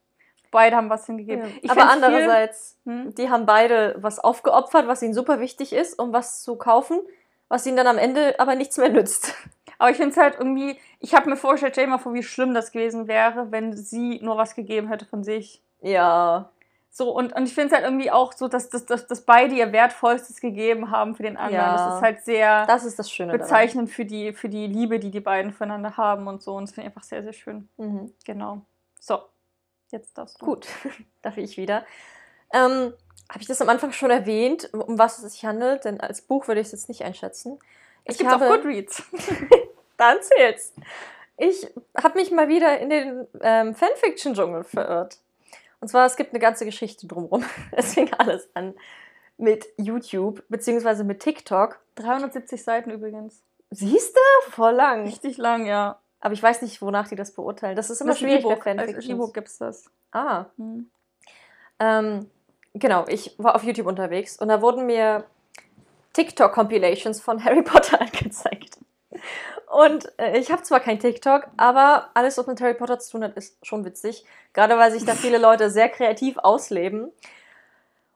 [0.50, 1.44] beide haben was hingegeben.
[1.62, 3.14] Ich aber fänd's viel- andererseits, Hm?
[3.14, 7.00] die haben beide was aufgeopfert, was ihnen super wichtig ist, um was zu kaufen,
[7.48, 9.34] was ihnen dann am Ende aber nichts mehr nützt.
[9.78, 12.22] Aber ich finde es halt irgendwie, ich habe mir vorgestellt, stell dir mal vor, wie
[12.22, 15.60] schlimm das gewesen wäre, wenn sie nur was gegeben hätte von sich.
[15.82, 16.48] Ja.
[16.96, 19.54] So, und, und ich finde es halt irgendwie auch so, dass, dass, dass, dass beide
[19.54, 21.62] ihr Wertvollstes gegeben haben für den anderen.
[21.62, 21.76] Ja.
[21.76, 23.46] Das ist halt sehr Das ist das Schöne daran.
[23.46, 26.54] bezeichnend für die, für die Liebe, die die beiden füreinander haben und so.
[26.54, 27.68] Und das finde ich einfach sehr, sehr schön.
[27.76, 28.14] Mhm.
[28.24, 28.62] Genau.
[28.98, 29.18] So,
[29.90, 30.46] jetzt darfst du.
[30.46, 30.68] Gut,
[31.20, 31.84] darf ich wieder.
[32.54, 32.94] Ähm,
[33.28, 35.84] Habe ich das am Anfang schon erwähnt, um was es sich handelt?
[35.84, 37.58] Denn als Buch würde ich es jetzt nicht einschätzen.
[38.06, 39.02] Es gibt auch Goodreads.
[39.98, 40.72] Dann zählt's.
[41.36, 45.18] Ich habe mich mal wieder in den ähm, Fanfiction-Dschungel verirrt.
[45.80, 47.44] Und zwar, es gibt eine ganze Geschichte drumherum.
[47.72, 48.74] Es fing alles an
[49.38, 51.78] mit YouTube, beziehungsweise mit TikTok.
[51.96, 53.42] 370 Seiten übrigens.
[53.70, 54.50] Siehst du?
[54.50, 55.04] Voll lang.
[55.04, 55.98] Richtig lang, ja.
[56.20, 57.76] Aber ich weiß nicht, wonach die das beurteilen.
[57.76, 58.66] Das ist immer Das schwierig bei E-Book.
[58.66, 59.08] Als Fanfictions.
[59.08, 59.90] E-Book gibt es das.
[60.12, 60.90] Ah, Hm.
[61.78, 62.30] Ähm,
[62.72, 65.24] genau, ich war auf YouTube unterwegs und da wurden mir
[66.14, 68.78] TikTok-Compilations von Harry Potter angezeigt.
[69.76, 73.24] Und äh, ich habe zwar kein TikTok, aber alles, was mit Harry Potter zu tun
[73.24, 74.24] hat, ist schon witzig.
[74.54, 77.12] Gerade weil sich da viele Leute sehr kreativ ausleben.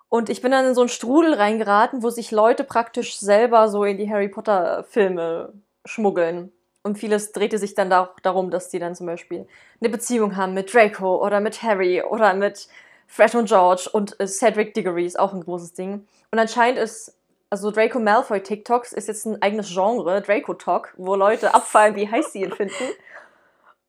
[0.08, 3.84] Und ich bin dann in so einen Strudel reingeraten, wo sich Leute praktisch selber so
[3.84, 5.52] in die Harry Potter-Filme
[5.84, 6.50] schmuggeln.
[6.82, 9.46] Und vieles drehte sich dann da darum, dass die dann zum Beispiel
[9.82, 12.68] eine Beziehung haben mit Draco oder mit Harry oder mit
[13.06, 16.06] Fred und George und äh, Cedric Diggory ist auch ein großes Ding.
[16.30, 17.19] Und anscheinend ist,
[17.50, 22.08] also Draco Malfoy TikToks ist jetzt ein eigenes Genre, Draco Talk, wo Leute abfallen, wie
[22.10, 22.74] heiß sie ihn finden.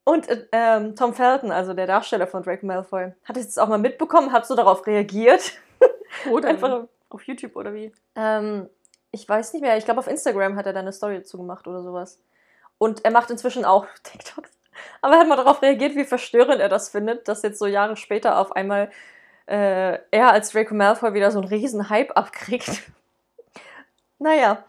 [0.04, 3.68] Und äh, ähm, Tom Felton, also der Darsteller von Draco Malfoy, hat es jetzt auch
[3.68, 5.54] mal mitbekommen, hat so darauf reagiert.
[6.30, 7.92] Oder Einfach- einfach auf YouTube oder wie?
[8.16, 8.68] Ähm,
[9.12, 11.68] ich weiß nicht mehr, ich glaube auf Instagram hat er da eine Story dazu gemacht
[11.68, 12.20] oder sowas.
[12.78, 14.50] Und er macht inzwischen auch TikToks.
[15.02, 17.96] Aber er hat mal darauf reagiert, wie verstörend er das findet, dass jetzt so Jahre
[17.96, 18.90] später auf einmal
[19.46, 22.82] äh, er als Draco Malfoy wieder so einen riesen Hype abkriegt.
[24.22, 24.64] Naja.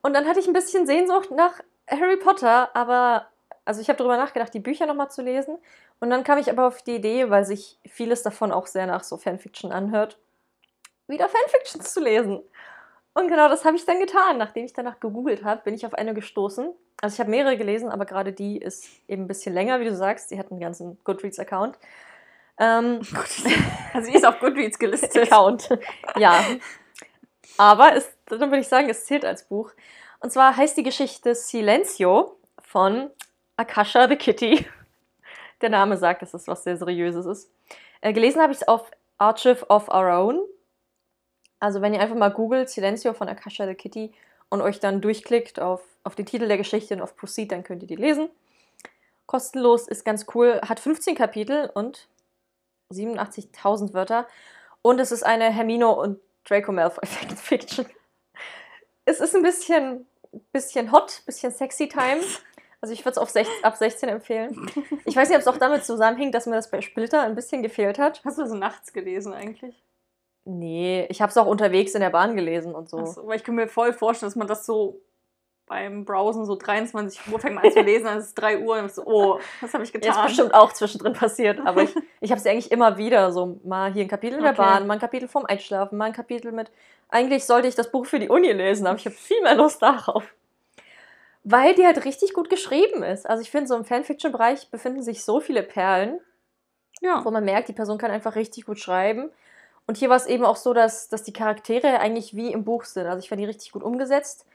[0.00, 3.26] Und dann hatte ich ein bisschen Sehnsucht nach Harry Potter, aber
[3.64, 5.58] also ich habe darüber nachgedacht, die Bücher nochmal zu lesen.
[6.00, 9.04] Und dann kam ich aber auf die Idee, weil sich vieles davon auch sehr nach
[9.04, 10.18] so Fanfiction anhört,
[11.06, 12.42] wieder Fanfictions zu lesen.
[13.14, 14.38] Und genau das habe ich dann getan.
[14.38, 16.72] Nachdem ich danach gegoogelt habe, bin ich auf eine gestoßen.
[17.02, 19.94] Also ich habe mehrere gelesen, aber gerade die ist eben ein bisschen länger, wie du
[19.94, 20.28] sagst.
[20.28, 21.78] Sie hat einen ganzen Goodreads-Account.
[22.58, 23.00] Ähm,
[23.94, 25.30] Also die ist auf Goodreads gelistet.
[25.30, 25.68] Account.
[26.16, 26.42] ja.
[27.58, 29.72] Aber es, dann würde ich sagen, es zählt als Buch.
[30.20, 33.10] Und zwar heißt die Geschichte Silencio von
[33.56, 34.66] Akasha the Kitty.
[35.60, 37.50] Der Name sagt, dass es was sehr Seriöses ist.
[38.00, 40.40] Äh, gelesen habe ich es auf Archive of Our Own.
[41.60, 44.12] Also wenn ihr einfach mal googelt Silencio von Akasha the Kitty
[44.48, 47.82] und euch dann durchklickt auf, auf den Titel der Geschichte und auf Proceed, dann könnt
[47.82, 48.28] ihr die lesen.
[49.26, 52.08] Kostenlos, ist ganz cool, hat 15 Kapitel und
[52.90, 54.26] 87.000 Wörter.
[54.82, 57.86] Und es ist eine Hermine und Draco Malfoy Fiction.
[59.04, 60.06] Es ist ein bisschen,
[60.52, 62.20] bisschen hot, bisschen sexy time.
[62.80, 64.70] Also ich würde es 16, ab 16 empfehlen.
[65.04, 67.62] Ich weiß nicht, ob es auch damit zusammenhängt, dass mir das bei Splitter ein bisschen
[67.62, 68.24] gefehlt hat.
[68.24, 69.84] Hast du das nachts gelesen eigentlich?
[70.44, 73.06] Nee, ich habe es auch unterwegs in der Bahn gelesen und so.
[73.06, 75.00] So, weil ich kann mir voll vorstellen, dass man das so
[75.72, 78.78] beim Browsen so 23 Uhr fängt man an zu lesen, dann ist es 3 Uhr
[78.78, 80.10] und ich so, oh, was habe ich getan?
[80.10, 83.90] ist bestimmt auch zwischendrin passiert, aber ich, ich habe sie eigentlich immer wieder so mal
[83.90, 84.60] hier ein Kapitel in der Okay.
[84.60, 86.70] Bahn, mal ein Kapitel vorm Einschlafen, mal ein Kapitel mit.
[87.08, 89.80] Eigentlich sollte ich das Buch für die Uni lesen, aber ich habe viel mehr Lust
[89.80, 90.24] darauf.
[91.42, 93.26] Weil die halt richtig gut geschrieben ist.
[93.26, 96.20] Also ich finde, so im Fanfiction-Bereich befinden sich so viele Perlen,
[97.00, 97.24] ja.
[97.24, 99.30] wo man merkt, die Person kann einfach richtig gut schreiben.
[99.86, 102.84] Und hier war es eben auch so, dass, dass die Charaktere eigentlich wie im Buch
[102.84, 103.06] sind.
[103.06, 104.46] Also ich fand die richtig gut umgesetzt.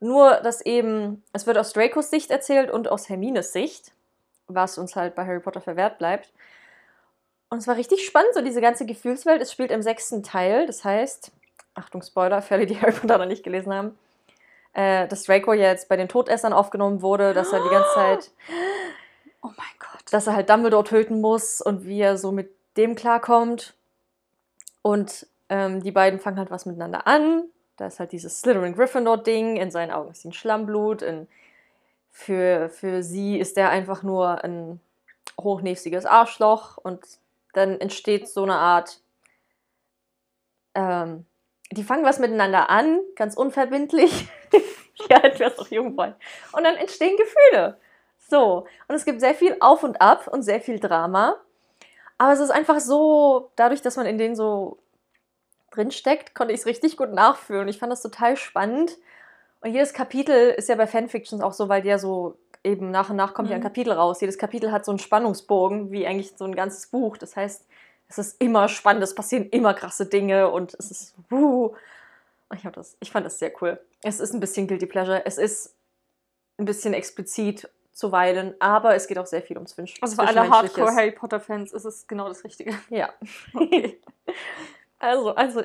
[0.00, 3.92] Nur, dass eben, es wird aus Dracos Sicht erzählt und aus Hermines Sicht,
[4.46, 6.32] was uns halt bei Harry Potter verwehrt bleibt.
[7.50, 9.42] Und es war richtig spannend, so diese ganze Gefühlswelt.
[9.42, 11.32] Es spielt im sechsten Teil, das heißt,
[11.74, 13.98] Achtung, Spoiler für alle, die Harry Potter noch nicht gelesen haben,
[14.74, 18.30] äh, dass Draco jetzt bei den Todessern aufgenommen wurde, dass er die ganze Zeit
[19.42, 20.02] Oh mein Gott.
[20.10, 23.74] dass er halt Dumbledore töten muss und wie er so mit dem klarkommt.
[24.82, 27.44] Und ähm, die beiden fangen halt was miteinander an.
[27.78, 29.56] Da ist halt dieses Slytherin-Gryffindor-Ding.
[29.56, 31.00] In seinen Augen ist sie ein Schlammblut.
[31.00, 31.28] In,
[32.10, 34.80] für, für sie ist er einfach nur ein
[35.40, 36.76] hochnäsiges Arschloch.
[36.76, 37.00] Und
[37.54, 39.00] dann entsteht so eine Art.
[40.74, 41.24] Ähm,
[41.70, 44.28] die fangen was miteinander an, ganz unverbindlich.
[45.08, 46.16] ja, wäre es doch jung wollen.
[46.52, 47.78] Und dann entstehen Gefühle.
[48.28, 48.66] So.
[48.88, 51.36] Und es gibt sehr viel Auf und Ab und sehr viel Drama.
[52.16, 54.78] Aber es ist einfach so, dadurch, dass man in denen so
[55.70, 57.68] drinsteckt, konnte ich es richtig gut nachfühlen.
[57.68, 58.96] Ich fand das total spannend.
[59.60, 63.10] Und jedes Kapitel ist ja bei Fanfictions auch so, weil die ja so eben nach
[63.10, 63.64] und nach kommt ja ein Mhm.
[63.64, 64.20] Kapitel raus.
[64.20, 67.16] Jedes Kapitel hat so einen Spannungsbogen, wie eigentlich so ein ganzes Buch.
[67.16, 67.66] Das heißt,
[68.08, 71.74] es ist immer spannend, es passieren immer krasse Dinge und es ist wuh.
[72.54, 73.78] Ich, hab das, ich fand das sehr cool.
[74.02, 75.26] Es ist ein bisschen Guilty Pleasure.
[75.26, 75.74] Es ist
[76.56, 80.48] ein bisschen explizit zuweilen, aber es geht auch sehr viel ums Zwisch Also für alle.
[80.48, 82.74] Hardcore Harry Potter Fans ist es genau das Richtige.
[82.90, 83.10] Ja.
[83.54, 84.00] Okay.
[84.98, 85.62] Also, also,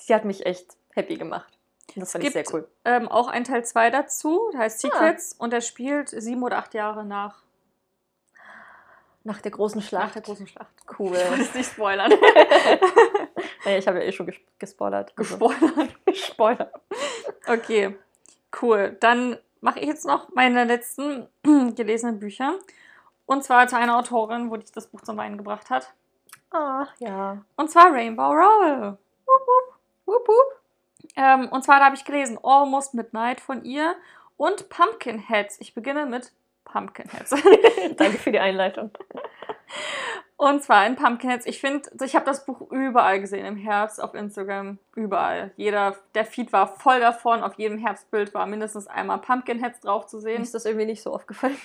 [0.00, 1.58] sie hat mich echt happy gemacht.
[1.94, 2.68] Das fand ich sehr gibt- cool.
[2.84, 4.88] ähm, auch ein Teil 2 dazu, der heißt Ah.
[4.88, 7.42] Secrets und der spielt sieben oder acht Jahre nach,
[9.24, 10.14] Nach der großen nach Schlacht.
[10.16, 10.72] der großen Schlacht.
[10.98, 11.14] Cool.
[11.16, 12.10] Ich will es nicht spoilern.
[13.64, 15.12] naja, ich habe ja eh schon ges gespoilert.
[15.16, 15.94] Also, Gespoilert.
[16.14, 16.72] Spoiler.
[17.46, 17.96] Okay,
[18.60, 18.96] cool.
[19.00, 21.28] Dann mache ich jetzt noch meine letzten
[21.76, 22.58] gelesenen Bücher.
[23.26, 25.92] Und zwar zu einer Autorin, wo dich das Buch zum Weinen gebracht hat.
[26.52, 27.38] Ah, ja.
[27.56, 28.98] Und zwar Rainbow Rowell.
[30.06, 30.62] Wup, wup.
[31.16, 33.94] Ähm, und zwar da habe ich gelesen Almost Midnight von ihr
[34.36, 35.60] und Pumpkinheads.
[35.60, 36.32] Ich beginne mit
[36.64, 37.30] Pumpkinheads.
[37.96, 38.90] Danke für die Einleitung.
[40.36, 41.46] Und zwar in Pumpkinheads.
[41.46, 45.52] Ich finde, ich habe das Buch überall gesehen, im Herbst, auf Instagram, überall.
[45.56, 47.42] Jeder, der Feed war voll davon.
[47.42, 50.42] Auf jedem Herbstbild war mindestens einmal Pumpkinheads drauf zu Mir sehen.
[50.42, 51.56] ist das irgendwie nicht so aufgefallen.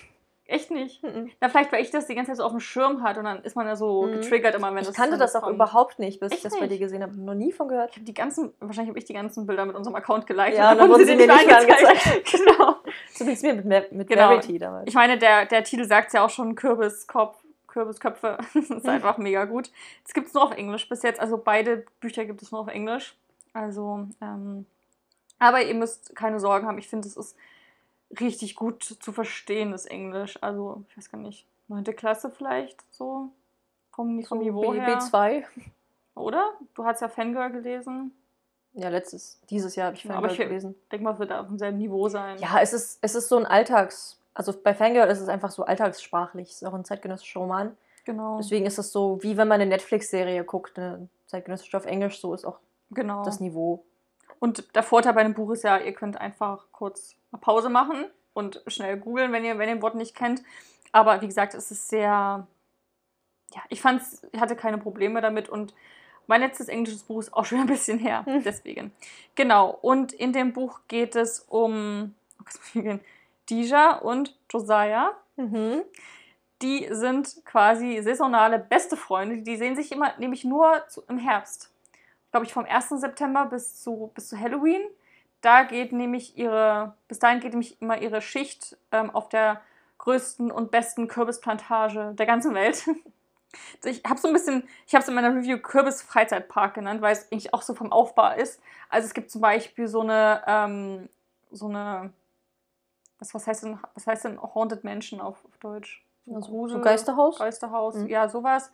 [0.49, 1.03] Echt nicht.
[1.03, 1.29] Mhm.
[1.41, 3.43] Na, vielleicht, weil ich das die ganze Zeit so auf dem Schirm hatte und dann
[3.43, 4.13] ist man ja so Mhm.
[4.13, 5.55] getriggert immer, wenn Ich das kannte dann das auch kommt.
[5.55, 6.79] überhaupt nicht, bis Echt ich das bei dir nicht?
[6.79, 7.15] gesehen habe.
[7.19, 7.89] Noch nie von gehört.
[7.91, 10.57] Ich habe die ganzen, wahrscheinlich habe ich die ganzen Bilder mit unserem Account geliked.
[10.57, 11.59] Ja, und dann wurden sie mir nicht mehr
[12.31, 12.75] genau.
[13.13, 14.29] Zumindest mir mit, mit Genau.
[14.29, 14.87] Verity damals.
[14.87, 17.37] Ich meine, der, der Titel sagt ja auch schon Kürbiskopf,
[17.67, 18.37] Kürbisköpfe.
[18.53, 18.89] das ist Mhm.
[18.89, 19.69] einfach mega gut.
[20.05, 21.19] Es gibt es nur auf Englisch bis jetzt.
[21.19, 23.15] Also beide Bücher gibt es nur auf Englisch.
[23.51, 24.65] Also, ähm,
[25.39, 26.77] aber ihr müsst keine Sorgen haben.
[26.77, 27.35] Ich finde, es ist
[28.19, 30.37] richtig gut zu verstehen, das Englisch.
[30.41, 33.29] Also, ich weiß gar nicht, neunte Klasse vielleicht so
[33.91, 34.99] vom, vom So Niveau B- her.
[34.99, 35.43] B2.
[36.15, 36.53] Oder?
[36.73, 38.11] Du hast ja Fangirl gelesen.
[38.73, 40.75] Ja, letztes, dieses Jahr habe ich Ja, Fangirl aber ich- gelesen.
[40.83, 42.37] Ich denke mal, es wird auf demselben Niveau sein.
[42.39, 44.17] Ja, es ist, es ist so ein Alltags...
[44.33, 46.49] Also bei Fangirl ist es einfach so alltagssprachlich.
[46.51, 47.75] Es ist auch ein zeitgenössischer Roman.
[48.05, 48.37] genau.
[48.37, 52.35] Deswegen ist es so, wie wenn man eine Netflix-Serie guckt, eine zeitgenössische auf Englisch, so
[52.35, 52.59] ist auch
[52.91, 53.23] genau.
[53.23, 53.83] das Niveau.
[54.39, 58.61] Und der Vorteil bei einem Buch ist ja, ihr könnt einfach kurz Pause machen und
[58.67, 60.43] schnell googeln, wenn ihr, wenn ihr ein Wort nicht kennt.
[60.91, 62.47] Aber wie gesagt, es ist sehr.
[63.53, 65.73] Ja, ich fand's, ich hatte keine Probleme damit und
[66.27, 68.91] Mein letztes englisches Buch ist auch schon ein bisschen her, deswegen.
[69.35, 72.13] Genau, und in dem Buch geht es um
[72.75, 72.79] oh?
[73.49, 75.13] Deja und Josiah.
[75.37, 75.83] Mhm.
[76.61, 79.41] Die sind quasi saisonale beste Freunde.
[79.43, 81.71] Die sehen sich immer nämlich nur zu, im Herbst.
[82.31, 82.89] Glaube ich, vom 1.
[82.89, 84.81] September bis zu, bis zu Halloween.
[85.41, 89.61] Da geht nämlich ihre, bis dahin geht nämlich immer ihre Schicht ähm, auf der
[89.99, 92.87] größten und besten Kürbisplantage der ganzen Welt.
[93.85, 97.31] Ich habe so ein bisschen, ich habe es in meiner Review Kürbis-Freizeitpark genannt, weil es
[97.31, 98.61] eigentlich auch so vom Aufbau ist.
[98.89, 101.09] Also es gibt zum Beispiel so eine, ähm,
[101.51, 102.11] so eine,
[103.19, 106.03] was, was heißt denn, was heißt denn Haunted Mansion auf, auf Deutsch?
[106.27, 107.39] Also, Grusel- so Geisterhaus?
[107.39, 108.07] Geisterhaus, Mhm.
[108.07, 108.69] ja, sowas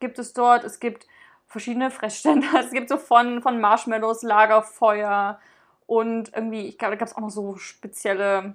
[0.00, 0.64] gibt es dort.
[0.64, 1.06] Es gibt
[1.48, 2.46] verschiedene Fressstände.
[2.58, 5.40] Es gibt so von, von Marshmallows, Lagerfeuer
[5.90, 8.54] und irgendwie, ich glaube, da gab es auch noch so spezielle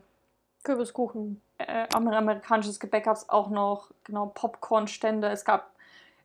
[0.63, 1.41] Kürbiskuchen.
[1.57, 5.27] äh, amer- amerikanisches Gebäck gab es auch noch, genau, Popcornstände.
[5.29, 5.71] Es gab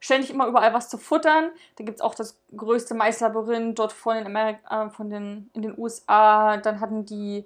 [0.00, 1.50] ständig immer überall was zu futtern.
[1.76, 5.62] Da gibt es auch das größte Maislabyrinth dort von den, Ameri äh, von den in
[5.62, 6.58] den USA.
[6.58, 7.44] Dann hatten die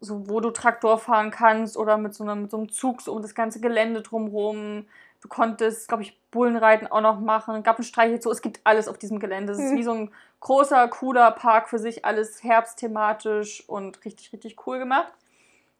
[0.00, 3.14] so, wo du Traktor fahren kannst oder mit so einem, mit so einem Zug so
[3.14, 4.86] um das ganze Gelände drumherum.
[5.26, 7.64] Du konntest, glaube ich, Bullenreiten auch noch machen.
[7.64, 8.30] Gab einen Streichelzoo.
[8.30, 9.54] Es gibt alles auf diesem Gelände.
[9.54, 9.76] Es ist Mhm.
[9.76, 12.04] wie so ein großer, cooler Park für sich.
[12.04, 15.12] Alles herbstthematisch und richtig, richtig cool gemacht.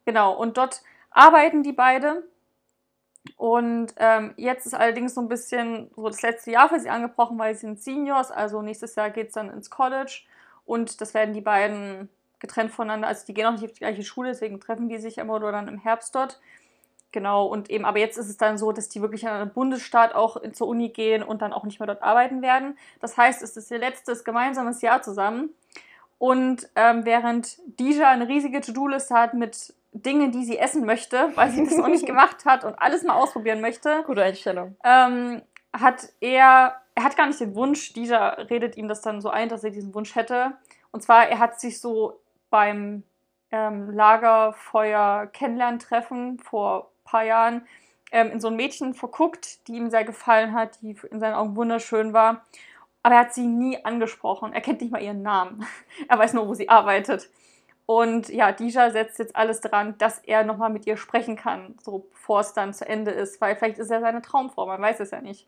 [0.05, 0.33] Genau.
[0.35, 0.83] Und dort
[1.13, 2.25] arbeiten die beide.
[3.37, 7.39] Und ähm, jetzt ist allerdings so ein bisschen so das letzte Jahr für sie angebrochen,
[7.39, 10.23] weil sie sind Seniors, also nächstes Jahr geht es dann ins College
[10.65, 12.09] und das werden die beiden
[12.39, 15.19] getrennt voneinander, also die gehen auch nicht auf die gleiche Schule, deswegen treffen die sich
[15.19, 16.39] immer oder dann im Herbst dort.
[17.17, 20.15] Genau, und eben, aber jetzt ist es dann so, dass die wirklich an einen Bundesstaat
[20.15, 22.77] auch in- zur Uni gehen und dann auch nicht mehr dort arbeiten werden.
[23.01, 25.49] Das heißt, es ist ihr letztes gemeinsames Jahr zusammen.
[26.19, 31.51] Und ähm, während Dija eine riesige To-Do-Liste hat mit Dingen, die sie essen möchte, weil
[31.53, 34.77] sie das noch nicht gemacht hat und alles mal ausprobieren möchte, Gute Einstellung.
[34.85, 35.41] ähm,
[35.73, 39.49] hat er, er hat gar nicht den Wunsch, dieser redet ihm das dann so ein,
[39.49, 40.53] dass er diesen Wunsch hätte.
[40.91, 42.21] Und zwar, er hat sich so
[42.51, 43.05] beim
[43.53, 47.67] ähm, Lagerfeuer Kennenlerntreffen vor paar Jahren
[48.13, 51.57] ähm, in so ein Mädchen verguckt, die ihm sehr gefallen hat, die in seinen Augen
[51.57, 52.45] wunderschön war.
[53.03, 54.53] Aber er hat sie nie angesprochen.
[54.53, 55.65] Er kennt nicht mal ihren Namen.
[56.09, 57.31] Er weiß nur, wo sie arbeitet.
[57.87, 62.09] Und ja, Dija setzt jetzt alles dran, dass er nochmal mit ihr sprechen kann, so
[62.11, 65.13] bevor es dann zu Ende ist, weil vielleicht ist er seine Traumfrau, man weiß es
[65.13, 65.47] ja nicht.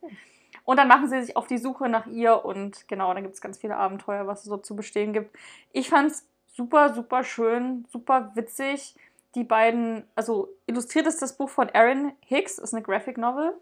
[0.64, 3.40] Und dann machen sie sich auf die Suche nach ihr und genau, dann gibt es
[3.40, 5.36] ganz viele Abenteuer, was es so zu bestehen gibt.
[5.72, 8.94] Ich fand es super, super schön, super witzig.
[9.34, 13.54] Die beiden, also illustriert ist das Buch von Erin Hicks, ist eine Graphic Novel.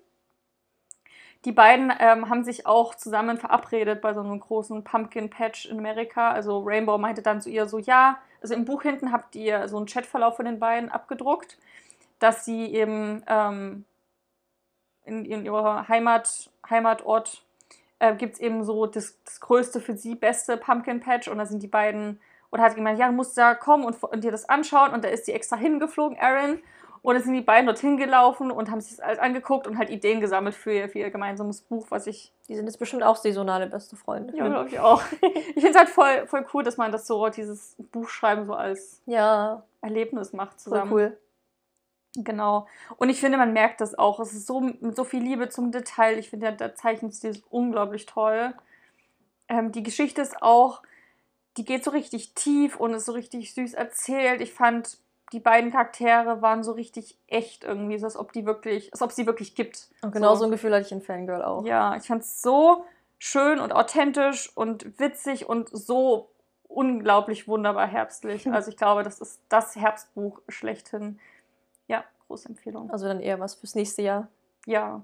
[1.44, 5.78] Die beiden ähm, haben sich auch zusammen verabredet bei so einem großen Pumpkin Patch in
[5.78, 6.30] Amerika.
[6.30, 9.76] Also Rainbow meinte dann zu ihr so, ja, also im Buch hinten habt ihr so
[9.76, 11.58] einen Chatverlauf von den beiden abgedruckt,
[12.18, 13.84] dass sie eben ähm,
[15.04, 17.44] in, in ihrer Heimat, Heimatort
[17.98, 21.46] äh, gibt es eben so das, das größte für sie beste Pumpkin Patch und da
[21.46, 22.20] sind die beiden,
[22.52, 25.08] oder hat gemeint, ja, du musst da kommen und, und dir das anschauen und da
[25.08, 26.60] ist sie extra hingeflogen, Erin.
[27.02, 29.90] Und dann sind die beiden dorthin gelaufen und haben sich das alles angeguckt und halt
[29.90, 33.14] Ideen gesammelt für ihr, für ihr gemeinsames Buch, was ich Die sind jetzt bestimmt auch
[33.14, 34.36] saisonale beste Freunde.
[34.36, 35.02] ja, glaube ich auch.
[35.22, 39.02] Ich finde es halt voll, voll cool, dass man das so, dieses Buchschreiben so als
[39.06, 40.92] Ja, Erlebnis macht voll zusammen.
[40.92, 41.16] cool.
[42.16, 42.66] Genau.
[42.96, 44.18] Und ich finde, man merkt das auch.
[44.18, 46.18] Es ist so mit so viel Liebe zum Detail.
[46.18, 48.54] Ich finde, der, der Zeichenstil ist unglaublich toll.
[49.48, 50.82] Ähm, die Geschichte ist auch,
[51.56, 54.40] die geht so richtig tief und ist so richtig süß erzählt.
[54.40, 54.98] Ich fand,
[55.32, 59.12] die beiden Charaktere waren so richtig echt irgendwie, so als ob die wirklich, als ob
[59.12, 59.88] sie wirklich gibt.
[60.02, 60.44] Und genau so, So.
[60.46, 61.64] ein Gefühl hatte ich in Fangirl auch.
[61.64, 62.84] Ja, ich fand es so
[63.18, 66.30] schön und authentisch und witzig und so
[66.68, 68.46] unglaublich wunderbar herbstlich.
[68.52, 71.18] Also ich glaube, das ist das Herbstbuch schlechthin.
[71.88, 72.90] Ja, große Empfehlung.
[72.90, 74.28] Also dann eher was fürs nächste Jahr.
[74.66, 75.02] Ja.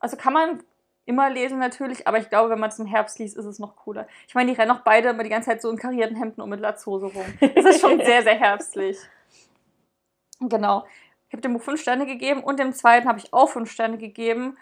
[0.00, 0.62] Also kann man
[1.04, 3.76] immer lesen natürlich, aber ich glaube, wenn man es im Herbst liest, ist es noch
[3.76, 4.06] cooler.
[4.28, 6.50] Ich meine, die rennen auch beide immer die ganze Zeit so in karierten Hemden und
[6.50, 7.24] mit Latzhose rum.
[7.54, 8.98] Das ist schon sehr, sehr herbstlich.
[10.40, 10.84] Genau.
[11.28, 13.98] Ich habe dem Buch fünf Sterne gegeben und dem zweiten habe ich auch fünf Sterne
[13.98, 14.56] gegeben.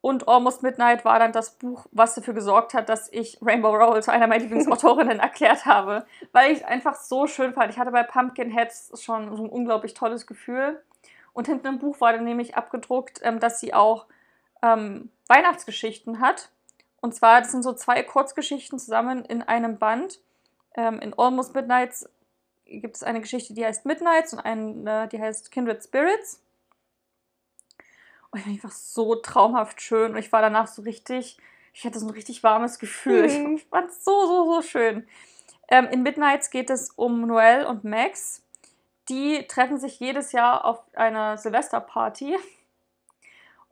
[0.00, 4.02] Und Almost Midnight war dann das Buch, was dafür gesorgt hat, dass ich Rainbow Rowell
[4.02, 6.06] zu einer meiner Lieblingsautorinnen erklärt habe.
[6.32, 7.72] Weil ich es einfach so schön fand.
[7.72, 10.80] Ich hatte bei Pumpkinheads schon so ein unglaublich tolles Gefühl.
[11.32, 14.06] Und hinten im Buch war dann nämlich abgedruckt, ähm, dass sie auch
[14.62, 16.50] ähm, Weihnachtsgeschichten hat.
[17.00, 20.20] Und zwar, das sind so zwei Kurzgeschichten zusammen in einem Band.
[20.74, 22.08] Ähm, in Almost Midnights
[22.64, 26.42] gibt es eine Geschichte, die heißt Midnights und eine, die heißt Kindred Spirits.
[28.30, 30.12] Und ich einfach so traumhaft schön.
[30.12, 31.38] Und ich war danach so richtig,
[31.72, 33.28] ich hatte so ein richtig warmes Gefühl.
[33.28, 33.56] Mhm.
[33.56, 35.06] Ich fand es so, so, so schön.
[35.68, 38.42] Ähm, in Midnights geht es um Noel und Max.
[39.08, 42.36] Die treffen sich jedes Jahr auf einer Silvesterparty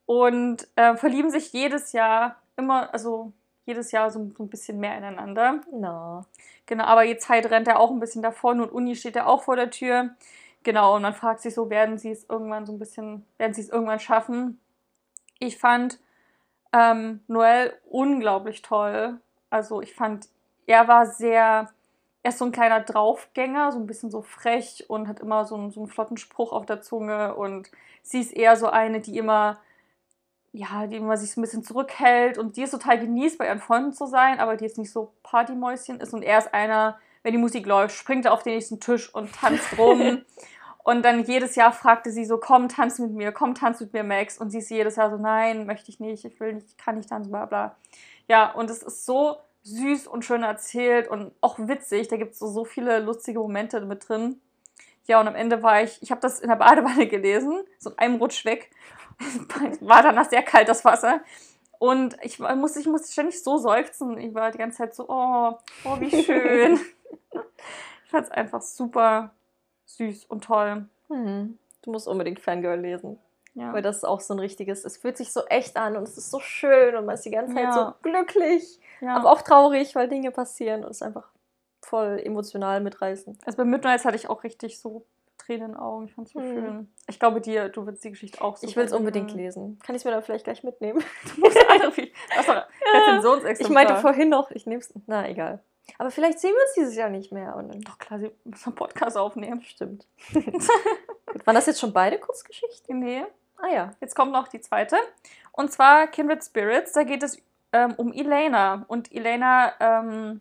[0.06, 3.32] und äh, verlieben sich jedes Jahr immer, also
[3.64, 5.60] jedes Jahr so, so ein bisschen mehr ineinander.
[5.72, 6.24] No.
[6.66, 9.42] Genau, aber jetzt halt rennt er auch ein bisschen davon und Uni steht ja auch
[9.42, 10.10] vor der Tür.
[10.62, 13.60] Genau, und man fragt sich so, werden sie es irgendwann so ein bisschen, werden sie
[13.60, 14.60] es irgendwann schaffen?
[15.38, 16.00] Ich fand
[16.72, 19.20] ähm, Noel unglaublich toll.
[19.50, 20.28] Also ich fand,
[20.66, 21.70] er war sehr,
[22.22, 25.54] er ist so ein kleiner Draufgänger, so ein bisschen so frech und hat immer so
[25.54, 27.34] einen, so einen flotten Spruch auf der Zunge.
[27.34, 27.70] Und
[28.02, 29.58] sie ist eher so eine, die immer,
[30.56, 33.60] ja, die immer sich so ein bisschen zurückhält und die es total genießt, bei ihren
[33.60, 36.14] Freunden zu sein, aber die jetzt nicht so Partymäuschen ist.
[36.14, 39.32] Und er ist einer, wenn die Musik läuft, springt er auf den nächsten Tisch und
[39.34, 40.22] tanzt rum.
[40.82, 44.04] Und dann jedes Jahr fragte sie so, komm, tanz mit mir, komm, tanz mit mir,
[44.04, 44.38] Max.
[44.38, 46.94] Und sie ist jedes Jahr so, nein, möchte ich nicht, ich will nicht, ich kann
[46.94, 47.74] nicht tanzen, bla bla.
[48.28, 52.06] Ja, und es ist so süß und schön erzählt und auch witzig.
[52.06, 54.40] Da gibt es so, so viele lustige Momente mit drin.
[55.06, 57.98] Ja, und am Ende war ich, ich habe das in der Badewanne gelesen, so in
[57.98, 58.70] einem Rutsch weg.
[59.80, 61.20] war danach sehr kalt, das Wasser.
[61.78, 64.18] Und ich musste, ich musste ständig so seufzen.
[64.18, 66.80] Ich war die ganze Zeit so, oh, oh, wie schön.
[68.04, 69.34] ich fand es einfach super
[69.84, 70.86] süß und toll.
[71.08, 71.58] Hm.
[71.82, 73.18] Du musst unbedingt Fangirl lesen.
[73.54, 73.72] Ja.
[73.72, 76.18] Weil das ist auch so ein richtiges, es fühlt sich so echt an und es
[76.18, 77.72] ist so schön und man ist die ganze Zeit Ja.
[77.72, 79.16] so glücklich, ja.
[79.16, 81.30] aber auch traurig, weil Dinge passieren und es ist einfach
[81.80, 83.38] voll emotional mitreißen.
[83.46, 85.06] Also bei Midnight hatte ich auch richtig so
[85.46, 86.04] Tränen in den Augen.
[86.06, 86.46] Ich fand es so Hm.
[86.54, 86.92] schön.
[87.08, 89.78] Ich glaube dir, du willst die Geschichte auch so Ich will es unbedingt lesen.
[89.84, 91.02] Kann ich es mir dann vielleicht gleich mitnehmen?
[91.34, 91.56] Du musst.
[91.56, 93.60] Das war Rezensionsexemplar.
[93.82, 94.92] Ich meinte vorhin noch, ich nehme es.
[95.06, 95.62] Na, egal.
[95.98, 97.54] Aber vielleicht sehen wir uns dieses Jahr nicht mehr.
[97.54, 99.62] Und dann Doch klar, sie müssen einen Podcast aufnehmen.
[99.62, 100.06] stimmt.
[100.32, 102.98] Gut, waren das jetzt schon beide Kurzgeschichten?
[102.98, 103.24] Nee.
[103.58, 103.90] Ah ja.
[104.00, 104.96] Jetzt kommt noch die zweite.
[105.52, 106.92] Und zwar Kindred Spirits.
[106.92, 107.38] Da geht es
[107.72, 108.84] ähm, um Elena.
[108.88, 110.40] Und Elena ähm,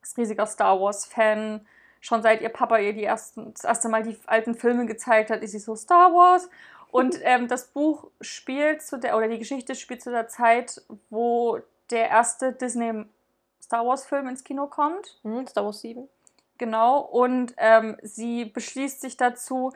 [0.00, 1.66] ist riesiger Star Wars-Fan.
[2.00, 5.42] Schon seit ihr Papa ihr die ersten, das erste Mal die alten Filme gezeigt hat,
[5.42, 6.48] ist sie so Star Wars.
[6.90, 11.60] Und ähm, das Buch spielt zu der, oder die Geschichte spielt zu der Zeit, wo
[11.90, 13.04] der erste Disney
[13.62, 15.18] Star Wars-Film ins Kino kommt.
[15.22, 16.08] Hm, Star Wars 7.
[16.58, 19.72] Genau, und ähm, sie beschließt sich dazu,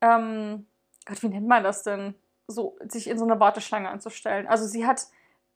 [0.00, 0.66] ähm,
[1.06, 2.14] Gott, wie nennt man das denn?
[2.46, 4.46] So, sich in so eine Warteschlange anzustellen.
[4.46, 5.06] Also sie hat,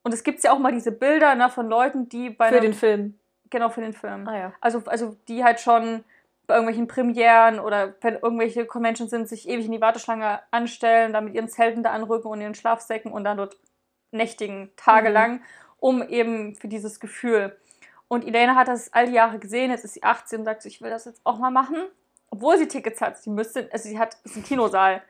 [0.03, 2.73] und es gibt ja auch mal diese Bilder ne, von Leuten, die bei Für den
[2.73, 3.19] Film.
[3.49, 4.27] Genau für den Film.
[4.27, 4.53] Ah ja.
[4.61, 6.03] Also, also die halt schon
[6.47, 11.25] bei irgendwelchen Premieren oder wenn irgendwelche Conventions sind, sich ewig in die Warteschlange anstellen, dann
[11.25, 13.57] mit ihren Zelten da anrücken und ihren Schlafsäcken und dann dort
[14.11, 15.41] nächtigen tagelang,
[15.79, 17.57] um eben für dieses Gefühl.
[18.07, 20.69] Und Elena hat das all die Jahre gesehen, jetzt ist sie 18 und sagt, so,
[20.69, 21.77] ich will das jetzt auch mal machen.
[22.29, 25.01] Obwohl sie Tickets hat, sie müsste, also sie hat, es ist ein Kinosaal.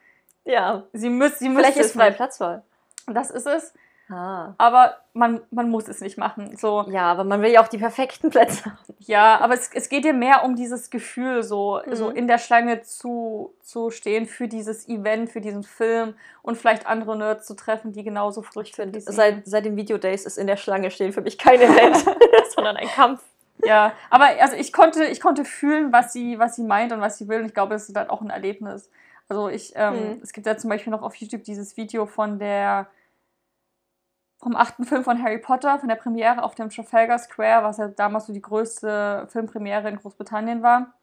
[0.46, 0.84] Ja.
[0.94, 2.12] Sie müsste, sie Vielleicht müsste ist es freie.
[2.12, 2.64] Platzwahl.
[3.08, 3.74] Das ist es.
[4.08, 4.54] Ah.
[4.60, 6.56] Aber man, man muss es nicht machen.
[6.58, 6.86] So.
[6.90, 8.78] Ja, aber man will ja auch die perfekten Plätze haben.
[9.00, 11.96] Ja, aber es, es geht dir mehr um dieses Gefühl, so, Mhm.
[11.96, 16.14] so in der Schlange zu, zu stehen für dieses Event, für diesen Film
[16.44, 19.14] und vielleicht andere Nerds zu treffen, die genauso finde, sind.
[19.16, 21.98] seit, seit den Videodays ist in der Schlange stehen für mich kein Event,
[22.56, 23.24] sondern ein Kampf.
[23.64, 27.18] Ja, aber also ich konnte, ich konnte fühlen, was sie, was sie meint und was
[27.18, 27.40] sie will.
[27.40, 28.92] Und ich glaube, das ist halt auch ein Erlebnis.
[29.30, 30.20] Also ich, ähm, Mhm.
[30.22, 32.86] es gibt ja zum Beispiel noch auf YouTube dieses Video von der
[34.46, 37.88] vom achten Film von Harry Potter, von der Premiere auf dem Trafalgar Square, was ja
[37.88, 40.94] damals so die größte Filmpremiere in Großbritannien war.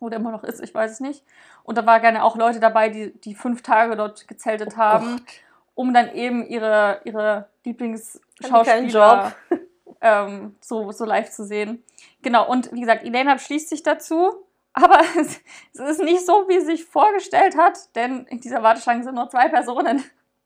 [0.00, 1.24] Oder immer noch ist, ich weiß es nicht.
[1.62, 5.26] Und da waren gerne auch Leute dabei, die, die fünf Tage dort gezeltet haben, Gott.
[5.74, 9.32] um dann eben ihre, ihre Lieblingsschauspieler
[10.02, 11.82] ähm, so, so live zu sehen.
[12.20, 15.40] Genau, und wie gesagt, Elena schließt sich dazu, aber es,
[15.72, 19.30] es ist nicht so, wie sie sich vorgestellt hat, denn in dieser Warteschlange sind nur
[19.30, 20.04] zwei Personen,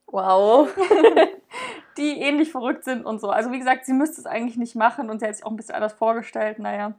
[0.09, 0.69] Wow.
[2.17, 3.29] die ähnlich verrückt sind und so.
[3.29, 5.57] Also wie gesagt, sie müsste es eigentlich nicht machen und sie hat sich auch ein
[5.57, 6.93] bisschen anders vorgestellt, naja.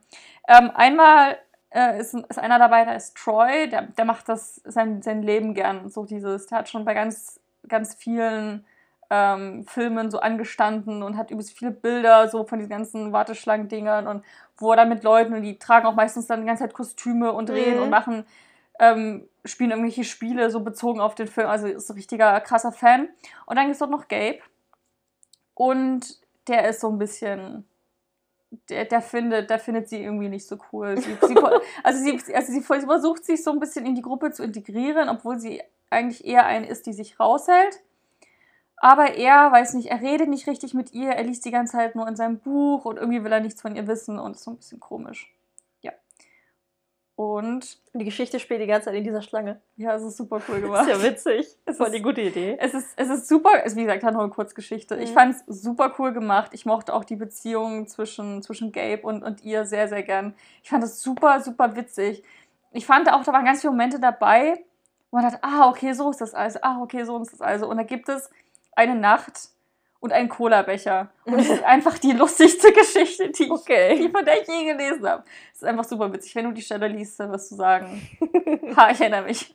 [0.47, 1.39] Ähm, einmal
[1.71, 5.55] äh, ist, ist einer dabei, der ist Troy, der, der macht das sein, sein Leben
[5.55, 8.65] gern, so dieses, der hat schon bei ganz, ganz vielen
[9.11, 14.25] ähm, Filmen so angestanden und hat übelst viele Bilder so von diesen ganzen Warteschlangendingern und
[14.59, 17.33] wo er dann mit Leuten, und die tragen auch meistens dann die ganze Zeit Kostüme
[17.33, 17.83] und reden Mhm.
[17.85, 18.25] und machen,
[18.81, 23.09] ähm, spielen irgendwelche Spiele so bezogen auf den Film, also ist ein richtiger krasser Fan.
[23.47, 24.41] Und dann gibt es dort noch Gabe
[25.59, 27.65] und der ist so ein bisschen,
[28.69, 30.97] der, der findet, der findet sie irgendwie nicht so cool.
[30.97, 31.37] Sie, sie,
[31.83, 35.41] also sie, also sie versucht sich so ein bisschen in die Gruppe zu integrieren, obwohl
[35.41, 35.61] sie
[35.91, 37.83] eigentlich eher eine ist, die sich raushält.
[38.77, 41.97] Aber er, weiß nicht, er redet nicht richtig mit ihr, er liest die ganze Zeit
[41.97, 44.53] nur in seinem Buch und irgendwie will er nichts von ihr wissen und ist so
[44.53, 45.35] ein bisschen komisch.
[47.19, 49.61] Und die Geschichte spielt die ganze Zeit in dieser Schlange.
[49.77, 50.89] ja, es ist super cool gemacht.
[50.89, 51.49] ist ja witzig.
[51.65, 52.57] Es Voll ist- die gute Idee.
[52.61, 54.95] Es ist, es ist super, es, wie gesagt, hat noch eine Kurzgeschichte.
[54.95, 55.15] Ich Mhm.
[55.15, 56.53] fand es super cool gemacht.
[56.55, 60.37] Ich mochte auch die Beziehung zwischen, zwischen Gabe und, und ihr sehr, sehr gern.
[60.63, 62.23] Ich fand es super, super witzig.
[62.71, 64.65] Ich fand auch, da waren ganz viele Momente dabei,
[65.11, 67.69] wo man dachte, ah, okay, so ist das also, ah, okay, so ist das also.
[67.69, 68.31] Und da gibt es
[68.77, 69.49] eine Nacht
[70.01, 71.11] und einen Cola-Becher.
[71.25, 73.99] Und es ist einfach die lustigste Geschichte, die, ich, Okay.
[73.99, 75.25] die von der ich je gelesen habe.
[75.53, 76.35] Es ist einfach super witzig.
[76.35, 78.09] Wenn du die Stelle liest, dann wirst du sagen,
[78.77, 79.55] ha, ich erinnere mich.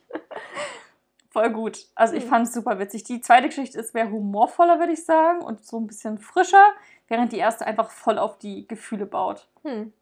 [1.30, 1.86] Voll gut.
[1.94, 2.28] Also ich Mhm.
[2.28, 3.04] fand es super witzig.
[3.04, 6.64] Die zweite Geschichte ist mehr humorvoller, würde ich sagen, und so ein bisschen frischer,
[7.08, 9.48] während die erste einfach voll auf die Gefühle baut.
[9.64, 9.92] Hm.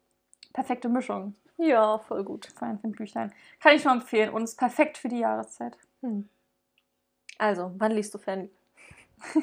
[0.53, 2.45] Perfekte Mischung Ja, voll gut.
[2.55, 3.33] für ein Büchlein.
[3.59, 5.75] Kann ich nur empfehlen und ist perfekt für die Jahreszeit.
[6.01, 6.29] Hm.
[7.39, 8.51] Also, wann liest du Fanny?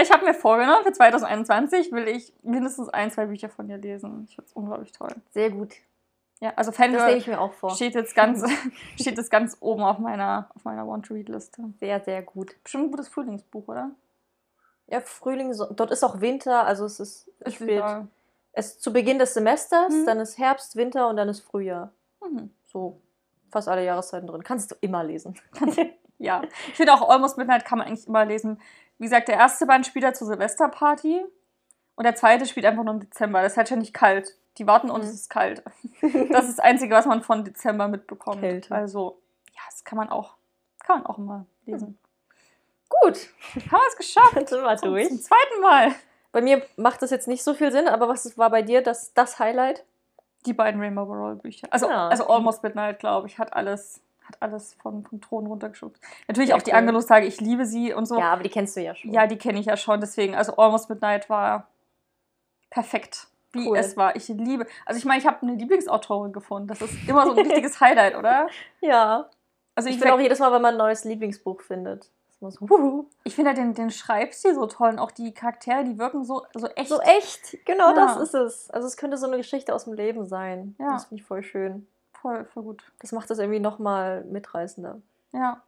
[0.00, 4.24] Ich habe mir vorgenommen, für 2021 will ich mindestens ein, zwei Bücher von dir lesen.
[4.26, 5.14] Ich finde es unglaublich toll.
[5.30, 5.74] Sehr gut.
[6.40, 7.70] Ja, also Fangirl ich mir auch vor.
[7.74, 8.42] steht jetzt ganz,
[8.98, 11.62] steht jetzt ganz oben auf meiner, auf meiner Want-to-Read-Liste.
[11.80, 12.56] Sehr, sehr gut.
[12.62, 13.90] Bestimmt ein gutes Frühlingsbuch, oder?
[14.86, 17.84] Ja, Frühling, dort ist auch Winter, also es ist, es spielt
[18.52, 20.06] es ist zu Beginn des Semesters, Mhm.
[20.06, 21.92] dann ist Herbst, Winter und dann ist Frühjahr.
[22.22, 22.50] Mhm.
[22.66, 23.00] So
[23.50, 24.42] fast alle Jahreszeiten drin.
[24.42, 25.38] Kannst du immer lesen.
[26.20, 28.60] Ja, ich finde auch Almost Midnight kann man eigentlich immer lesen.
[28.98, 31.24] Wie gesagt, der erste Band spielt ja zur Silvesterparty
[31.94, 33.42] und der zweite spielt einfach nur im Dezember.
[33.42, 34.36] Das ist halt schon nicht kalt.
[34.58, 35.08] Die warten und Mhm.
[35.08, 35.62] es ist kalt.
[36.32, 38.40] Das ist das Einzige, was man von Dezember mitbekommt.
[38.40, 38.74] Kälte.
[38.74, 39.20] Also,
[39.54, 40.34] ja, das kann man auch,
[40.84, 41.98] kann man auch immer lesen.
[42.88, 44.34] Gut, Haben wir es geschafft.
[44.36, 45.08] dann sind wir Zum, durch.
[45.08, 45.94] zum zweiten Mal.
[46.32, 49.14] Bei mir macht das jetzt nicht so viel Sinn, aber was war bei dir das,
[49.14, 49.84] das Highlight?
[50.46, 51.68] Die beiden Rainbow Roll Bücher.
[51.70, 52.08] Also, Ja.
[52.08, 56.02] also Almost Midnight, glaube ich, hat alles, hat alles vom, vom Thron runtergeschubst.
[56.28, 56.76] Natürlich Sehr auch die cool.
[56.78, 58.18] Angelus-Tage, ich liebe sie und so.
[58.18, 59.12] Ja, aber die kennst du ja schon.
[59.12, 61.66] Ja, die kenne ich ja schon, deswegen, also Almost Midnight war
[62.70, 63.78] perfekt, wie Cool.
[63.78, 64.14] es war.
[64.16, 66.68] Ich liebe, also ich meine, ich habe eine Lieblingsautorin gefunden.
[66.68, 68.48] Das ist immer so ein richtiges Highlight, oder?
[68.80, 69.28] ja.
[69.74, 72.10] Also Ich ich, bin auch jedes Mal, wenn man ein neues Lieblingsbuch findet.
[72.40, 76.24] So, ich finde halt den, den Schreibstil so toll und auch die Charaktere, die wirken
[76.24, 76.88] so, so echt.
[76.88, 77.94] So echt, genau Ja.
[77.94, 78.70] das ist es.
[78.70, 80.76] Also es könnte so eine Geschichte aus dem Leben sein.
[80.78, 80.92] Ja.
[80.92, 81.88] Das finde ich voll schön.
[82.20, 82.82] Voll, voll gut.
[82.98, 85.00] Das macht das irgendwie nochmal mitreißender.
[85.32, 85.62] Ja.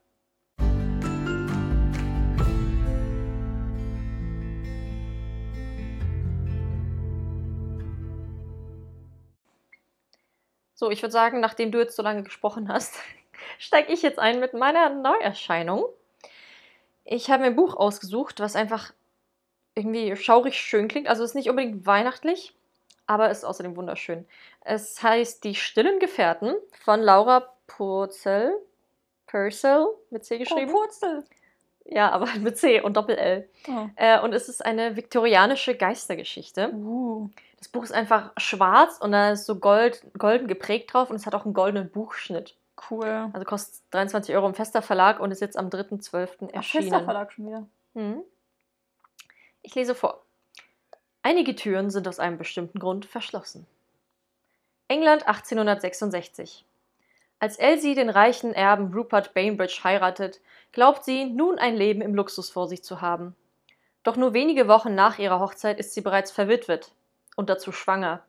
[10.74, 12.96] So, ich würde sagen, nachdem du jetzt so lange gesprochen hast,
[13.58, 15.84] steige ich jetzt ein mit meiner Neuerscheinung.
[17.04, 18.92] Ich habe mir ein Buch ausgesucht, was einfach
[19.74, 21.06] irgendwie schaurig schön klingt.
[21.06, 22.54] Also es ist nicht unbedingt weihnachtlich,
[23.10, 24.24] aber es ist außerdem wunderschön.
[24.60, 26.54] Es heißt Die stillen Gefährten
[26.84, 28.54] von Laura Purcell.
[29.26, 30.70] Purcell mit C geschrieben.
[30.72, 31.24] Oh, Purzel.
[31.86, 33.48] ja, aber mit C und Doppel-L.
[33.66, 33.88] Oh.
[33.96, 36.72] Äh, und es ist eine viktorianische Geistergeschichte.
[36.72, 37.28] Uh.
[37.58, 41.26] Das Buch ist einfach schwarz und da ist so gold, golden geprägt drauf und es
[41.26, 42.54] hat auch einen goldenen Buchschnitt.
[42.88, 43.28] Cool.
[43.32, 46.28] Also kostet 23 Euro im Fester Verlag und ist jetzt am 3.12.
[46.42, 46.84] Ach, erschienen.
[46.84, 47.66] Fester Verlag schon wieder.
[47.94, 48.22] Hm.
[49.62, 50.22] Ich lese vor.
[51.22, 53.66] Einige Türen sind aus einem bestimmten Grund verschlossen.
[54.88, 56.64] England 1866.
[57.38, 60.40] Als Elsie den reichen Erben Rupert Bainbridge heiratet,
[60.72, 63.36] glaubt sie, nun ein Leben im Luxus vor sich zu haben.
[64.02, 66.92] Doch nur wenige Wochen nach ihrer Hochzeit ist sie bereits verwitwet
[67.36, 68.22] und dazu schwanger.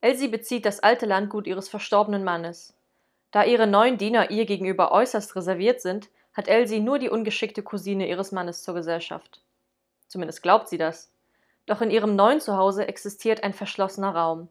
[0.00, 2.74] Elsie bezieht das alte Landgut ihres verstorbenen Mannes.
[3.32, 8.08] Da ihre neuen Diener ihr gegenüber äußerst reserviert sind, hat Elsie nur die ungeschickte Cousine
[8.08, 9.42] ihres Mannes zur Gesellschaft.
[10.06, 11.10] Zumindest glaubt sie das.
[11.66, 14.48] Doch in ihrem neuen Zuhause existiert ein verschlossener Raum.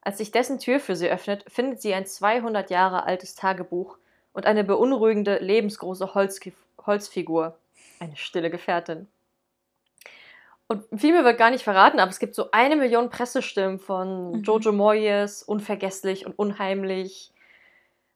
[0.00, 3.98] Als sich dessen Tür für sie öffnet, findet sie ein 200 Jahre altes Tagebuch
[4.32, 6.54] und eine beunruhigende, lebensgroße Holzki-
[6.84, 7.56] Holzfigur.
[8.00, 9.06] Eine stille Gefährtin.
[10.66, 14.32] Und viel mehr wird gar nicht verraten, aber es gibt so eine Million Pressestimmen von
[14.38, 14.42] Mhm.
[14.42, 17.32] Jojo Moyes, Unvergesslich und Unheimlich.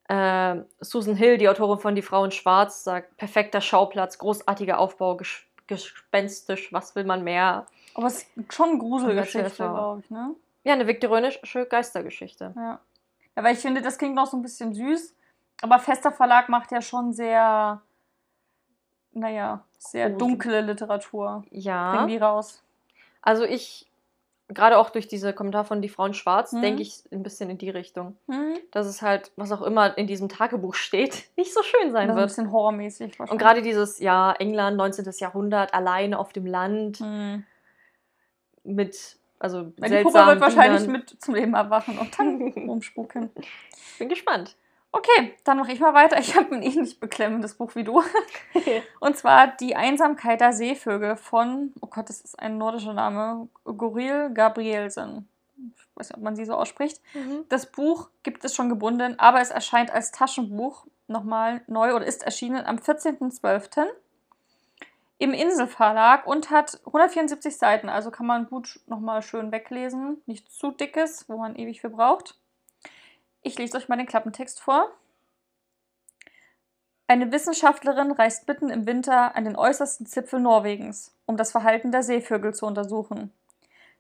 [0.08, 5.16] Ähm, Susan Hill, die Autorin von Die Frau in Schwarz, sagt, perfekter Schauplatz, großartiger Aufbau,
[5.16, 7.66] ges gespenstisch, was will man mehr?
[7.96, 10.34] Aber es ist schon eine Gruselgeschichte, glaube ich, ne?
[10.64, 12.52] Ja, eine viktorianische Geistergeschichte.
[12.56, 12.80] Ja.
[13.36, 15.14] Ja, weil ich finde, das klingt noch so ein bisschen süß.
[15.62, 17.80] Aber Fester Verlag macht ja schon sehr,
[19.12, 20.18] naja, sehr Grusel.
[20.18, 21.44] dunkle Literatur.
[21.50, 21.92] Ja.
[21.94, 22.62] Bringen die raus.
[23.22, 23.90] Also ich,
[24.48, 26.62] gerade auch durch diese Kommentar von Die Frau in Schwarz, Mhm.
[26.62, 28.16] denke ich ein bisschen in die Richtung.
[28.28, 28.58] Hm?
[28.72, 32.14] Dass es halt, was auch immer in diesem Tagebuch steht, nicht so schön sein Das
[32.14, 32.28] ist ein wird.
[32.28, 33.42] bisschen horrormäßig Und wahrscheinlich.
[33.42, 35.06] gerade dieses, ja, England, 19.
[35.18, 37.44] Jahrhundert, alleine auf dem Land, Hm.
[38.66, 41.00] Mit, also Weil die Puppe seltsamen wird wahrscheinlich Dienern.
[41.00, 43.30] mit zum Leben erwachen und dann rumspuken.
[43.98, 44.56] Bin gespannt.
[44.92, 46.18] Okay, dann mache ich mal weiter.
[46.18, 48.02] Ich habe ein ähnlich beklemmendes Buch wie du.
[49.00, 54.30] Und zwar Die Einsamkeit der Seevögel von, oh Gott, das ist ein nordischer Name, Goril
[54.32, 55.28] Gabrielsen.
[55.76, 57.02] Ich weiß nicht, ob man sie so ausspricht.
[57.50, 62.22] Das Buch gibt es schon gebunden, aber es erscheint als Taschenbuch nochmal neu oder ist
[62.22, 63.86] erschienen am 14.12.
[65.18, 70.22] im Inselverlag und hat 174 Seiten, also kann man gut nochmal schön weglesen.
[70.26, 72.38] Nicht zu dickes, wo man ewig für braucht.
[73.42, 74.90] Ich lese euch mal den Klappentext vor.
[77.08, 82.02] Eine Wissenschaftlerin reist mitten im Winter an den äußersten Zipfel Norwegens, um das Verhalten der
[82.02, 83.32] Seevögel zu untersuchen.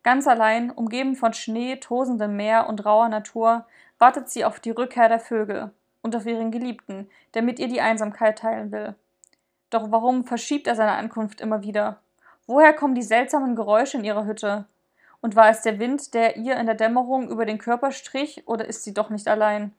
[0.02, 3.66] Ganz allein, umgeben von Schnee, tosendem Meer und rauer Natur,
[3.98, 5.70] wartet sie auf die Rückkehr der Vögel
[6.02, 8.94] und auf ihren Geliebten, der mit ihr die Einsamkeit teilen will.
[9.70, 12.00] Doch warum verschiebt er seine Ankunft immer wieder?
[12.46, 14.66] Woher kommen die seltsamen Geräusche in ihrer Hütte?
[15.20, 18.66] Und war es der Wind, der ihr in der Dämmerung über den Körper strich, oder
[18.66, 19.74] ist sie doch nicht allein?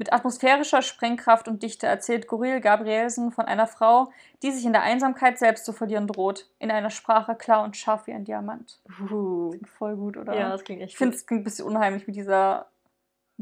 [0.00, 4.10] Mit atmosphärischer Sprengkraft und Dichte erzählt Goril Gabrielsen von einer Frau,
[4.42, 6.48] die sich in der Einsamkeit selbst zu verlieren droht.
[6.58, 8.80] In einer Sprache klar und scharf wie ein Diamant.
[9.10, 9.50] Uh.
[9.50, 10.34] Klingt voll gut, oder?
[10.34, 12.70] Ja, das klingt echt ich finde es klingt ein bisschen unheimlich mit dieser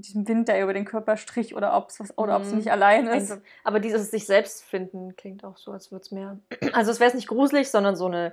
[0.00, 2.56] diesem Wind, der über den Körper strich oder ob es oder Mhm.
[2.56, 3.12] nicht allein ist.
[3.14, 3.42] Einsam.
[3.64, 6.38] Aber dieses sich selbst finden klingt auch so, als würde es mehr.
[6.72, 8.32] Also es wäre es nicht gruselig, sondern so eine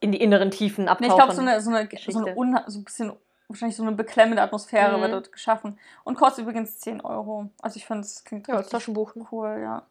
[0.00, 1.10] in die inneren Tiefen Nee, abtauchen.
[1.10, 3.12] ich glaube, so eine, so, eine, so, eine unha- so ein bisschen,
[3.48, 5.02] wahrscheinlich so eine beklemmende Atmosphäre Mhm.
[5.02, 5.78] wird dort geschaffen.
[6.04, 7.50] Und kostet übrigens 10 Euro.
[7.62, 9.14] Also ich finde, es klingt ja, Taschenbuch.
[9.14, 9.26] ne?
[9.30, 9.86] cool, ja.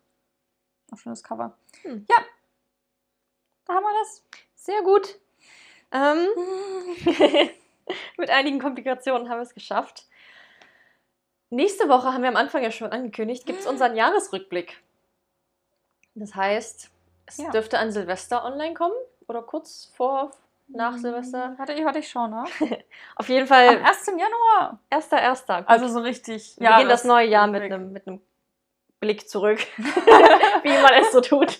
[0.92, 1.58] Ein schönes Cover.
[1.84, 2.06] Hm.
[2.10, 2.18] Ja.
[3.66, 4.24] Da haben wir das.
[4.56, 5.18] Sehr gut.
[5.92, 6.28] Ähm,
[8.18, 10.06] mit einigen Komplikationen haben wir es geschafft.
[11.50, 14.82] Nächste Woche haben wir am Anfang ja schon angekündigt, gibt es unseren Jahresrückblick.
[16.16, 16.90] Das heißt,
[17.28, 17.50] es Ja.
[17.52, 18.96] dürfte an Silvester online kommen
[19.28, 20.32] oder kurz vor,
[20.68, 21.54] nach Silvester.
[21.58, 22.48] Warte, ich, warte, ich schau nach.
[23.16, 24.08] Auf jeden Am Fall 1.
[24.08, 24.80] Januar.
[24.90, 25.58] erster, erster.
[25.60, 25.70] Gut.
[25.70, 26.56] Also so richtig.
[26.60, 28.22] wir beginnen das neue Jahr mit einem, mit einem
[29.00, 31.60] Blick zurück, wie man es so tut.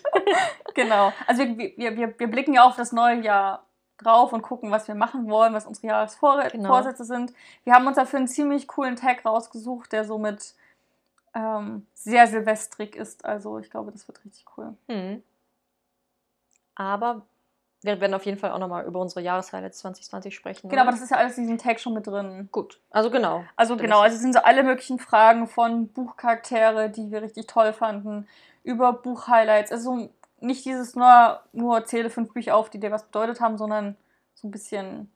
[0.74, 1.14] Genau.
[1.28, 3.65] Also wir, wir, wir, wir blicken ja auf das neue Jahr
[3.98, 6.82] drauf und gucken, was wir machen wollen, was unsere Jahresvorsätze Genau.
[6.82, 7.34] sind.
[7.64, 10.54] Wir haben uns dafür einen ziemlich coolen Tag rausgesucht, der somit
[11.34, 13.26] ähm, sehr silvestrig ist.
[13.26, 14.74] Also ich glaube, das wird richtig cool.
[14.88, 15.24] Hm.
[16.76, 17.22] Aber
[17.82, 20.70] wir werden auf jeden Fall auch nochmal über unsere Jahreshighlights 2020 sprechen.
[20.70, 20.90] Genau, oder?
[20.90, 22.50] aber das ist ja alles in diesem Tag schon mit drin.
[22.52, 22.80] gut.
[22.90, 23.44] Also genau.
[23.56, 27.74] Also genau, also es sind so alle möglichen Fragen von Buchcharaktere, die wir richtig toll
[27.74, 28.28] fanden,
[28.64, 29.72] über Buchhighlights.
[29.72, 30.10] Also
[30.40, 33.96] nicht dieses nur, nur zähle fünf Bücher auf, die dir was bedeutet haben, sondern
[34.34, 35.12] so ein bisschen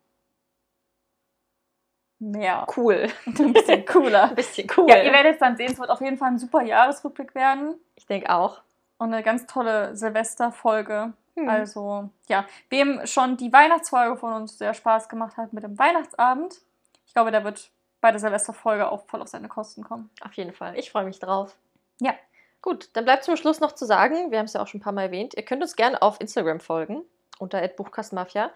[2.20, 2.68] mehr.
[2.76, 3.08] Cool.
[3.26, 4.30] Ein bisschen cooler.
[4.30, 4.90] Ein bisschen cool.
[4.90, 7.76] Ja, ihr werdet es dann sehen, es wird auf jeden Fall ein super Jahresrückblick werden
[7.96, 8.62] ich denke auch.
[8.98, 11.14] und eine ganz tolle Silvesterfolge.
[11.36, 11.50] Hm.
[11.50, 16.62] Also, ja, wem schon die Weihnachtsfolge von uns sehr Spaß gemacht hat mit dem Weihnachtsabend,
[17.06, 17.72] ich glaube, der wird
[18.02, 20.10] bei der Silvesterfolge auch voll auf seine Kosten kommen.
[20.22, 20.78] Auf jeden Fall.
[20.78, 21.56] Ich freue mich drauf.
[22.00, 22.14] Ja.
[22.62, 24.84] Gut, dann bleibt zum Schluss noch zu sagen, wir haben es ja auch schon ein
[24.84, 27.04] paar Mal erwähnt, ihr könnt uns gerne auf Instagram folgen,
[27.40, 28.52] unter @buchkastenmafia,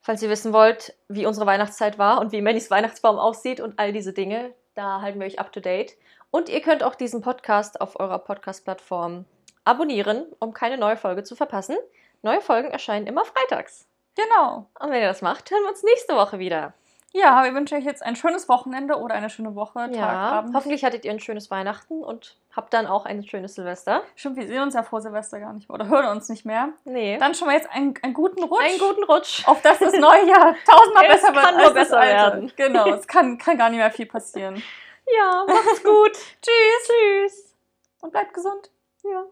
[0.00, 3.92] falls ihr wissen wollt, wie unsere Weihnachtszeit war und wie Mannys Weihnachtsbaum aussieht und all
[3.92, 4.52] diese Dinge.
[4.74, 5.96] Da halten wir euch up to date.
[6.30, 9.26] Und ihr könnt auch diesen Podcast auf eurer Podcast-Plattform
[9.64, 11.76] abonnieren, um keine neue Folge zu verpassen.
[12.22, 13.86] Neue Folgen erscheinen immer freitags.
[14.16, 14.68] Genau.
[14.78, 16.74] Und wenn ihr das macht, hören wir uns nächste Woche wieder.
[17.12, 20.54] Ja, wir wünschen euch jetzt ein schönes Wochenende oder eine schöne Woche, Tag, Ja, Abend.
[20.54, 24.02] hoffentlich hattet ihr ein schönes Weihnachten und habt dann auch ein schönes Silvester.
[24.14, 26.68] Stimmt, wir sehen uns ja vor Silvester gar nicht mehr oder hören uns nicht mehr.
[26.84, 27.18] Nee.
[27.18, 28.62] Dann schon mal jetzt einen, einen guten Rutsch.
[28.62, 29.46] einen guten Rutsch.
[29.48, 32.52] Auf dass das neue Jahr tausendmal Es besser wird kann nur das besser werden.
[32.54, 34.62] Genau, es kann, kann gar nicht mehr viel passieren.
[35.18, 36.12] Ja, macht's gut.
[36.40, 36.86] Tschüss.
[36.86, 37.56] Tschüss.
[38.00, 38.70] Und bleibt gesund.
[39.02, 39.24] Ja.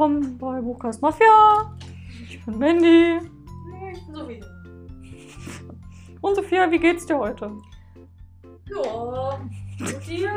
[0.00, 1.76] willkommen bei Bukas Mafia.
[2.26, 3.18] Ich bin Mandy.
[3.92, 4.42] Ich bin Sophie.
[6.22, 7.52] Und Sophia, wie geht's dir heute?
[8.64, 8.80] Ja.
[8.80, 9.50] Und
[10.08, 10.32] dir?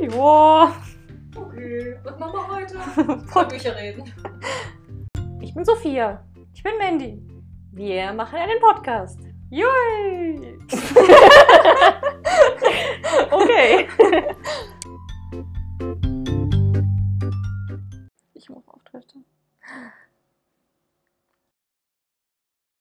[0.00, 0.74] Ja.
[1.36, 1.96] Okay.
[2.02, 2.80] Was machen wir heute?
[3.28, 4.12] Von Bücher reden.
[5.40, 6.24] Ich bin Sophia.
[6.52, 7.22] Ich bin Mandy.
[7.70, 9.20] Wir machen einen Podcast.
[9.50, 10.58] Jui!
[13.30, 13.86] okay.